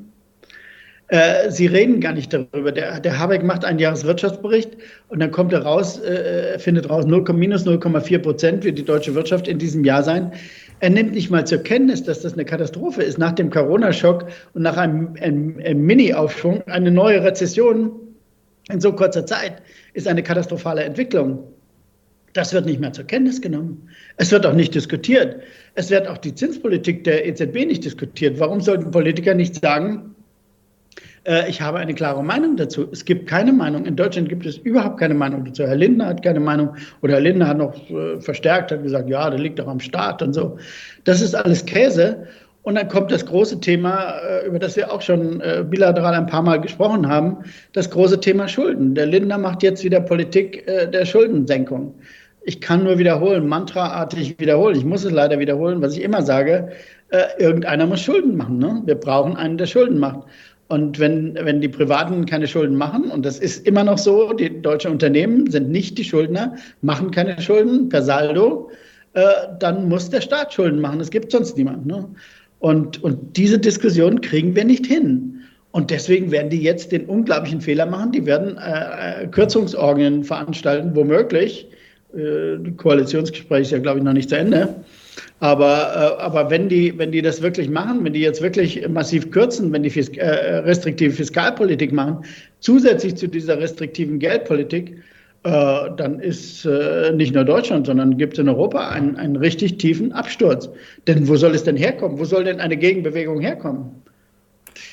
Äh, 1.10 1.50
sie 1.50 1.66
reden 1.66 2.00
gar 2.00 2.12
nicht 2.12 2.32
darüber. 2.32 2.70
Der, 2.70 3.00
der 3.00 3.18
Habeck 3.18 3.42
macht 3.42 3.64
einen 3.64 3.80
Jahreswirtschaftsbericht 3.80 4.76
und 5.08 5.18
dann 5.18 5.32
kommt 5.32 5.52
er 5.52 5.62
raus, 5.62 6.00
äh, 6.00 6.56
findet 6.60 6.88
raus, 6.88 7.04
0, 7.04 7.24
minus 7.32 7.66
0,4 7.66 8.18
Prozent 8.18 8.64
wird 8.64 8.78
die 8.78 8.84
deutsche 8.84 9.12
Wirtschaft 9.16 9.48
in 9.48 9.58
diesem 9.58 9.84
Jahr 9.84 10.04
sein. 10.04 10.32
Er 10.78 10.90
nimmt 10.90 11.12
nicht 11.12 11.28
mal 11.28 11.44
zur 11.44 11.58
Kenntnis, 11.64 12.04
dass 12.04 12.20
das 12.20 12.34
eine 12.34 12.44
Katastrophe 12.44 13.02
ist. 13.02 13.18
Nach 13.18 13.32
dem 13.32 13.50
Corona-Schock 13.50 14.26
und 14.54 14.62
nach 14.62 14.76
einem, 14.76 15.16
einem, 15.20 15.58
einem 15.58 15.82
Mini-Aufschwung, 15.82 16.62
eine 16.68 16.92
neue 16.92 17.24
Rezession 17.24 17.90
in 18.70 18.80
so 18.80 18.92
kurzer 18.92 19.26
Zeit 19.26 19.62
ist 19.94 20.06
eine 20.06 20.22
katastrophale 20.22 20.84
Entwicklung. 20.84 21.42
Das 22.34 22.54
wird 22.54 22.66
nicht 22.66 22.78
mehr 22.78 22.92
zur 22.92 23.04
Kenntnis 23.04 23.40
genommen. 23.40 23.88
Es 24.16 24.30
wird 24.30 24.46
auch 24.46 24.54
nicht 24.54 24.76
diskutiert. 24.76 25.42
Es 25.74 25.90
wird 25.90 26.06
auch 26.06 26.18
die 26.18 26.36
Zinspolitik 26.36 27.02
der 27.02 27.26
EZB 27.26 27.66
nicht 27.66 27.84
diskutiert. 27.84 28.38
Warum 28.38 28.60
sollten 28.60 28.92
Politiker 28.92 29.34
nicht 29.34 29.60
sagen, 29.60 30.14
ich 31.48 31.60
habe 31.60 31.78
eine 31.78 31.94
klare 31.94 32.24
Meinung 32.24 32.56
dazu. 32.56 32.88
Es 32.90 33.04
gibt 33.04 33.28
keine 33.28 33.52
Meinung. 33.52 33.84
In 33.84 33.94
Deutschland 33.94 34.28
gibt 34.30 34.46
es 34.46 34.56
überhaupt 34.56 34.98
keine 34.98 35.14
Meinung 35.14 35.44
dazu. 35.44 35.64
Herr 35.64 35.76
Lindner 35.76 36.06
hat 36.06 36.22
keine 36.22 36.40
Meinung 36.40 36.74
oder 37.02 37.14
Herr 37.14 37.20
Lindner 37.20 37.48
hat 37.48 37.58
noch 37.58 37.74
äh, 37.90 38.18
verstärkt, 38.20 38.72
hat 38.72 38.82
gesagt, 38.82 39.08
ja, 39.10 39.28
der 39.28 39.38
liegt 39.38 39.58
doch 39.58 39.68
am 39.68 39.80
Staat 39.80 40.22
und 40.22 40.32
so. 40.32 40.56
Das 41.04 41.20
ist 41.20 41.34
alles 41.34 41.66
Käse. 41.66 42.26
Und 42.62 42.74
dann 42.74 42.88
kommt 42.88 43.10
das 43.10 43.24
große 43.26 43.60
Thema, 43.60 44.14
äh, 44.18 44.46
über 44.46 44.58
das 44.58 44.76
wir 44.76 44.92
auch 44.92 45.02
schon 45.02 45.42
bilateral 45.70 46.14
ein 46.14 46.26
paar 46.26 46.42
Mal 46.42 46.60
gesprochen 46.60 47.06
haben, 47.08 47.38
das 47.72 47.90
große 47.90 48.20
Thema 48.20 48.48
Schulden. 48.48 48.94
Der 48.94 49.06
Lindner 49.06 49.38
macht 49.38 49.62
jetzt 49.62 49.84
wieder 49.84 50.00
Politik 50.00 50.66
der 50.66 51.04
Schuldensenkung. 51.04 51.94
Ich 52.44 52.60
kann 52.62 52.84
nur 52.84 52.98
wiederholen, 52.98 53.46
mantraartig 53.46 54.38
wiederholen. 54.38 54.76
Ich 54.76 54.84
muss 54.84 55.04
es 55.04 55.12
leider 55.12 55.38
wiederholen, 55.38 55.82
was 55.82 55.96
ich 55.96 56.02
immer 56.02 56.22
sage. 56.22 56.70
irgendeiner 57.38 57.86
muss 57.86 58.00
Schulden 58.00 58.36
machen. 58.36 58.58
Ne? 58.58 58.82
Wir 58.84 58.94
brauchen 58.94 59.36
einen, 59.36 59.58
der 59.58 59.66
Schulden 59.66 59.98
macht. 59.98 60.20
Und 60.70 61.00
wenn, 61.00 61.34
wenn 61.34 61.60
die 61.60 61.68
Privaten 61.68 62.26
keine 62.26 62.46
Schulden 62.46 62.76
machen, 62.76 63.10
und 63.10 63.26
das 63.26 63.40
ist 63.40 63.66
immer 63.66 63.82
noch 63.82 63.98
so, 63.98 64.32
die 64.32 64.62
deutschen 64.62 64.92
Unternehmen 64.92 65.50
sind 65.50 65.68
nicht 65.68 65.98
die 65.98 66.04
Schuldner, 66.04 66.54
machen 66.80 67.10
keine 67.10 67.42
Schulden 67.42 67.88
per 67.88 68.02
Saldo, 68.02 68.70
äh, 69.14 69.24
dann 69.58 69.88
muss 69.88 70.10
der 70.10 70.20
Staat 70.20 70.54
Schulden 70.54 70.80
machen. 70.80 71.00
Es 71.00 71.10
gibt 71.10 71.32
sonst 71.32 71.56
niemanden. 71.56 71.88
Ne? 71.88 72.08
Und, 72.60 73.02
und 73.02 73.36
diese 73.36 73.58
Diskussion 73.58 74.20
kriegen 74.20 74.54
wir 74.54 74.64
nicht 74.64 74.86
hin. 74.86 75.40
Und 75.72 75.90
deswegen 75.90 76.30
werden 76.30 76.50
die 76.50 76.62
jetzt 76.62 76.92
den 76.92 77.06
unglaublichen 77.06 77.60
Fehler 77.60 77.86
machen. 77.86 78.12
Die 78.12 78.24
werden 78.24 78.56
äh, 78.58 79.26
Kürzungsorgien 79.26 80.22
veranstalten, 80.22 80.94
womöglich. 80.94 81.66
Äh, 82.14 82.70
Koalitionsgespräch 82.76 83.62
ist 83.62 83.72
ja, 83.72 83.78
glaube 83.78 83.98
ich, 83.98 84.04
noch 84.04 84.12
nicht 84.12 84.28
zu 84.28 84.38
Ende. 84.38 84.72
Aber, 85.40 86.18
äh, 86.18 86.22
aber 86.22 86.50
wenn, 86.50 86.68
die, 86.68 86.96
wenn 86.98 87.12
die 87.12 87.22
das 87.22 87.40
wirklich 87.40 87.68
machen, 87.68 88.04
wenn 88.04 88.12
die 88.12 88.20
jetzt 88.20 88.42
wirklich 88.42 88.86
massiv 88.88 89.30
kürzen, 89.30 89.72
wenn 89.72 89.82
die 89.82 89.90
Fisk 89.90 90.16
äh, 90.18 90.56
restriktive 90.58 91.12
Fiskalpolitik 91.12 91.92
machen, 91.92 92.24
zusätzlich 92.60 93.16
zu 93.16 93.26
dieser 93.26 93.58
restriktiven 93.58 94.18
Geldpolitik, 94.18 94.96
äh, 95.44 95.90
dann 95.96 96.20
ist 96.20 96.66
äh, 96.66 97.12
nicht 97.14 97.34
nur 97.34 97.44
Deutschland, 97.44 97.86
sondern 97.86 98.18
gibt 98.18 98.34
es 98.34 98.38
in 98.38 98.50
Europa 98.50 98.90
einen, 98.90 99.16
einen 99.16 99.36
richtig 99.36 99.78
tiefen 99.78 100.12
Absturz. 100.12 100.68
Denn 101.06 101.26
wo 101.26 101.36
soll 101.36 101.54
es 101.54 101.64
denn 101.64 101.76
herkommen? 101.76 102.18
Wo 102.18 102.24
soll 102.26 102.44
denn 102.44 102.60
eine 102.60 102.76
Gegenbewegung 102.76 103.40
herkommen? 103.40 104.02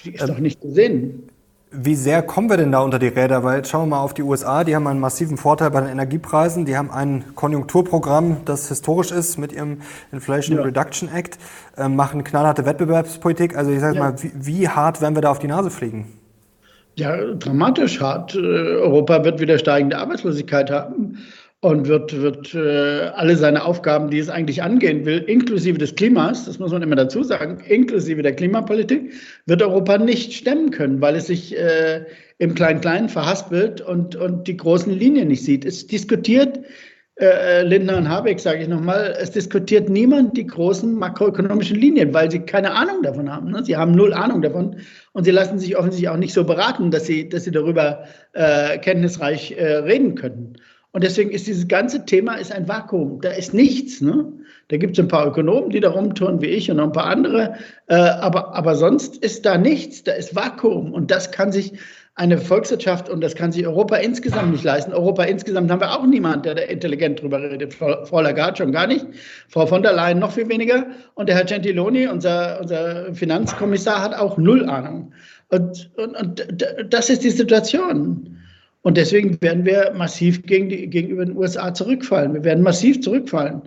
Die 0.05 0.11
ist 0.11 0.21
ähm, 0.21 0.27
doch 0.27 0.39
nicht 0.39 0.61
zu 0.61 0.71
sehen. 0.71 1.23
Wie 1.69 1.95
sehr 1.95 2.21
kommen 2.21 2.49
wir 2.49 2.55
denn 2.55 2.71
da 2.71 2.79
unter 2.79 2.97
die 2.97 3.07
Räder? 3.07 3.43
Weil 3.43 3.57
jetzt 3.57 3.69
schauen 3.69 3.89
wir 3.89 3.97
mal 3.97 4.01
auf 4.01 4.13
die 4.13 4.21
USA, 4.21 4.63
die 4.63 4.73
haben 4.73 4.87
einen 4.87 5.01
massiven 5.01 5.35
Vorteil 5.35 5.69
bei 5.69 5.81
den 5.81 5.89
Energiepreisen, 5.89 6.65
die 6.65 6.77
haben 6.77 6.89
ein 6.89 7.35
Konjunkturprogramm, 7.35 8.37
das 8.45 8.69
historisch 8.69 9.11
ist 9.11 9.37
mit 9.37 9.51
ihrem 9.51 9.81
Inflation 10.13 10.57
ja. 10.57 10.63
Reduction 10.63 11.09
Act, 11.13 11.37
äh, 11.75 11.89
machen 11.89 12.23
knallharte 12.23 12.65
Wettbewerbspolitik. 12.65 13.57
Also 13.57 13.71
ich 13.71 13.81
sage 13.81 13.97
ja. 13.97 14.03
mal, 14.03 14.23
wie, 14.23 14.31
wie 14.33 14.69
hart 14.69 15.01
werden 15.01 15.15
wir 15.15 15.21
da 15.21 15.29
auf 15.29 15.39
die 15.39 15.47
Nase 15.47 15.69
fliegen? 15.69 16.13
Ja, 16.95 17.17
dramatisch 17.33 17.99
hart. 17.99 18.33
Äh, 18.33 18.37
Europa 18.37 19.25
wird 19.25 19.41
wieder 19.41 19.59
steigende 19.59 19.97
Arbeitslosigkeit 19.97 20.71
haben 20.71 21.17
und 21.61 21.87
wird, 21.87 22.15
wird 22.21 22.53
äh, 22.53 23.09
alle 23.15 23.35
seine 23.35 23.65
Aufgaben, 23.65 24.11
die 24.11 24.19
es 24.19 24.29
eigentlich 24.29 24.61
angehen 24.61 25.05
will, 25.05 25.17
inklusive 25.19 25.79
des 25.79 25.95
Klimas, 25.95 26.45
das 26.45 26.59
muss 26.59 26.71
man 26.71 26.83
immer 26.83 26.95
dazu 26.95 27.23
sagen, 27.23 27.59
inklusive 27.67 28.21
der 28.21 28.35
Klimapolitik, 28.35 29.13
wird 29.47 29.63
Europa 29.63 29.97
nicht 29.97 30.33
stemmen 30.33 30.69
können, 30.69 31.01
weil 31.01 31.15
es 31.15 31.27
sich 31.27 31.57
äh, 31.57 32.05
im 32.37 32.53
Klein-Klein 32.53 33.09
verhaspelt 33.09 33.81
und, 33.81 34.15
und 34.15 34.47
die 34.47 34.55
großen 34.55 34.93
Linien 34.93 35.29
nicht 35.29 35.43
sieht. 35.43 35.65
Es 35.65 35.87
diskutiert 35.87 36.59
äh, 37.19 37.63
Lindner 37.63 37.97
und 37.97 38.07
Habeck, 38.07 38.39
sage 38.39 38.61
ich 38.61 38.67
nochmal, 38.67 39.17
es 39.19 39.31
diskutiert 39.31 39.89
niemand 39.89 40.37
die 40.37 40.45
großen 40.45 40.93
makroökonomischen 40.93 41.77
Linien, 41.77 42.13
weil 42.13 42.29
sie 42.29 42.41
keine 42.41 42.71
Ahnung 42.71 43.01
davon 43.01 43.33
haben. 43.33 43.49
Ne? 43.49 43.65
Sie 43.65 43.75
haben 43.75 43.93
null 43.93 44.13
Ahnung 44.13 44.43
davon 44.43 44.75
und 45.13 45.23
sie 45.23 45.31
lassen 45.31 45.57
sich 45.57 45.75
offensichtlich 45.75 46.09
auch 46.09 46.17
nicht 46.17 46.33
so 46.33 46.43
beraten, 46.43 46.91
dass 46.91 47.07
sie, 47.07 47.27
dass 47.27 47.45
sie 47.45 47.51
darüber 47.51 48.03
äh, 48.33 48.77
kenntnisreich 48.77 49.53
äh, 49.57 49.77
reden 49.77 50.13
können. 50.13 50.57
Und 50.97 51.03
deswegen 51.03 51.29
ist 51.29 51.45
dieses 51.45 51.67
ganze 51.67 52.07
Thema 52.07 52.37
ist 52.37 52.51
ein 52.51 52.67
Vakuum. 52.67 53.21
Da 53.21 53.29
ist 53.29 53.53
nichts. 53.53 54.01
Ne? 54.01 54.33
Da 54.69 54.77
gibt 54.77 54.97
es 54.97 54.99
ein 54.99 55.07
paar 55.07 55.27
Ökonomen, 55.27 55.69
die 55.69 55.79
da 55.79 55.91
rumtun, 55.91 56.41
wie 56.41 56.47
ich 56.47 56.71
und 56.71 56.77
noch 56.77 56.85
ein 56.85 56.91
paar 56.91 57.05
andere. 57.05 57.53
Äh, 57.85 57.97
aber, 57.97 58.55
aber 58.55 58.73
sonst 58.73 59.15
ist 59.17 59.45
da 59.45 59.59
nichts. 59.59 60.03
Da 60.03 60.13
ist 60.13 60.35
Vakuum. 60.35 60.93
Und 60.93 61.11
das 61.11 61.29
kann 61.29 61.51
sich 61.51 61.73
eine 62.15 62.39
Volkswirtschaft 62.39 63.09
und 63.09 63.21
das 63.21 63.35
kann 63.35 63.51
sich 63.51 63.67
Europa 63.67 63.97
insgesamt 63.97 64.51
nicht 64.51 64.63
leisten. 64.63 64.91
Europa 64.91 65.25
insgesamt 65.25 65.69
haben 65.69 65.81
wir 65.81 65.91
auch 65.91 66.03
niemanden, 66.03 66.41
der 66.41 66.55
da 66.55 66.63
intelligent 66.63 67.21
drüber 67.21 67.43
redet. 67.43 67.75
Frau, 67.75 68.03
Frau 68.03 68.21
Lagarde 68.21 68.57
schon 68.57 68.71
gar 68.71 68.87
nicht, 68.87 69.05
Frau 69.49 69.67
von 69.67 69.83
der 69.83 69.93
Leyen 69.93 70.17
noch 70.17 70.31
viel 70.31 70.49
weniger 70.49 70.87
und 71.13 71.29
der 71.29 71.35
Herr 71.35 71.45
Gentiloni, 71.45 72.07
unser, 72.07 72.59
unser 72.59 73.13
Finanzkommissar, 73.13 74.01
hat 74.01 74.15
auch 74.15 74.39
null 74.39 74.67
Ahnung. 74.67 75.13
Und, 75.49 75.91
und, 75.95 76.17
und 76.17 76.47
das 76.89 77.11
ist 77.11 77.23
die 77.23 77.29
Situation. 77.29 78.36
Und 78.87 78.95
deswegen 78.95 79.37
werden 79.41 79.65
wir 79.65 79.91
massiv 79.97 80.43
gegen 80.43 80.69
die, 80.69 80.87
gegenüber 80.87 81.25
den 81.25 81.35
USA 81.35 81.73
zurückfallen. 81.73 82.33
Wir 82.33 82.45
werden 82.45 82.63
massiv 82.63 83.01
zurückfallen. 83.01 83.61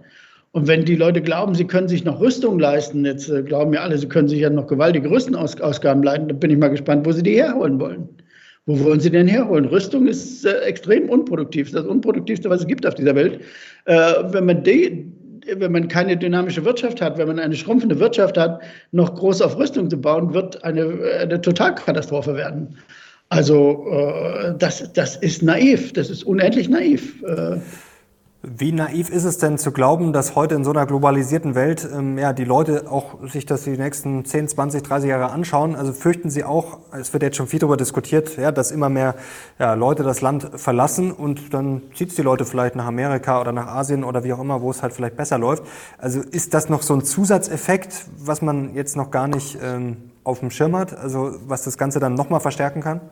Und 0.53 0.67
wenn 0.67 0.87
die 0.87 0.97
Leute 0.97 1.21
glauben, 1.21 1.55
sie 1.55 1.67
können 1.67 1.89
sich 1.89 2.05
noch 2.05 2.23
Rüstung 2.23 2.59
leisten, 2.59 3.05
jetzt 3.05 3.29
äh, 3.29 3.43
glauben 3.43 3.75
ja 3.75 3.83
alle, 3.83 3.99
sie 3.99 4.09
können 4.09 4.29
sich 4.29 4.41
ja 4.41 4.49
noch 4.49 4.67
gewaltige 4.67 5.11
Rüstenausgaben 5.11 6.03
leisten, 6.03 6.29
dann 6.29 6.39
bin 6.39 6.51
ich 6.51 6.57
mal 6.57 6.69
gespannt, 6.69 7.05
wo 7.05 7.13
sie 7.13 7.23
die 7.23 7.35
herholen 7.35 7.79
wollen. 7.79 8.09
Wo 8.65 8.83
wollen 8.83 9.01
Sie 9.01 9.11
denn 9.11 9.29
herholen? 9.29 9.67
Rüstung 9.67 10.07
ist 10.07 10.47
äh, 10.47 10.59
extrem 10.61 11.11
unproduktiv. 11.11 11.71
Das 11.71 11.85
Unproduktivste, 11.85 12.49
was 12.49 12.63
es 12.63 12.67
gibt 12.67 12.87
auf 12.87 12.95
dieser 12.95 13.15
Welt. 13.15 13.41
Äh, 13.85 14.15
wenn, 14.31 14.47
man 14.47 14.65
die, 14.65 15.05
wenn 15.55 15.73
man 15.73 15.89
keine 15.89 16.17
dynamische 16.17 16.65
Wirtschaft 16.65 17.03
hat, 17.03 17.19
wenn 17.19 17.29
man 17.29 17.39
eine 17.39 17.55
schrumpfende 17.57 18.01
Wirtschaft 18.01 18.39
hat, 18.39 18.63
noch 18.93 19.15
groß 19.17 19.43
auf 19.43 19.59
Rüstung 19.59 19.91
zu 19.91 20.01
bauen, 20.01 20.33
wird 20.33 20.65
eine, 20.65 20.95
eine 21.21 21.39
Totalkatastrophe 21.39 22.37
werden. 22.37 22.75
Also 23.31 23.87
äh, 23.89 24.55
das, 24.59 24.93
das 24.93 25.15
ist 25.17 25.43
naiv, 25.43 25.93
das 25.93 26.11
ist 26.11 26.25
unendlich 26.25 26.69
naiv. 26.69 27.23
Äh, 27.23 27.61
wie 28.43 28.73
naiv 28.73 29.11
ist 29.11 29.25
es 29.25 29.39
denn 29.39 29.57
zu 29.57 29.71
glauben, 29.71 30.13
dass 30.13 30.35
heute 30.35 30.57
in 30.57 30.65
so 30.65 30.71
einer 30.71 30.87
globalisierten 30.87 31.55
Welt 31.55 31.87
ähm, 31.95 32.19
ja, 32.19 32.33
die 32.33 32.45
Leute 32.45 32.91
auch 32.91 33.19
sich 33.29 33.47
das 33.47 33.65
die 33.65 33.77
nächsten 33.77 34.25
10, 34.25 34.49
20, 34.49 34.83
30 34.83 35.11
Jahre 35.11 35.31
anschauen? 35.31 35.77
Also 35.77 35.93
fürchten 35.93 36.29
Sie 36.29 36.43
auch, 36.43 36.79
es 36.91 37.13
wird 37.13 37.23
jetzt 37.23 37.37
schon 37.37 37.47
viel 37.47 37.61
darüber 37.61 37.77
diskutiert, 37.77 38.37
ja, 38.37 38.51
dass 38.51 38.73
immer 38.73 38.89
mehr 38.89 39.15
ja, 39.61 39.75
Leute 39.75 40.03
das 40.03 40.23
Land 40.23 40.51
verlassen 40.57 41.13
und 41.13 41.55
dann 41.55 41.83
zieht 41.95 42.09
es 42.09 42.17
die 42.17 42.23
Leute 42.23 42.47
vielleicht 42.47 42.75
nach 42.75 42.87
Amerika 42.87 43.41
oder 43.41 43.53
nach 43.53 43.69
Asien 43.69 44.03
oder 44.03 44.25
wie 44.25 44.33
auch 44.33 44.41
immer, 44.41 44.61
wo 44.63 44.71
es 44.71 44.83
halt 44.83 44.93
vielleicht 44.93 45.17
besser 45.17 45.39
läuft. 45.39 45.63
Also 45.99 46.21
ist 46.21 46.53
das 46.55 46.69
noch 46.69 46.83
so 46.83 46.95
ein 46.95 47.05
Zusatzeffekt, 47.05 48.07
was 48.19 48.43
man 48.43 48.75
jetzt 48.75 48.97
noch 48.97 49.11
gar 49.11 49.29
nicht 49.29 49.59
ähm, 49.63 49.99
auf 50.25 50.41
dem 50.41 50.51
Schirm 50.51 50.75
hat, 50.75 50.97
also 50.97 51.35
was 51.47 51.63
das 51.63 51.77
Ganze 51.77 52.01
dann 52.01 52.15
nochmal 52.15 52.41
verstärken 52.41 52.81
kann? 52.81 53.03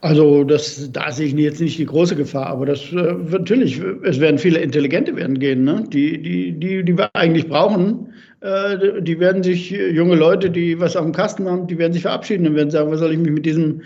Also 0.00 0.44
das, 0.44 0.92
da 0.92 1.10
sehe 1.10 1.26
ich 1.26 1.34
jetzt 1.34 1.60
nicht 1.60 1.78
die 1.78 1.86
große 1.86 2.14
Gefahr, 2.14 2.46
aber 2.46 2.66
das 2.66 2.92
äh, 2.92 3.14
natürlich, 3.30 3.80
es 4.04 4.20
werden 4.20 4.38
viele 4.38 4.60
Intelligente 4.60 5.16
werden 5.16 5.40
gehen, 5.40 5.64
ne? 5.64 5.84
die, 5.88 6.22
die, 6.22 6.52
die, 6.52 6.84
die 6.84 6.96
wir 6.96 7.10
eigentlich 7.14 7.48
brauchen. 7.48 8.12
Äh, 8.40 9.02
die 9.02 9.18
werden 9.18 9.42
sich, 9.42 9.70
junge 9.70 10.14
Leute, 10.14 10.50
die 10.50 10.78
was 10.78 10.94
auf 10.94 11.04
dem 11.04 11.12
Kasten 11.12 11.48
haben, 11.48 11.66
die 11.66 11.78
werden 11.78 11.92
sich 11.92 12.02
verabschieden 12.02 12.46
und 12.46 12.54
werden 12.54 12.70
sagen, 12.70 12.92
was 12.92 13.00
soll 13.00 13.12
ich 13.12 13.18
mich 13.18 13.32
mit 13.32 13.44
diesem 13.44 13.82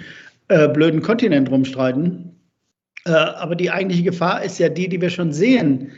äh, 0.49 0.69
blöden 0.69 1.01
Kontinent 1.01 1.51
rumstreiten. 1.51 2.37
Äh, 3.07 3.13
aber 3.13 3.57
die 3.57 3.71
eigentliche 3.71 4.05
Gefahr 4.05 4.45
ist 4.45 4.59
ja 4.59 4.69
die, 4.69 4.91
die 4.91 5.01
wir 5.01 5.11
schon 5.11 5.33
sehen. 5.33 5.93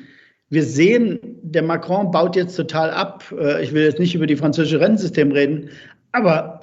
Wir 0.48 0.62
sehen, 0.62 1.18
der 1.42 1.62
Macron 1.62 2.12
baut 2.12 2.36
jetzt 2.36 2.54
total 2.54 2.90
ab. 2.90 3.24
Äh, 3.36 3.64
ich 3.64 3.72
will 3.72 3.82
jetzt 3.82 3.98
nicht 3.98 4.14
über 4.14 4.28
die 4.28 4.36
französische 4.36 4.78
Rentensystem 4.78 5.32
reden, 5.32 5.70
aber 6.12 6.60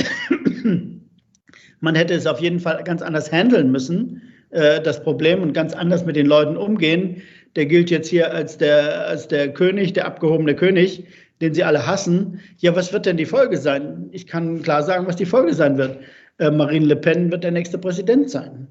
man 1.82 1.96
hätte 1.96 2.14
es 2.14 2.26
auf 2.26 2.40
jeden 2.40 2.60
Fall 2.60 2.84
ganz 2.84 3.02
anders 3.02 3.32
handeln 3.32 3.72
müssen, 3.72 4.22
äh, 4.52 4.82
das 4.82 5.04
Problem, 5.04 5.42
und 5.42 5.54
ganz 5.54 5.74
anders 5.74 6.06
mit 6.06 6.16
den 6.16 6.28
Leuten 6.28 6.56
umgehen. 6.56 7.22
Der 7.56 7.66
gilt 7.66 7.90
jetzt 7.90 8.08
hier 8.08 8.34
als 8.34 8.58
der, 8.58 9.08
als 9.08 9.28
der 9.28 9.54
König, 9.54 9.94
der 9.94 10.06
abgehobene 10.06 10.56
König, 10.56 11.06
den 11.42 11.54
sie 11.54 11.64
alle 11.64 11.86
hassen. 11.86 12.40
Ja, 12.60 12.76
was 12.76 12.94
wird 12.94 13.06
denn 13.06 13.18
die 13.18 13.26
Folge 13.26 13.58
sein? 13.58 14.08
Ich 14.12 14.28
kann 14.28 14.62
klar 14.62 14.84
sagen, 14.84 15.08
was 15.08 15.18
die 15.18 15.26
Folge 15.26 15.54
sein 15.54 15.78
wird. 15.78 16.00
Äh, 16.38 16.52
Marine 16.52 16.86
Le 16.86 16.96
Pen 16.96 17.32
wird 17.32 17.44
der 17.44 17.52
nächste 17.52 17.78
Präsident 17.78 18.30
sein. 18.30 18.68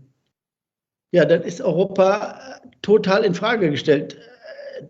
Ja, 1.13 1.25
dann 1.25 1.43
ist 1.43 1.61
Europa 1.61 2.61
total 2.83 3.25
in 3.25 3.35
Frage 3.35 3.71
gestellt 3.71 4.17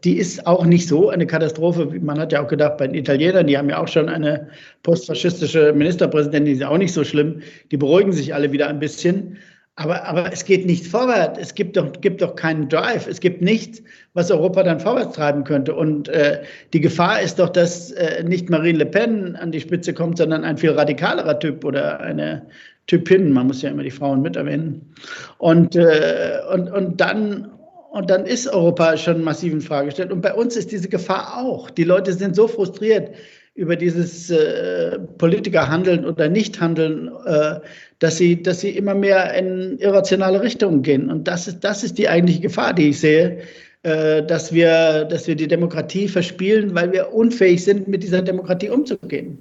die 0.05 0.19
ist 0.19 0.47
auch 0.47 0.65
nicht 0.65 0.89
so 0.89 1.11
eine 1.11 1.27
Katastrophe. 1.27 1.87
Man 2.01 2.19
hat 2.19 2.33
ja 2.33 2.43
auch 2.43 2.49
gedacht, 2.49 2.79
bei 2.79 2.87
den 2.87 2.95
Italienern, 2.95 3.47
die 3.47 3.57
haben 3.57 3.69
ja 3.69 3.79
auch 3.79 3.89
schon 3.89 4.09
eine 4.09 4.49
postfaschistische 4.83 5.73
Ministerpräsidentin, 5.73 6.47
die 6.47 6.53
ist 6.61 6.65
auch 6.65 6.79
nicht 6.79 6.93
so 6.93 7.05
schlimm. 7.05 7.41
Die 7.71 7.77
beruhigen 7.77 8.13
sich 8.13 8.35
alle 8.35 8.53
wieder 8.53 8.69
ein 8.69 8.79
bisschen. 8.79 9.37
Aber, 9.77 10.05
aber 10.05 10.31
es 10.33 10.45
geht 10.45 10.67
nicht 10.67 10.87
vorwärts. 10.87 11.39
Es 11.39 11.55
gibt 11.55 11.77
doch, 11.77 11.93
gibt 12.01 12.21
doch 12.21 12.37
keinen 12.37 12.69
Drive. 12.69 13.07
Es 13.07 13.21
gibt 13.21 13.41
nichts, 13.41 13.83
was 14.13 14.31
Europa 14.31 14.63
dann 14.63 14.79
vorwärts 14.79 15.17
treiben 15.17 15.45
könnte. 15.45 15.75
Und 15.75 16.09
äh, 16.09 16.43
die 16.73 16.81
Gefahr 16.81 17.23
ist 17.23 17.39
doch, 17.39 17.49
dass 17.49 17.91
äh, 17.93 18.23
nicht 18.23 18.51
Marine 18.51 18.79
Le 18.79 18.87
Pen 18.87 19.37
an 19.37 19.53
die 19.53 19.61
Spitze 19.61 19.95
kommt, 19.95 20.19
sondern 20.19 20.45
ein 20.45 20.59
viel 20.59 20.73
radikalerer 20.73 21.39
Typ 21.39 21.65
oder 21.65 22.01
eine 22.01 22.47
Typin. 22.89 23.33
Man 23.33 23.47
muss 23.47 23.63
ja 23.63 23.71
immer 23.71 23.83
die 23.83 23.91
Frauen 23.91 24.21
mit 24.21 24.37
erwähnen. 24.37 24.93
Und, 25.39 25.77
äh, 25.77 26.41
und, 26.53 26.71
und 26.71 27.01
dann 27.01 27.49
und 27.91 28.09
dann 28.09 28.25
ist 28.25 28.47
Europa 28.47 28.97
schon 28.97 29.23
massiv 29.23 29.53
in 29.53 29.61
Frage 29.61 29.87
gestellt. 29.87 30.13
Und 30.13 30.21
bei 30.21 30.33
uns 30.33 30.57
ist 30.57 30.71
diese 30.71 30.89
Gefahr 30.89 31.39
auch. 31.39 31.71
Die 31.71 31.85
Leute 31.85 32.13
sind 32.13 32.37
so 32.37 32.47
frustriert 32.47 33.11
über 33.55 33.75
dieses 33.75 34.31
äh, 34.31 34.99
Politikerhandeln 35.19 36.05
oder 36.05 36.29
Nichthandeln, 36.29 37.11
äh, 37.27 37.59
dass, 37.99 38.17
sie, 38.17 38.43
dass 38.43 38.61
sie 38.61 38.71
immer 38.71 38.95
mehr 38.95 39.35
in 39.35 39.77
irrationale 39.79 40.41
Richtungen 40.41 40.83
gehen. 40.83 41.11
Und 41.11 41.27
das 41.27 41.49
ist, 41.49 41.61
das 41.61 41.83
ist 41.83 41.99
die 41.99 42.09
eigentliche 42.09 42.41
Gefahr, 42.41 42.73
die 42.75 42.91
ich 42.91 43.01
sehe, 43.01 43.41
äh, 43.83 44.23
dass, 44.23 44.53
wir, 44.53 45.05
dass 45.05 45.27
wir 45.27 45.35
die 45.35 45.49
Demokratie 45.49 46.07
verspielen, 46.07 46.75
weil 46.77 46.93
wir 46.93 47.13
unfähig 47.13 47.65
sind, 47.65 47.89
mit 47.89 48.05
dieser 48.05 48.23
Demokratie 48.23 48.71
umzugehen. 48.71 49.39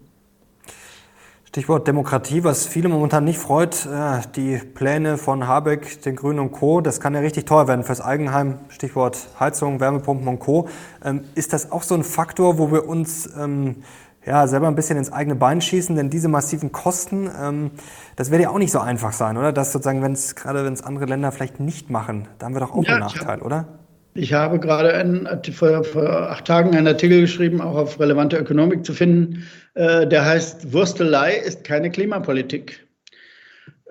Stichwort 1.50 1.88
Demokratie, 1.88 2.44
was 2.44 2.68
viele 2.68 2.90
momentan 2.90 3.24
nicht 3.24 3.40
freut, 3.40 3.88
äh, 3.88 4.22
die 4.36 4.58
Pläne 4.58 5.18
von 5.18 5.48
Habeck, 5.48 6.00
den 6.04 6.16
Grünen 6.16 6.38
und 6.38 6.52
Co., 6.52 6.80
das 6.80 7.00
kann 7.00 7.16
ja 7.16 7.22
richtig 7.22 7.46
teuer 7.46 7.68
werden 7.68 7.84
fürs 7.84 8.02
Eigenheim, 8.02 8.60
Stichwort 8.70 9.18
Heizung, 9.40 9.80
Wärmepumpen 9.80 10.28
und 10.28 10.38
Co. 10.38 10.70
Ähm, 11.04 11.24
ist 11.34 11.52
das 11.52 11.72
auch 11.72 11.82
so 11.82 11.96
ein 11.96 12.04
Faktor, 12.04 12.60
wo 12.60 12.72
wir 12.72 12.88
uns 12.88 13.28
ähm, 13.36 13.78
ja, 14.24 14.46
selber 14.46 14.68
ein 14.68 14.76
bisschen 14.76 14.96
ins 15.00 15.12
eigene 15.12 15.34
Bein 15.34 15.60
schießen? 15.60 15.96
Denn 15.96 16.12
diese 16.12 16.28
massiven 16.28 16.72
Kosten, 16.72 17.32
ähm, 17.42 17.72
das 18.16 18.30
wird 18.30 18.44
ja 18.44 18.52
auch 18.52 18.60
nicht 18.60 18.72
so 18.72 18.80
einfach 18.80 19.14
sein, 19.14 19.36
oder? 19.36 19.52
Dass 19.52 19.72
sozusagen, 19.72 20.04
wenn 20.04 20.12
es, 20.12 20.36
gerade 20.36 20.64
wenn 20.64 20.74
es 20.74 20.84
andere 20.84 21.06
Länder 21.06 21.32
vielleicht 21.32 21.60
nicht 21.60 21.90
machen, 21.90 22.28
da 22.38 22.46
haben 22.46 22.54
wir 22.54 22.60
doch 22.60 22.76
auch 22.76 22.84
ja, 22.84 22.92
einen 22.92 23.00
Nachteil, 23.00 23.42
oder? 23.42 23.79
Ich 24.16 24.34
habe 24.34 24.60
gerade 24.60 24.94
einen, 24.94 25.28
vor, 25.54 25.84
vor, 25.84 26.10
acht 26.32 26.46
Tagen 26.46 26.76
einen 26.76 26.88
Artikel 26.88 27.22
geschrieben, 27.22 27.62
auch 27.62 27.76
auf 27.76 28.00
relevante 28.00 28.38
Ökonomik 28.38 28.86
zu 28.86 28.94
finden, 28.94 29.44
äh, 29.76 30.08
der 30.08 30.26
heißt, 30.26 30.74
Wurstelei 30.74 31.36
ist 31.36 31.64
keine 31.64 31.92
Klimapolitik. 31.92 32.86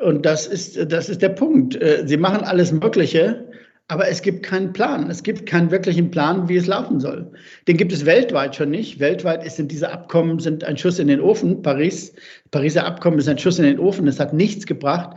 Und 0.01 0.27
das 0.27 0.47
ist, 0.47 0.93
das 0.93 1.09
ist 1.09 1.23
der 1.23 1.31
Punkt. 1.31 1.81
Äh, 1.81 2.05
sie 2.07 2.17
machen 2.17 2.45
alles 2.45 2.73
Mögliche, 2.73 3.49
aber 3.89 4.09
es 4.09 4.21
gibt 4.21 4.43
keinen 4.45 4.73
Plan. 4.73 5.09
Es 5.09 5.23
gibt 5.23 5.47
keinen 5.47 5.71
wirklichen 5.71 6.11
Plan, 6.11 6.49
wie 6.49 6.57
es 6.57 6.67
laufen 6.67 7.01
soll. 7.01 7.31
Den 7.67 7.77
gibt 7.77 7.93
es 7.93 8.05
weltweit 8.05 8.55
schon 8.55 8.71
nicht. 8.71 9.01
Weltweit 9.01 9.51
sind 9.51 9.73
diese 9.73 9.91
Abkommen 9.91 10.41
sind 10.41 10.63
ein 10.63 10.77
Schuss 10.77 10.99
in 10.99 11.09
den 11.09 11.21
Ofen. 11.21 11.63
Paris, 11.63 12.13
Pariser 12.51 12.85
Abkommen 12.85 13.19
ist 13.19 13.29
ein 13.29 13.39
Schuss 13.39 13.59
in 13.59 13.65
den 13.65 13.79
Ofen. 13.79 14.07
Es 14.07 14.21
hat 14.21 14.35
nichts 14.35 14.67
gebracht. 14.67 15.17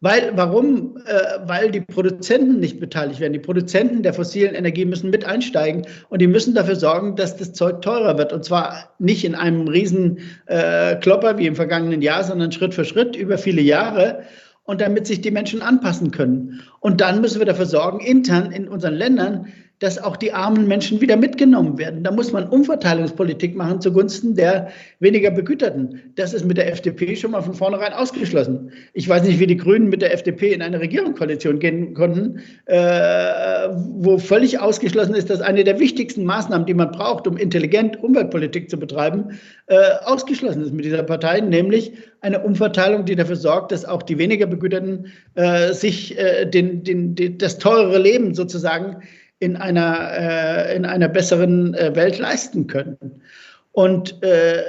Weil, 0.00 0.32
warum? 0.34 0.98
Äh, 1.06 1.38
weil 1.46 1.70
die 1.70 1.80
Produzenten 1.80 2.60
nicht 2.60 2.80
beteiligt 2.80 3.18
werden. 3.18 3.32
Die 3.32 3.38
Produzenten 3.38 4.02
der 4.02 4.12
fossilen 4.12 4.54
Energie 4.54 4.84
müssen 4.84 5.08
mit 5.08 5.24
einsteigen 5.24 5.86
und 6.10 6.20
die 6.20 6.26
müssen 6.26 6.54
dafür 6.54 6.76
sorgen, 6.76 7.16
dass 7.16 7.36
das 7.36 7.54
Zeug 7.54 7.80
teurer 7.80 8.18
wird. 8.18 8.32
Und 8.32 8.44
zwar 8.44 8.94
nicht 8.98 9.24
in 9.24 9.34
einem 9.34 9.68
riesen 9.68 10.18
äh, 10.46 10.96
Klopper 10.96 11.38
wie 11.38 11.46
im 11.46 11.56
vergangenen 11.56 12.02
Jahr, 12.02 12.24
sondern 12.24 12.52
Schritt 12.52 12.74
für 12.74 12.84
Schritt 12.84 13.16
über 13.16 13.38
viele 13.38 13.62
Jahre 13.62 14.24
und 14.64 14.82
damit 14.82 15.06
sich 15.06 15.22
die 15.22 15.30
Menschen 15.30 15.62
anpassen 15.62 16.10
können. 16.10 16.60
Und 16.80 17.00
dann 17.00 17.22
müssen 17.22 17.38
wir 17.38 17.46
dafür 17.46 17.66
sorgen, 17.66 18.00
intern 18.00 18.52
in 18.52 18.68
unseren 18.68 18.94
Ländern, 18.94 19.46
dass 19.78 19.98
auch 19.98 20.16
die 20.16 20.32
armen 20.32 20.66
Menschen 20.66 21.00
wieder 21.00 21.16
mitgenommen 21.16 21.76
werden. 21.76 22.02
Da 22.02 22.10
muss 22.10 22.32
man 22.32 22.48
Umverteilungspolitik 22.48 23.54
machen 23.54 23.80
zugunsten 23.80 24.34
der 24.34 24.68
weniger 25.00 25.30
Begüterten. 25.30 26.12
Das 26.14 26.32
ist 26.32 26.46
mit 26.46 26.56
der 26.56 26.72
FDP 26.72 27.14
schon 27.14 27.32
mal 27.32 27.42
von 27.42 27.52
vornherein 27.52 27.92
ausgeschlossen. 27.92 28.72
Ich 28.94 29.06
weiß 29.06 29.24
nicht, 29.24 29.38
wie 29.38 29.46
die 29.46 29.56
Grünen 29.56 29.88
mit 29.90 30.00
der 30.00 30.14
FDP 30.14 30.54
in 30.54 30.62
eine 30.62 30.80
Regierungskoalition 30.80 31.58
gehen 31.58 31.92
konnten, 31.92 32.40
äh, 32.64 33.68
wo 33.98 34.16
völlig 34.16 34.58
ausgeschlossen 34.60 35.14
ist, 35.14 35.28
dass 35.28 35.42
eine 35.42 35.62
der 35.62 35.78
wichtigsten 35.78 36.24
Maßnahmen, 36.24 36.66
die 36.66 36.74
man 36.74 36.90
braucht, 36.92 37.26
um 37.26 37.36
intelligent 37.36 38.02
Umweltpolitik 38.02 38.70
zu 38.70 38.78
betreiben, 38.78 39.38
äh, 39.66 39.76
ausgeschlossen 40.04 40.62
ist 40.62 40.72
mit 40.72 40.86
dieser 40.86 41.02
Partei, 41.02 41.40
nämlich 41.40 41.92
eine 42.22 42.42
Umverteilung, 42.42 43.04
die 43.04 43.14
dafür 43.14 43.36
sorgt, 43.36 43.72
dass 43.72 43.84
auch 43.84 44.02
die 44.02 44.16
weniger 44.16 44.46
Begüterten 44.46 45.12
äh, 45.34 45.74
sich 45.74 46.18
äh, 46.18 46.46
den, 46.46 46.82
den, 46.82 47.14
den, 47.14 47.36
das 47.36 47.58
teurere 47.58 47.98
Leben 47.98 48.34
sozusagen 48.34 49.02
in 49.38 49.56
einer, 49.56 50.10
äh, 50.12 50.76
in 50.76 50.84
einer 50.84 51.08
besseren 51.08 51.74
äh, 51.74 51.94
Welt 51.94 52.18
leisten 52.18 52.66
können. 52.66 53.22
Und 53.72 54.22
äh, 54.22 54.62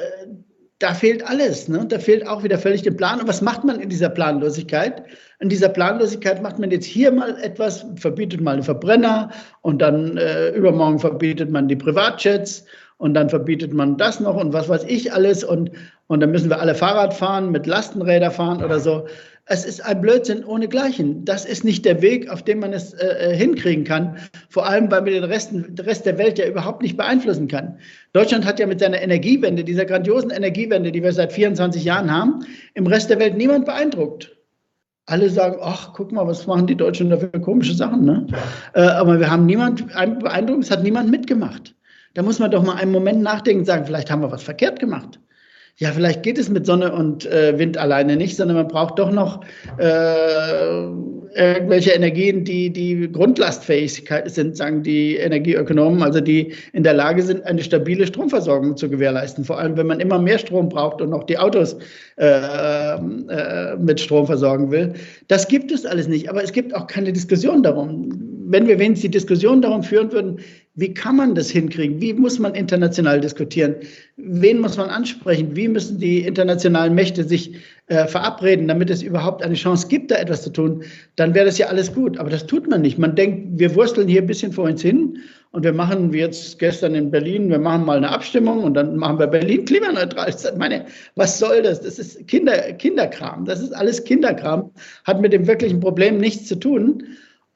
da 0.80 0.94
fehlt 0.94 1.26
alles. 1.26 1.68
Ne? 1.68 1.86
Da 1.88 1.98
fehlt 1.98 2.28
auch 2.28 2.44
wieder 2.44 2.58
völlig 2.58 2.84
der 2.84 2.92
Plan. 2.92 3.20
Und 3.20 3.28
was 3.28 3.42
macht 3.42 3.64
man 3.64 3.80
in 3.80 3.90
dieser 3.90 4.10
Planlosigkeit? 4.10 5.04
In 5.40 5.50
dieser 5.50 5.70
Planlosigkeit 5.70 6.42
macht 6.42 6.60
man 6.60 6.72
jetzt 6.72 6.86
hier 6.86 7.12
mal 7.12 7.36
etwas, 7.42 7.86
verbietet 7.96 8.42
mal 8.42 8.54
einen 8.54 8.64
Verbrenner 8.64 9.32
und 9.62 9.82
dann 9.82 10.18
äh, 10.18 10.50
übermorgen 10.50 11.00
verbietet 11.00 11.50
man 11.50 11.68
die 11.68 11.76
Privatjets 11.76 12.66
und 12.98 13.14
dann 13.14 13.30
verbietet 13.30 13.74
man 13.74 13.98
das 13.98 14.20
noch 14.20 14.36
und 14.36 14.54
was 14.54 14.70
weiß 14.70 14.84
ich 14.86 15.14
alles 15.14 15.44
und, 15.44 15.72
und 16.08 16.20
dann 16.20 16.32
müssen 16.32 16.50
wir 16.50 16.60
alle 16.60 16.76
Fahrrad 16.76 17.14
fahren, 17.14 17.52
mit 17.52 17.68
Lastenräder 17.68 18.32
fahren 18.32 18.64
oder 18.64 18.80
so. 18.80 19.06
Es 19.50 19.64
ist 19.64 19.86
ein 19.86 20.02
Blödsinn 20.02 20.44
ohnegleichen. 20.44 21.24
Das 21.24 21.46
ist 21.46 21.64
nicht 21.64 21.86
der 21.86 22.02
Weg, 22.02 22.30
auf 22.30 22.44
dem 22.44 22.60
man 22.60 22.74
es 22.74 22.94
äh, 22.94 23.08
äh 23.08 23.36
hinkriegen 23.36 23.86
kann. 23.86 24.18
Vor 24.50 24.68
allem, 24.68 24.92
weil 24.92 25.02
man 25.02 25.14
den 25.14 25.24
Rest, 25.24 25.54
den 25.54 25.74
Rest 25.80 26.06
der 26.06 26.18
Welt 26.18 26.38
ja 26.38 26.48
überhaupt 26.48 26.82
nicht 26.82 26.98
beeinflussen 26.98 27.48
kann. 27.48 27.78
Deutschland 28.12 28.46
hat 28.46 28.60
ja 28.60 28.68
mit 28.68 28.82
seiner 28.82 29.02
Energiewende, 29.02 29.64
dieser 29.64 29.86
grandiosen 29.86 30.32
Energiewende, 30.32 30.92
die 30.92 31.02
wir 31.02 31.14
seit 31.14 31.32
24 31.32 31.86
Jahren 31.86 32.12
haben, 32.12 32.46
im 32.74 32.88
Rest 32.88 33.10
der 33.10 33.20
Welt 33.20 33.38
niemand 33.38 33.66
beeindruckt. 33.66 34.36
Alle 35.06 35.30
sagen, 35.30 35.60
ach, 35.62 35.94
guck 35.94 36.12
mal, 36.12 36.28
was 36.28 36.46
machen 36.46 36.68
die 36.68 36.76
Deutschen 36.76 37.10
da 37.10 37.18
für 37.18 37.30
komische 37.40 37.74
Sachen. 37.74 38.04
Ne? 38.04 38.28
Äh, 38.74 38.82
aber 38.82 39.18
wir 39.22 39.32
haben 39.32 39.46
niemand 39.46 39.88
beeindruckt, 39.88 40.66
es 40.66 40.72
hat 40.72 40.84
niemand 40.84 41.10
mitgemacht. 41.10 41.77
Da 42.18 42.24
muss 42.24 42.40
man 42.40 42.50
doch 42.50 42.64
mal 42.64 42.78
einen 42.78 42.92
Moment 42.92 43.22
nachdenken 43.22 43.60
und 43.60 43.66
sagen, 43.66 43.86
vielleicht 43.86 44.10
haben 44.10 44.24
wir 44.24 44.32
was 44.32 44.42
verkehrt 44.42 44.80
gemacht 44.80 45.20
ja, 45.80 45.92
vielleicht 45.92 46.24
geht 46.24 46.40
es 46.40 46.50
mit 46.50 46.66
Sonne 46.66 46.92
und 46.92 47.28
äh, 47.28 47.58
Wind 47.60 47.78
alleine 47.78 48.16
nicht, 48.16 48.36
sondern 48.36 48.58
man 48.58 48.68
braucht 48.68 48.98
doch 48.98 49.12
noch 49.12 49.42
äh, 49.78 50.86
irgendwelche 51.36 51.92
Energien, 51.92 52.44
die, 52.44 52.72
die 52.72 53.12
grundlastfähig 53.12 54.04
sind, 54.26 54.58
sagen 54.58 54.82
die 54.82 55.18
Energieökonomen, 55.18 56.02
also 56.02 56.20
die 56.20 56.54
in 56.74 56.82
der 56.82 56.96
Lage 56.96 57.22
sind, 57.22 57.46
eine 57.46 57.62
stabile 57.62 58.08
Stromversorgung 58.08 58.76
zu 58.76 58.90
gewährleisten. 58.90 59.46
Vor 59.46 59.60
allem, 59.60 59.78
wenn 59.78 59.86
man 59.86 60.00
immer 60.00 60.18
mehr 60.18 60.40
Strom 60.40 60.68
braucht 60.68 61.00
und 61.00 61.14
auch 61.14 61.26
die 61.26 61.38
Autos 61.38 61.78
äh, 62.18 62.96
äh, 62.96 63.76
mit 63.78 64.00
Strom 64.00 64.26
versorgen 64.26 64.72
will. 64.72 64.94
Das 65.28 65.48
gibt 65.48 65.72
es 65.72 65.86
alles 65.86 66.08
nicht, 66.08 66.28
aber 66.28 66.44
es 66.44 66.54
gibt 66.54 66.76
auch 66.76 66.88
keine 66.88 67.14
Diskussion 67.14 67.62
darum. 67.62 68.10
Wenn 68.50 68.66
wir 68.66 68.80
wenigstens 68.80 69.02
die 69.02 69.12
Diskussion 69.12 69.62
darum 69.62 69.84
führen 69.84 70.12
würden, 70.12 70.40
wie 70.78 70.94
kann 70.94 71.16
man 71.16 71.34
das 71.34 71.50
hinkriegen? 71.50 72.00
Wie 72.00 72.14
muss 72.14 72.38
man 72.38 72.54
international 72.54 73.20
diskutieren? 73.20 73.76
Wen 74.16 74.60
muss 74.60 74.78
man 74.78 74.90
ansprechen? 74.90 75.56
Wie 75.56 75.68
müssen 75.68 75.98
die 75.98 76.20
internationalen 76.20 76.94
Mächte 76.94 77.24
sich 77.24 77.56
äh, 77.88 78.06
verabreden, 78.06 78.68
damit 78.68 78.92
es 78.92 79.02
überhaupt 79.02 79.42
eine 79.44 79.56
Chance 79.56 79.88
gibt, 79.88 80.12
da 80.12 80.18
etwas 80.18 80.44
zu 80.44 80.52
tun? 80.52 80.84
Dann 81.16 81.34
wäre 81.34 81.48
das 81.48 81.58
ja 81.58 81.66
alles 81.66 81.92
gut. 81.92 82.20
Aber 82.20 82.30
das 82.30 82.46
tut 82.46 82.70
man 82.70 82.82
nicht. 82.84 83.00
Man 83.00 83.16
denkt, 83.16 83.60
wir 83.60 83.74
wursteln 83.74 84.08
hier 84.08 84.22
ein 84.22 84.28
bisschen 84.28 84.54
vor 84.54 84.66
uns 84.66 84.84
hin 84.84 85.18
und 85.50 85.64
wir 85.64 85.74
machen, 85.74 86.14
wie 86.14 86.20
jetzt 86.20 86.60
gestern 86.60 86.94
in 86.94 87.10
Berlin, 87.10 87.50
wir 87.50 87.58
machen 87.58 87.84
mal 87.84 87.98
eine 87.98 88.10
Abstimmung 88.10 88.64
und 88.64 88.76
dann 88.76 88.98
machen 88.98 89.18
wir 89.18 89.26
Berlin 89.26 89.66
klimaneutral. 89.66 90.30
Ich 90.30 90.58
meine, 90.60 90.86
was 91.16 91.40
soll 91.40 91.64
das? 91.64 91.82
Das 91.82 91.98
ist 91.98 92.28
Kinder, 92.28 92.54
Kinderkram. 92.74 93.46
Das 93.46 93.64
ist 93.64 93.72
alles 93.72 94.04
Kinderkram. 94.04 94.70
Hat 95.06 95.22
mit 95.22 95.34
dem 95.34 95.48
wirklichen 95.48 95.80
Problem 95.80 96.20
nichts 96.20 96.46
zu 96.46 96.56
tun. 96.56 97.04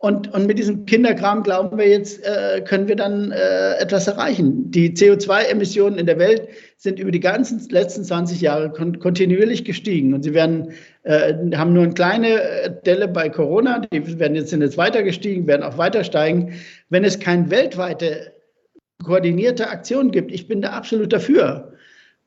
Und, 0.01 0.33
und 0.33 0.47
mit 0.47 0.57
diesem 0.57 0.87
Kinderkram 0.87 1.43
glauben 1.43 1.77
wir 1.77 1.87
jetzt, 1.87 2.25
äh, 2.25 2.61
können 2.61 2.87
wir 2.87 2.95
dann 2.95 3.31
äh, 3.31 3.75
etwas 3.75 4.07
erreichen. 4.07 4.71
Die 4.71 4.95
CO2-Emissionen 4.95 5.99
in 5.99 6.07
der 6.07 6.17
Welt 6.17 6.47
sind 6.77 6.97
über 6.97 7.11
die 7.11 7.19
ganzen 7.19 7.69
letzten 7.69 8.03
20 8.03 8.41
Jahre 8.41 8.71
kon 8.71 8.97
kontinuierlich 8.97 9.63
gestiegen. 9.63 10.15
Und 10.15 10.23
sie 10.23 10.33
werden, 10.33 10.71
äh, 11.03 11.35
haben 11.53 11.73
nur 11.73 11.83
eine 11.83 11.93
kleine 11.93 12.41
äh, 12.41 12.71
Delle 12.83 13.09
bei 13.09 13.29
Corona, 13.29 13.85
die 13.93 14.17
werden 14.17 14.33
jetzt, 14.33 14.49
sind 14.49 14.63
jetzt 14.63 14.75
weiter 14.75 15.03
gestiegen, 15.03 15.45
werden 15.45 15.61
auch 15.61 15.77
weiter 15.77 16.03
steigen. 16.03 16.53
Wenn 16.89 17.03
es 17.03 17.19
keine 17.19 17.51
weltweite 17.51 18.33
koordinierte 19.03 19.69
Aktion 19.69 20.09
gibt, 20.09 20.31
ich 20.31 20.47
bin 20.47 20.63
da 20.63 20.71
absolut 20.71 21.13
dafür. 21.13 21.73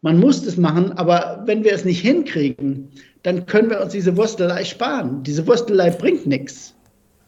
Man 0.00 0.20
muss 0.20 0.44
das 0.44 0.56
machen, 0.56 0.92
aber 0.92 1.42
wenn 1.46 1.64
wir 1.64 1.72
es 1.72 1.84
nicht 1.84 2.02
hinkriegen, 2.02 2.90
dann 3.24 3.46
können 3.46 3.68
wir 3.68 3.80
uns 3.80 3.92
diese 3.92 4.16
Wurstelei 4.16 4.64
sparen. 4.64 5.24
Diese 5.24 5.44
Wurstelei 5.48 5.90
bringt 5.90 6.24
nichts. 6.28 6.73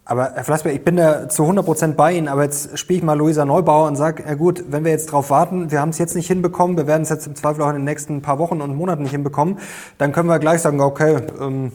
Aber 0.08 0.34
Herr 0.34 0.44
Flassberg, 0.44 0.72
ich 0.72 0.84
bin 0.84 0.96
da 0.96 1.28
zu 1.28 1.42
100 1.42 1.66
Prozent 1.66 1.96
bei 1.96 2.12
Ihnen, 2.12 2.28
aber 2.28 2.44
jetzt 2.44 2.78
spiele 2.78 2.98
ich 2.98 3.04
mal 3.04 3.18
Luisa 3.18 3.44
Neubauer 3.44 3.88
und 3.88 3.96
sage, 3.96 4.22
ja 4.24 4.34
gut, 4.34 4.66
wenn 4.68 4.84
wir 4.84 4.92
jetzt 4.92 5.06
drauf 5.06 5.30
warten, 5.30 5.72
wir 5.72 5.80
haben 5.80 5.88
es 5.88 5.98
jetzt 5.98 6.14
nicht 6.14 6.28
hinbekommen, 6.28 6.76
wir 6.76 6.86
werden 6.86 7.02
es 7.02 7.08
jetzt 7.08 7.26
im 7.26 7.34
Zweifel 7.34 7.62
auch 7.62 7.70
in 7.70 7.74
den 7.74 7.84
nächsten 7.84 8.22
paar 8.22 8.38
Wochen 8.38 8.60
und 8.60 8.76
Monaten 8.76 9.02
nicht 9.02 9.10
hinbekommen, 9.10 9.58
dann 9.98 10.12
können 10.12 10.28
wir 10.28 10.38
gleich 10.38 10.60
sagen, 10.62 10.80
okay, 10.80 11.22
ähm, 11.40 11.72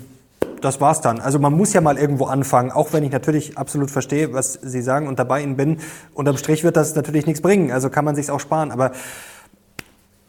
das 0.62 0.80
war's 0.80 1.02
dann. 1.02 1.20
Also 1.20 1.40
man 1.40 1.52
muss 1.52 1.74
ja 1.74 1.82
mal 1.82 1.98
irgendwo 1.98 2.26
anfangen, 2.26 2.72
auch 2.72 2.94
wenn 2.94 3.04
ich 3.04 3.12
natürlich 3.12 3.58
absolut 3.58 3.92
verstehe, 3.92 4.32
was 4.32 4.54
Sie 4.54 4.82
sagen 4.82 5.10
und 5.10 5.20
dabei 5.20 5.42
Ihnen 5.42 5.58
bin. 5.58 5.80
Unterm 6.14 6.38
Strich 6.38 6.64
wird 6.64 6.78
das 6.78 6.96
natürlich 6.96 7.26
nichts 7.26 7.42
bringen, 7.42 7.70
also 7.70 7.90
kann 7.90 8.06
man 8.06 8.16
sich's 8.16 8.30
auch 8.30 8.40
sparen, 8.40 8.72
aber 8.72 8.92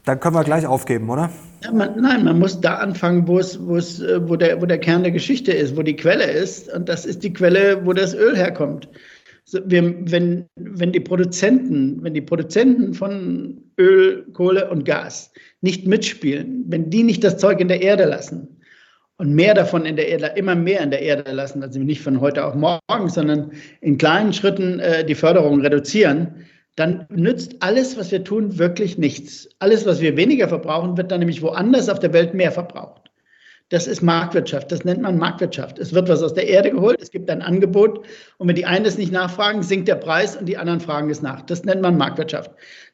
dann 0.05 0.19
können 0.19 0.35
wir 0.35 0.45
gleich 0.45 0.67
aufgeben, 0.67 1.09
oder? 1.11 1.31
Ja, 1.63 1.73
man, 1.73 2.01
nein, 2.01 2.25
man 2.25 2.39
muss 2.39 2.61
da 2.61 2.77
anfangen, 2.77 3.29
wo 3.29 3.39
es, 3.39 3.57
äh, 3.57 4.29
wo 4.29 4.37
der, 4.37 4.61
wo 4.61 4.67
der 4.67 4.79
Kern 4.79 5.03
der 5.03 5.13
Geschichte 5.13 5.53
ist, 5.53 5.77
wo 5.77 5.83
die 5.83 5.97
Quelle 5.97 6.25
ist. 6.25 6.73
Und 6.73 6.89
das 6.89 7.07
ist 7.07 7.23
die 7.23 7.33
Quelle, 7.33 7.87
wo 7.87 7.93
das 7.93 8.15
Öl 8.15 8.37
herkommt. 8.37 8.89
So, 9.45 9.61
wir, 9.65 9.95
wenn, 10.11 10.47
wenn 10.57 10.93
die 10.93 11.01
Produzenten, 11.01 12.03
wenn 12.03 12.15
die 12.15 12.21
Produzenten 12.21 12.95
von 12.95 13.63
Öl, 13.79 14.25
Kohle 14.33 14.71
und 14.71 14.85
Gas 14.85 15.33
nicht 15.61 15.87
mitspielen, 15.87 16.65
wenn 16.69 16.91
die 16.91 17.03
nicht 17.03 17.23
das 17.23 17.39
Zeug 17.39 17.61
in 17.61 17.69
der 17.69 17.83
Erde 17.83 18.05
lassen 18.05 18.61
und 19.19 19.35
mehr 19.35 19.55
davon 19.55 19.85
in 19.85 19.97
der 19.97 20.09
Erde, 20.09 20.33
immer 20.37 20.55
mehr 20.57 20.81
in 20.81 20.91
der 20.91 21.03
Erde 21.03 21.31
lassen, 21.31 21.63
also 21.63 21.79
nicht 21.79 22.03
von 22.03 22.21
heute 22.21 22.45
auf 22.45 22.55
morgen, 22.55 23.09
sondern 23.09 23.53
in 23.81 23.99
kleinen 23.99 24.33
Schritten 24.33 24.81
äh, 24.81 25.05
die 25.05 25.15
Förderung 25.15 25.61
reduzieren, 25.61 26.47
dann 26.77 27.07
nützt 27.11 27.57
alles, 27.61 27.99
was 27.99 28.11
wir 28.11 28.25
tun, 28.25 28.59
wirklich 28.59 28.97
nichts. 28.97 29.49
Alles, 29.59 29.85
was 29.85 30.01
wir 30.01 30.17
weniger 30.17 30.49
verbrauchen, 30.49 30.97
wird 30.97 31.11
dann 31.11 31.19
nämlich 31.21 31.43
woanders 31.43 31.89
auf 31.89 31.99
der 31.99 32.13
Welt 32.13 32.35
mehr 32.35 32.53
verbraucht. 32.53 33.11
Das 33.69 33.87
ist 33.87 34.03
Marktwirtschaft, 34.03 34.71
das 34.71 34.85
nennt 34.85 35.01
man 35.01 35.17
Marktwirtschaft. 35.17 35.79
Es 35.79 35.95
wird 35.95 36.09
was 36.11 36.23
aus 36.23 36.35
der 36.35 36.47
Erde 36.47 36.71
geholt, 36.71 37.01
es 37.01 37.11
gibt 37.11 37.31
ein 37.31 37.41
Angebot 37.41 38.05
und 38.37 38.49
wenn 38.49 38.55
die 38.55 38.67
einen 38.67 38.85
es 38.85 38.99
nicht 38.99 39.13
nachfragen, 39.13 39.63
sinkt 39.63 39.89
der 39.89 39.95
Preis 39.95 40.37
und 40.37 40.45
die 40.45 40.59
anderen 40.59 40.81
fragen 40.81 41.09
es 41.09 41.23
nach. 41.23 41.41
Das 41.41 41.65
nennt 41.65 41.81
man 41.81 41.97
Marktwirtschaft. 41.97 42.51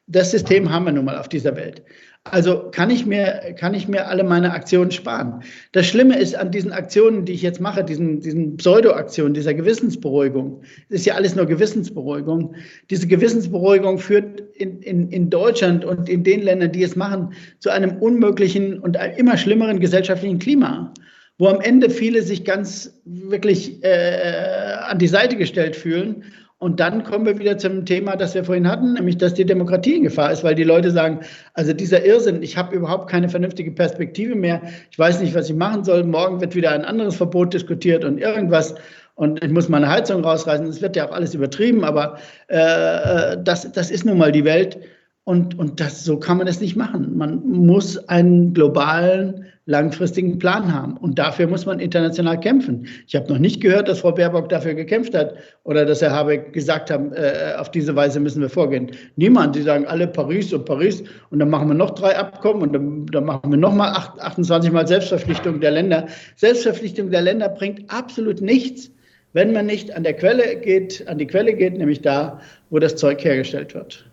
Das 0.09 0.31
System 0.31 0.71
haben 0.71 0.85
wir 0.85 0.91
nun 0.91 1.05
mal 1.05 1.17
auf 1.17 1.29
dieser 1.29 1.55
Welt. 1.55 1.83
Also 2.25 2.69
kann 2.71 2.89
ich 2.89 3.05
mir, 3.05 3.55
kann 3.57 3.73
ich 3.73 3.87
mir 3.87 4.07
alle 4.07 4.23
meine 4.23 4.51
Aktionen 4.51 4.91
sparen. 4.91 5.41
Das 5.71 5.87
Schlimme 5.87 6.19
ist 6.19 6.35
an 6.35 6.51
diesen 6.51 6.71
Aktionen, 6.71 7.25
die 7.25 7.33
ich 7.33 7.41
jetzt 7.41 7.61
mache, 7.61 7.83
diesen, 7.83 8.19
diesen 8.19 8.57
Pseudo-Aktionen, 8.57 9.33
dieser 9.33 9.53
Gewissensberuhigung, 9.53 10.61
ist 10.89 11.05
ja 11.05 11.15
alles 11.15 11.35
nur 11.35 11.45
Gewissensberuhigung. 11.45 12.55
Diese 12.89 13.07
Gewissensberuhigung 13.07 13.99
führt 13.99 14.41
in, 14.55 14.81
in, 14.81 15.09
in 15.09 15.29
Deutschland 15.29 15.85
und 15.85 16.09
in 16.09 16.23
den 16.23 16.41
Ländern, 16.41 16.71
die 16.71 16.83
es 16.83 16.95
machen, 16.95 17.33
zu 17.59 17.69
einem 17.69 17.97
unmöglichen 17.97 18.79
und 18.79 18.97
immer 19.17 19.37
schlimmeren 19.37 19.79
gesellschaftlichen 19.79 20.39
Klima 20.39 20.93
wo 21.41 21.47
am 21.47 21.61
Ende 21.61 21.89
viele 21.89 22.21
sich 22.21 22.43
ganz 22.43 23.01
wirklich 23.05 23.81
äh, 23.81 24.73
an 24.81 24.99
die 24.99 25.07
Seite 25.07 25.37
gestellt 25.37 25.77
fühlen 25.77 26.25
Und 26.59 26.81
dann 26.81 27.03
kommen 27.03 27.25
wir 27.25 27.39
wieder 27.39 27.57
zum 27.57 27.85
Thema, 27.85 28.17
das 28.17 28.35
wir 28.35 28.43
vorhin 28.43 28.67
hatten, 28.67 28.93
nämlich, 28.93 29.17
dass 29.17 29.33
die 29.33 29.45
Demokratie 29.45 29.95
in 29.95 30.03
Gefahr 30.03 30.31
ist, 30.31 30.43
weil 30.43 30.55
die 30.55 30.65
Leute 30.65 30.91
sagen, 30.91 31.21
also 31.53 31.71
dieser 31.71 32.05
Irrsinn, 32.05 32.43
ich 32.43 32.57
habe 32.57 32.75
überhaupt 32.75 33.09
keine 33.09 33.29
vernünftige 33.29 33.71
Perspektive 33.71 34.35
mehr, 34.35 34.61
ich 34.91 34.99
weiß 34.99 35.21
nicht, 35.21 35.33
was 35.33 35.49
ich 35.49 35.55
machen 35.55 35.85
soll, 35.85 36.03
morgen 36.03 36.41
wird 36.41 36.55
wieder 36.55 36.71
ein 36.71 36.83
anderes 36.83 37.15
Verbot 37.15 37.53
diskutiert 37.53 38.03
und 38.03 38.17
irgendwas 38.17 38.75
und 39.19 39.43
ich 39.43 39.51
muss 39.51 39.67
meine 39.67 39.89
Heizung 39.89 40.23
rausreißen. 40.23 40.65
Es 40.67 40.81
wird 40.81 40.95
ja 40.95 41.05
auch 41.05 41.11
alles 41.11 41.33
übertrieben, 41.33 41.83
aber 41.83 42.19
äh, 42.47 43.35
das, 43.43 43.69
das 43.69 43.91
ist 43.91 44.05
nun 44.05 44.17
mal 44.17 44.31
die 44.31 44.45
Welt. 44.45 44.79
Und, 45.25 45.59
und 45.59 45.81
das, 45.81 46.05
so 46.05 46.17
kann 46.17 46.37
man 46.37 46.47
es 46.47 46.61
nicht 46.61 46.77
machen. 46.77 47.17
Man 47.17 47.45
muss 47.45 47.97
einen 48.07 48.53
globalen, 48.53 49.45
langfristigen 49.69 50.39
Plan 50.39 50.73
haben. 50.73 50.97
Und 50.97 51.19
dafür 51.19 51.45
muss 51.45 51.67
man 51.67 51.79
international 51.79 52.39
kämpfen. 52.39 52.87
Ich 53.07 53.15
habe 53.15 53.31
noch 53.31 53.37
nicht 53.37 53.61
gehört, 53.61 53.87
dass 53.87 53.99
Frau 53.99 54.11
Baerbock 54.11 54.49
dafür 54.49 54.73
gekämpft 54.73 55.13
hat 55.13 55.35
oder 55.63 55.85
dass 55.85 56.01
Herr 56.01 56.11
Habeck 56.11 56.53
gesagt 56.53 56.89
hat, 56.89 56.99
äh, 57.13 57.53
auf 57.55 57.69
diese 57.69 57.95
Weise 57.95 58.19
müssen 58.19 58.41
wir 58.41 58.49
vorgehen. 58.49 58.89
Niemand. 59.15 59.55
Die 59.55 59.61
sagen 59.61 59.85
alle 59.85 60.07
Paris 60.07 60.51
und 60.53 60.65
Paris 60.65 61.03
und 61.29 61.37
dann 61.37 61.51
machen 61.51 61.67
wir 61.67 61.75
noch 61.75 61.91
drei 61.91 62.17
Abkommen 62.17 62.63
und 62.63 62.73
dann, 62.73 63.05
dann 63.05 63.25
machen 63.25 63.51
wir 63.51 63.57
nochmal 63.57 63.91
28 63.91 64.71
Mal 64.71 64.87
Selbstverpflichtung 64.87 65.59
der 65.59 65.71
Länder. 65.71 66.07
Selbstverpflichtung 66.35 67.11
der 67.11 67.21
Länder 67.21 67.47
bringt 67.49 67.91
absolut 67.93 68.41
nichts, 68.41 68.89
wenn 69.33 69.53
man 69.53 69.67
nicht 69.67 69.95
an 69.95 70.01
der 70.01 70.13
Quelle 70.13 70.55
geht, 70.55 71.07
an 71.07 71.19
die 71.19 71.27
Quelle 71.27 71.53
geht, 71.53 71.77
nämlich 71.77 72.01
da, 72.01 72.41
wo 72.71 72.79
das 72.79 72.95
Zeug 72.95 73.23
hergestellt 73.23 73.75
wird 73.75 74.09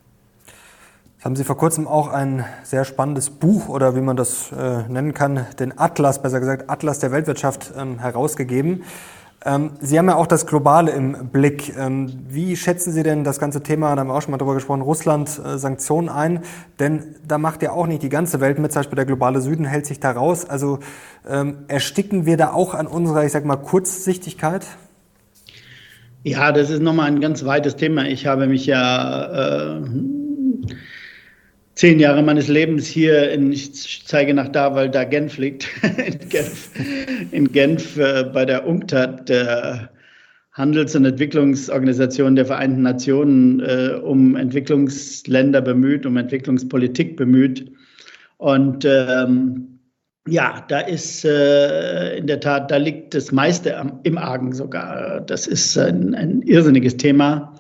haben 1.23 1.35
Sie 1.35 1.45
vor 1.45 1.57
kurzem 1.57 1.89
auch 1.89 2.09
ein 2.09 2.45
sehr 2.63 2.85
spannendes 2.85 3.31
Buch 3.31 3.69
oder 3.69 3.97
wie 3.97 4.01
man 4.01 4.17
das 4.17 4.53
äh, 4.53 4.83
nennen 4.89 5.15
kann, 5.15 5.47
den 5.59 5.79
Atlas, 5.79 6.23
besser 6.23 6.41
gesagt 6.41 6.69
Atlas 6.69 6.99
der 6.99 7.11
Weltwirtschaft 7.11 7.73
ähm, 7.77 7.99
herausgegeben. 7.99 8.85
Ähm, 9.45 9.71
Sie 9.81 9.99
haben 9.99 10.09
ja 10.09 10.17
auch 10.17 10.27
das 10.27 10.47
Globale 10.47 10.91
im 10.91 11.29
Blick. 11.31 11.75
Ähm, 11.77 12.13
wie 12.29 12.57
schätzen 12.57 12.93
Sie 12.93 13.03
denn 13.03 13.25
das 13.25 13.39
ganze 13.39 13.63
Thema, 13.63 13.95
da 13.95 14.01
haben 14.01 14.09
wir 14.09 14.15
auch 14.15 14.23
schon 14.23 14.33
mal 14.33 14.39
drüber 14.39 14.55
gesprochen, 14.55 14.83
Russland, 14.83 15.41
äh, 15.45 15.57
Sanktionen 15.57 16.09
ein? 16.09 16.41
Denn 16.81 17.15
da 17.27 17.39
macht 17.39 17.63
ja 17.63 17.73
auch 17.73 17.87
nicht 17.87 18.03
die 18.03 18.09
ganze 18.09 18.41
Welt 18.41 18.59
mit, 18.59 18.73
zum 18.73 18.81
Beispiel 18.81 18.97
der 18.97 19.07
globale 19.07 19.41
Süden 19.41 19.65
hält 19.65 19.87
sich 19.87 20.01
da 20.01 20.11
raus. 20.11 20.45
Also 20.49 20.81
ähm, 21.27 21.59
ersticken 21.69 22.27
wir 22.27 22.37
da 22.37 22.53
auch 22.53 22.75
an 22.75 22.87
unserer, 22.87 23.25
ich 23.25 23.33
sag 23.33 23.45
mal, 23.45 23.57
Kurzsichtigkeit? 23.57 24.67
Ja, 26.25 26.51
das 26.51 26.71
ist 26.71 26.83
nochmal 26.83 27.07
ein 27.07 27.21
ganz 27.21 27.45
weites 27.45 27.77
Thema. 27.77 28.05
Ich 28.05 28.27
habe 28.27 28.49
mich 28.49 28.67
ja 28.67 29.77
äh, 29.77 29.81
zehn 31.77 32.01
Jahre 32.01 32.23
meines 32.23 32.49
Lebens 32.49 32.87
hier 32.87 33.31
in, 33.31 33.53
ich 33.53 34.05
zeige 34.07 34.35
nach 34.35 34.49
da, 34.49 34.75
weil 34.75 34.91
da 34.91 35.05
Genf 35.05 35.39
liegt, 35.39 35.69
in 35.83 36.29
Genf, 36.29 36.71
in 37.31 37.53
Genf 37.53 37.97
äh, 37.97 38.25
bei 38.25 38.45
der 38.45 38.67
UNCTAD, 38.67 39.29
der 39.29 39.91
Handels- 40.53 40.97
und 40.97 41.05
Entwicklungsorganisation 41.05 42.35
der 42.35 42.47
Vereinten 42.47 42.81
Nationen, 42.83 43.61
äh, 43.61 44.01
um 44.03 44.37
Entwicklungsländer 44.37 45.61
bemüht, 45.61 46.07
um 46.07 46.17
Entwicklungspolitik 46.17 47.17
bemüht. 47.17 47.71
Und 48.39 48.87
ähm, 48.87 49.79
ja, 50.27 50.65
da 50.69 50.81
ist 50.81 51.27
äh, 51.27 52.17
in 52.17 52.27
der 52.27 52.41
Tat, 52.41 52.71
da 52.71 52.77
liegt 52.79 53.15
das 53.15 53.33
meiste 53.33 53.77
am, 53.77 54.01
im 54.03 54.17
Argen 54.17 54.53
sogar. 54.53 55.21
Das 55.21 55.47
ist 55.47 55.77
ein, 55.77 56.15
ein 56.15 56.41
irrsinniges 56.41 56.97
Thema. 56.97 57.55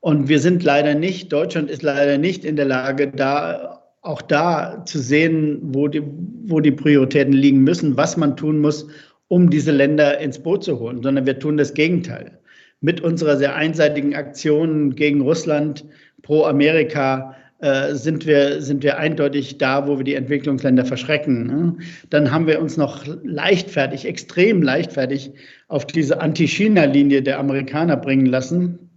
Und 0.00 0.28
wir 0.28 0.40
sind 0.40 0.62
leider 0.62 0.94
nicht, 0.94 1.32
Deutschland 1.32 1.70
ist 1.70 1.82
leider 1.82 2.16
nicht 2.16 2.44
in 2.44 2.56
der 2.56 2.64
Lage, 2.64 3.08
da 3.08 3.82
auch 4.02 4.22
da 4.22 4.82
zu 4.86 4.98
sehen, 4.98 5.58
wo 5.62 5.88
die, 5.88 6.02
wo 6.46 6.60
die 6.60 6.70
Prioritäten 6.70 7.34
liegen 7.34 7.62
müssen, 7.62 7.98
was 7.98 8.16
man 8.16 8.36
tun 8.36 8.58
muss, 8.60 8.86
um 9.28 9.50
diese 9.50 9.72
Länder 9.72 10.18
ins 10.18 10.38
Boot 10.38 10.64
zu 10.64 10.80
holen, 10.80 11.02
sondern 11.02 11.26
wir 11.26 11.38
tun 11.38 11.58
das 11.58 11.74
Gegenteil. 11.74 12.38
Mit 12.80 13.02
unserer 13.02 13.36
sehr 13.36 13.54
einseitigen 13.54 14.14
Aktion 14.14 14.94
gegen 14.94 15.20
Russland, 15.20 15.84
pro 16.22 16.44
Amerika, 16.44 17.36
äh, 17.58 17.94
sind, 17.94 18.24
wir, 18.26 18.62
sind 18.62 18.82
wir 18.82 18.96
eindeutig 18.96 19.58
da, 19.58 19.86
wo 19.86 19.98
wir 19.98 20.04
die 20.04 20.14
Entwicklungsländer 20.14 20.86
verschrecken. 20.86 21.46
Ne? 21.46 21.76
Dann 22.08 22.30
haben 22.30 22.46
wir 22.46 22.62
uns 22.62 22.78
noch 22.78 23.04
leichtfertig, 23.22 24.06
extrem 24.06 24.62
leichtfertig 24.62 25.32
auf 25.68 25.86
diese 25.86 26.22
Anti-China-Linie 26.22 27.20
der 27.20 27.38
Amerikaner 27.38 27.98
bringen 27.98 28.24
lassen 28.24 28.89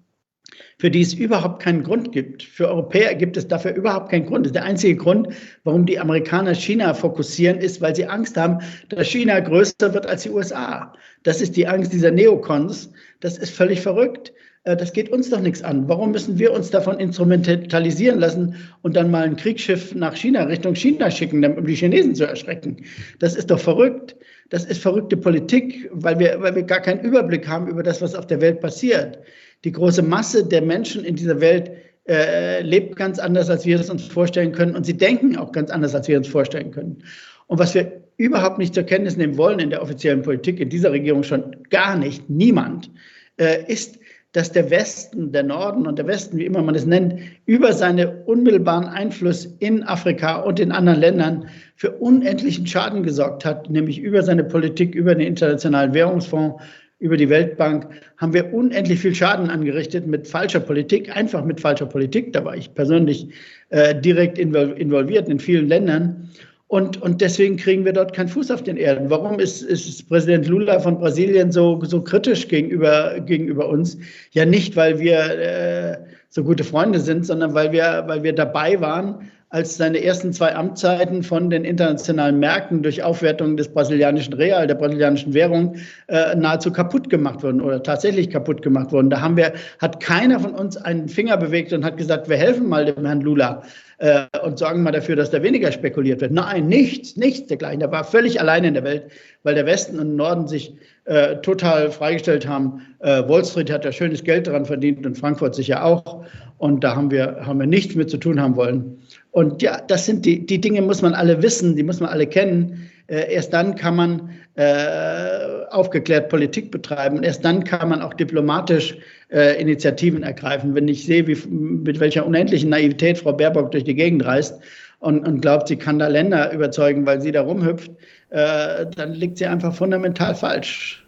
für 0.77 0.91
die 0.91 1.01
es 1.01 1.13
überhaupt 1.13 1.61
keinen 1.61 1.83
Grund 1.83 2.11
gibt. 2.11 2.43
Für 2.43 2.67
Europäer 2.67 3.15
gibt 3.15 3.37
es 3.37 3.47
dafür 3.47 3.73
überhaupt 3.73 4.09
keinen 4.09 4.25
Grund. 4.25 4.53
Der 4.53 4.63
einzige 4.63 4.95
Grund, 4.95 5.27
warum 5.63 5.85
die 5.85 5.99
Amerikaner 5.99 6.55
China 6.55 6.93
fokussieren, 6.93 7.59
ist, 7.59 7.81
weil 7.81 7.95
sie 7.95 8.05
Angst 8.05 8.37
haben, 8.37 8.59
dass 8.89 9.07
China 9.07 9.39
größer 9.39 9.93
wird 9.93 10.05
als 10.05 10.23
die 10.23 10.29
USA. 10.29 10.93
Das 11.23 11.41
ist 11.41 11.55
die 11.55 11.67
Angst 11.67 11.93
dieser 11.93 12.11
Neokons. 12.11 12.91
Das 13.19 13.37
ist 13.37 13.51
völlig 13.51 13.81
verrückt. 13.81 14.33
Äh, 14.63 14.75
das 14.75 14.93
geht 14.93 15.09
uns 15.09 15.29
doch 15.29 15.39
nichts 15.39 15.63
an. 15.63 15.87
Warum 15.87 16.11
müssen 16.11 16.39
wir 16.39 16.51
uns 16.51 16.69
davon 16.69 16.99
instrumentalisieren 16.99 18.19
lassen 18.19 18.55
und 18.81 18.95
dann 18.95 19.11
mal 19.11 19.23
ein 19.23 19.35
Kriegsschiff 19.35 19.93
nach 19.95 20.15
China, 20.15 20.43
Richtung 20.43 20.75
China 20.75 21.09
schicken, 21.11 21.43
um 21.45 21.65
die 21.65 21.75
Chinesen 21.75 22.15
zu 22.15 22.25
erschrecken? 22.25 22.77
Das 23.19 23.35
ist 23.35 23.51
doch 23.51 23.59
verrückt. 23.59 24.15
Das 24.49 24.65
ist 24.65 24.81
verrückte 24.81 25.17
Politik, 25.17 25.89
weil 25.93 26.19
wir, 26.19 26.39
weil 26.41 26.55
wir 26.55 26.63
gar 26.63 26.81
keinen 26.81 27.01
Überblick 27.01 27.47
haben 27.47 27.67
über 27.67 27.81
das, 27.81 28.01
was 28.01 28.13
auf 28.13 28.27
der 28.27 28.41
Welt 28.41 28.59
passiert 28.59 29.19
die 29.63 29.71
große 29.71 30.01
Masse 30.01 30.45
der 30.45 30.61
Menschen 30.61 31.05
in 31.05 31.15
dieser 31.15 31.39
Welt 31.39 31.71
äh, 32.07 32.61
lebt 32.61 32.95
ganz 32.95 33.19
anders, 33.19 33.49
als 33.49 33.65
wir 33.65 33.79
es 33.79 33.89
uns 33.89 34.05
vorstellen 34.05 34.51
können. 34.51 34.75
Und 34.75 34.85
sie 34.85 34.97
denken 34.97 35.37
auch 35.37 35.51
ganz 35.51 35.69
anders, 35.69 35.95
als 35.95 36.07
wir 36.07 36.17
uns 36.17 36.27
vorstellen 36.27 36.71
können. 36.71 37.03
Und 37.47 37.59
was 37.59 37.73
wir 37.73 38.03
überhaupt 38.17 38.57
nicht 38.57 38.73
zur 38.73 38.83
Kenntnis 38.83 39.17
nehmen 39.17 39.37
wollen 39.37 39.59
in 39.59 39.69
der 39.69 39.81
offiziellen 39.81 40.21
Politik, 40.21 40.59
in 40.59 40.69
dieser 40.69 40.91
Regierung 40.91 41.23
schon 41.23 41.55
gar 41.69 41.97
nicht, 41.97 42.29
niemand, 42.29 42.91
äh, 43.37 43.63
ist, 43.71 43.99
dass 44.33 44.51
der 44.51 44.71
Westen, 44.71 45.31
der 45.31 45.43
Norden 45.43 45.85
und 45.85 45.99
der 45.99 46.07
Westen, 46.07 46.37
wie 46.37 46.45
immer 46.45 46.63
man 46.63 46.73
es 46.73 46.85
nennt, 46.85 47.19
über 47.45 47.71
seinen 47.71 48.23
unmittelbaren 48.25 48.85
Einfluss 48.85 49.45
in 49.59 49.83
Afrika 49.83 50.37
und 50.37 50.59
in 50.59 50.71
anderen 50.71 50.99
Ländern 50.99 51.47
für 51.75 51.91
unendlichen 51.91 52.65
Schaden 52.65 53.03
gesorgt 53.03 53.45
hat, 53.45 53.69
nämlich 53.69 53.99
über 53.99 54.23
seine 54.23 54.43
Politik, 54.43 54.95
über 54.95 55.13
den 55.13 55.27
Internationalen 55.27 55.93
Währungsfonds, 55.93 56.61
über 57.03 57.17
die 57.17 57.29
Weltbank 57.29 57.85
haben 58.15 58.33
wir 58.33 58.53
unendlich 58.53 59.01
viel 59.01 59.13
Schaden 59.13 59.49
angerichtet 59.49 60.07
mit 60.07 60.25
falscher 60.25 60.61
Politik, 60.61 61.13
einfach 61.13 61.43
mit 61.43 61.59
falscher 61.59 61.85
Politik. 61.85 62.31
Da 62.31 62.45
war 62.45 62.55
ich 62.55 62.73
persönlich 62.73 63.27
äh, 63.71 63.93
direkt 63.93 64.39
involviert 64.39 65.27
in 65.27 65.37
vielen 65.37 65.67
Ländern. 65.67 66.29
Und, 66.67 67.01
und 67.01 67.19
deswegen 67.19 67.57
kriegen 67.57 67.83
wir 67.83 67.91
dort 67.91 68.13
keinen 68.13 68.29
Fuß 68.29 68.49
auf 68.51 68.63
den 68.63 68.77
Erden. 68.77 69.09
Warum 69.09 69.37
ist, 69.37 69.63
ist 69.63 70.07
Präsident 70.07 70.47
Lula 70.47 70.79
von 70.79 70.97
Brasilien 70.97 71.51
so, 71.51 71.83
so 71.83 72.01
kritisch 72.01 72.47
gegenüber, 72.47 73.19
gegenüber 73.19 73.67
uns? 73.67 73.97
Ja, 74.31 74.45
nicht, 74.45 74.77
weil 74.77 74.97
wir 74.97 75.17
äh, 75.17 75.97
so 76.29 76.41
gute 76.41 76.63
Freunde 76.63 77.01
sind, 77.01 77.25
sondern 77.25 77.53
weil 77.53 77.73
wir, 77.73 78.05
weil 78.07 78.23
wir 78.23 78.33
dabei 78.33 78.79
waren, 78.79 79.29
als 79.53 79.77
seine 79.77 80.03
ersten 80.03 80.33
zwei 80.33 80.55
Amtszeiten 80.55 81.21
von 81.21 81.51
den 81.51 81.63
internationalen 81.63 82.39
Märkten 82.39 82.81
durch 82.81 83.03
Aufwertung 83.03 83.55
des 83.55 83.67
brasilianischen 83.67 84.33
Real, 84.33 84.65
der 84.65 84.73
brasilianischen 84.73 85.35
Währung, 85.35 85.75
äh, 86.07 86.35
nahezu 86.35 86.71
kaputt 86.71 87.07
gemacht 87.11 87.43
wurden 87.43 87.61
oder 87.61 87.83
tatsächlich 87.83 88.31
kaputt 88.31 88.63
gemacht 88.63 88.91
wurden. 88.91 89.11
Da 89.11 89.21
haben 89.21 89.37
wir, 89.37 89.53
hat 89.79 89.99
keiner 89.99 90.39
von 90.39 90.55
uns 90.55 90.75
einen 90.75 91.07
Finger 91.07 91.37
bewegt 91.37 91.71
und 91.71 91.85
hat 91.85 91.97
gesagt, 91.97 92.29
wir 92.29 92.37
helfen 92.37 92.67
mal 92.67 92.85
dem 92.85 93.05
Herrn 93.05 93.21
Lula 93.21 93.61
äh, 93.99 94.23
und 94.43 94.57
sorgen 94.57 94.81
mal 94.81 94.91
dafür, 94.91 95.15
dass 95.15 95.29
da 95.29 95.43
weniger 95.43 95.71
spekuliert 95.71 96.21
wird. 96.21 96.31
Nein, 96.31 96.65
nichts, 96.65 97.15
nichts 97.15 97.45
dergleichen. 97.45 97.81
Er 97.81 97.91
war 97.91 98.05
völlig 98.05 98.41
allein 98.41 98.63
in 98.63 98.73
der 98.73 98.83
Welt, 98.83 99.03
weil 99.43 99.53
der 99.53 99.67
Westen 99.67 99.99
und 99.99 100.15
Norden 100.15 100.47
sich 100.47 100.73
äh, 101.05 101.35
total 101.37 101.91
freigestellt 101.91 102.47
haben. 102.47 102.81
Äh, 103.01 103.21
Wall 103.27 103.45
Street 103.45 103.71
hat 103.71 103.85
ja 103.85 103.91
schönes 103.91 104.23
Geld 104.23 104.47
daran 104.47 104.65
verdient 104.65 105.05
und 105.05 105.15
Frankfurt 105.15 105.53
sicher 105.53 105.85
auch. 105.85 106.25
Und 106.57 106.83
da 106.83 106.95
haben 106.95 107.11
wir, 107.11 107.45
haben 107.45 107.59
wir 107.59 107.67
nichts 107.67 107.93
mit 107.93 108.09
zu 108.09 108.17
tun 108.17 108.41
haben 108.41 108.55
wollen. 108.55 108.97
Und 109.33 109.63
ja, 109.63 109.81
das 109.87 110.05
sind 110.05 110.25
die, 110.25 110.45
die 110.45 110.61
Dinge, 110.61 110.83
muss 110.83 111.01
man 111.01 111.15
alle 111.15 111.41
wissen, 111.41 111.75
die 111.75 111.81
muss 111.81 111.99
man 111.99 112.09
alle 112.11 112.27
kennen. 112.27 112.87
Äh, 113.07 113.33
erst 113.33 113.51
dann 113.51 113.73
kann 113.73 113.95
man 113.95 114.29
äh, 114.53 115.65
aufgeklärt 115.71 116.29
Politik 116.29 116.69
betreiben. 116.69 117.23
Erst 117.23 117.43
dann 117.43 117.63
kann 117.63 117.89
man 117.89 118.03
auch 118.03 118.13
diplomatisch 118.13 118.95
äh, 119.31 119.59
Initiativen 119.59 120.21
ergreifen. 120.21 120.75
Wenn 120.75 120.87
ich 120.87 121.07
sehe, 121.07 121.25
wie, 121.25 121.35
mit 121.47 121.99
welcher 121.99 122.27
unendlichen 122.27 122.69
Naivität 122.69 123.17
Frau 123.17 123.33
Baerbock 123.33 123.71
durch 123.71 123.83
die 123.83 123.95
Gegend 123.95 124.23
reist 124.23 124.61
und, 124.99 125.27
und 125.27 125.41
glaubt, 125.41 125.67
sie 125.67 125.77
kann 125.77 125.97
da 125.97 126.09
Länder 126.09 126.53
überzeugen, 126.53 127.07
weil 127.07 127.19
sie 127.19 127.31
da 127.31 127.41
rumhüpft, 127.41 127.89
äh, 128.29 128.85
dann 128.95 129.13
liegt 129.13 129.39
sie 129.39 129.47
einfach 129.47 129.73
fundamental 129.73 130.35
falsch. 130.35 131.03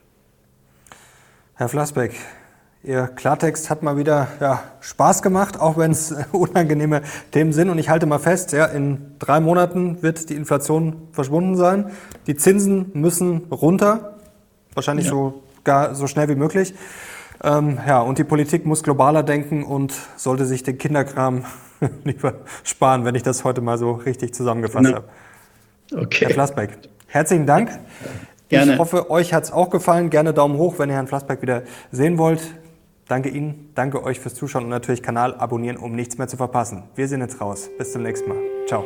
Herr 1.54 1.70
Flassbeck, 1.70 2.14
Ihr 2.86 3.08
Klartext 3.08 3.72
hat 3.72 3.82
mal 3.82 3.98
wieder 3.98 4.28
ja, 4.40 4.62
Spaß 4.80 5.24
gemacht, 5.24 5.60
auch 5.60 5.76
wenn 5.76 5.90
es 5.90 6.14
unangenehme 6.32 7.02
Themen 7.32 7.52
sind. 7.52 7.72
Und 7.72 7.80
ich 7.80 7.90
halte 7.90 8.06
mal 8.06 8.20
fest, 8.20 8.52
ja, 8.52 8.66
in 8.66 9.16
drei 9.18 9.40
Monaten 9.40 10.04
wird 10.04 10.30
die 10.30 10.36
Inflation 10.36 11.08
verschwunden 11.12 11.56
sein. 11.56 11.90
Die 12.28 12.36
Zinsen 12.36 12.92
müssen 12.94 13.46
runter, 13.50 14.18
wahrscheinlich 14.76 15.08
ja. 15.08 15.14
so, 15.14 15.42
gar 15.64 15.96
so 15.96 16.06
schnell 16.06 16.30
wie 16.30 16.36
möglich. 16.36 16.76
Ähm, 17.44 17.80
ja, 17.88 18.02
und 18.02 18.20
die 18.20 18.24
Politik 18.24 18.68
muss 18.68 18.84
globaler 18.84 19.24
denken 19.24 19.64
und 19.64 19.92
sollte 20.16 20.46
sich 20.46 20.62
den 20.62 20.78
Kinderkram 20.78 21.44
lieber 22.04 22.36
sparen, 22.64 23.04
wenn 23.04 23.16
ich 23.16 23.24
das 23.24 23.44
heute 23.44 23.62
mal 23.62 23.80
so 23.80 23.94
richtig 23.94 24.36
zusammengefasst 24.36 24.94
habe. 24.94 25.06
Okay. 25.92 26.26
Herr 26.26 26.36
Flassbeck, 26.36 26.78
herzlichen 27.08 27.48
Dank. 27.48 27.72
Gerne. 28.50 28.74
Ich 28.74 28.80
hoffe, 28.80 29.10
euch 29.10 29.34
hat 29.34 29.46
es 29.46 29.52
auch 29.52 29.72
gefallen. 29.72 30.12
Gerne 30.12 30.34
Daumen 30.34 30.60
hoch, 30.60 30.76
wenn 30.78 30.90
ihr 30.90 30.96
Herrn 30.96 31.08
Flassbeck 31.08 31.42
wieder 31.42 31.64
sehen 31.92 32.20
wollt. 32.20 32.42
Danke 33.08 33.30
Ihnen, 33.30 33.70
danke 33.76 34.04
euch 34.04 34.20
fürs 34.20 34.34
Zuschauen 34.34 34.64
und 34.64 34.70
natürlich 34.72 35.04
Kanal 35.04 35.36
abonnieren, 35.36 35.78
um 35.78 35.92
nichts 35.92 36.18
mehr 36.18 36.28
zu 36.28 36.38
verpassen. 36.38 36.84
Wir 36.96 37.08
sehen 37.08 37.22
jetzt 37.22 37.40
raus. 37.40 37.70
Bis 37.78 37.92
zum 37.92 38.02
nächsten 38.02 38.30
Mal. 38.30 38.40
Ciao. 38.68 38.84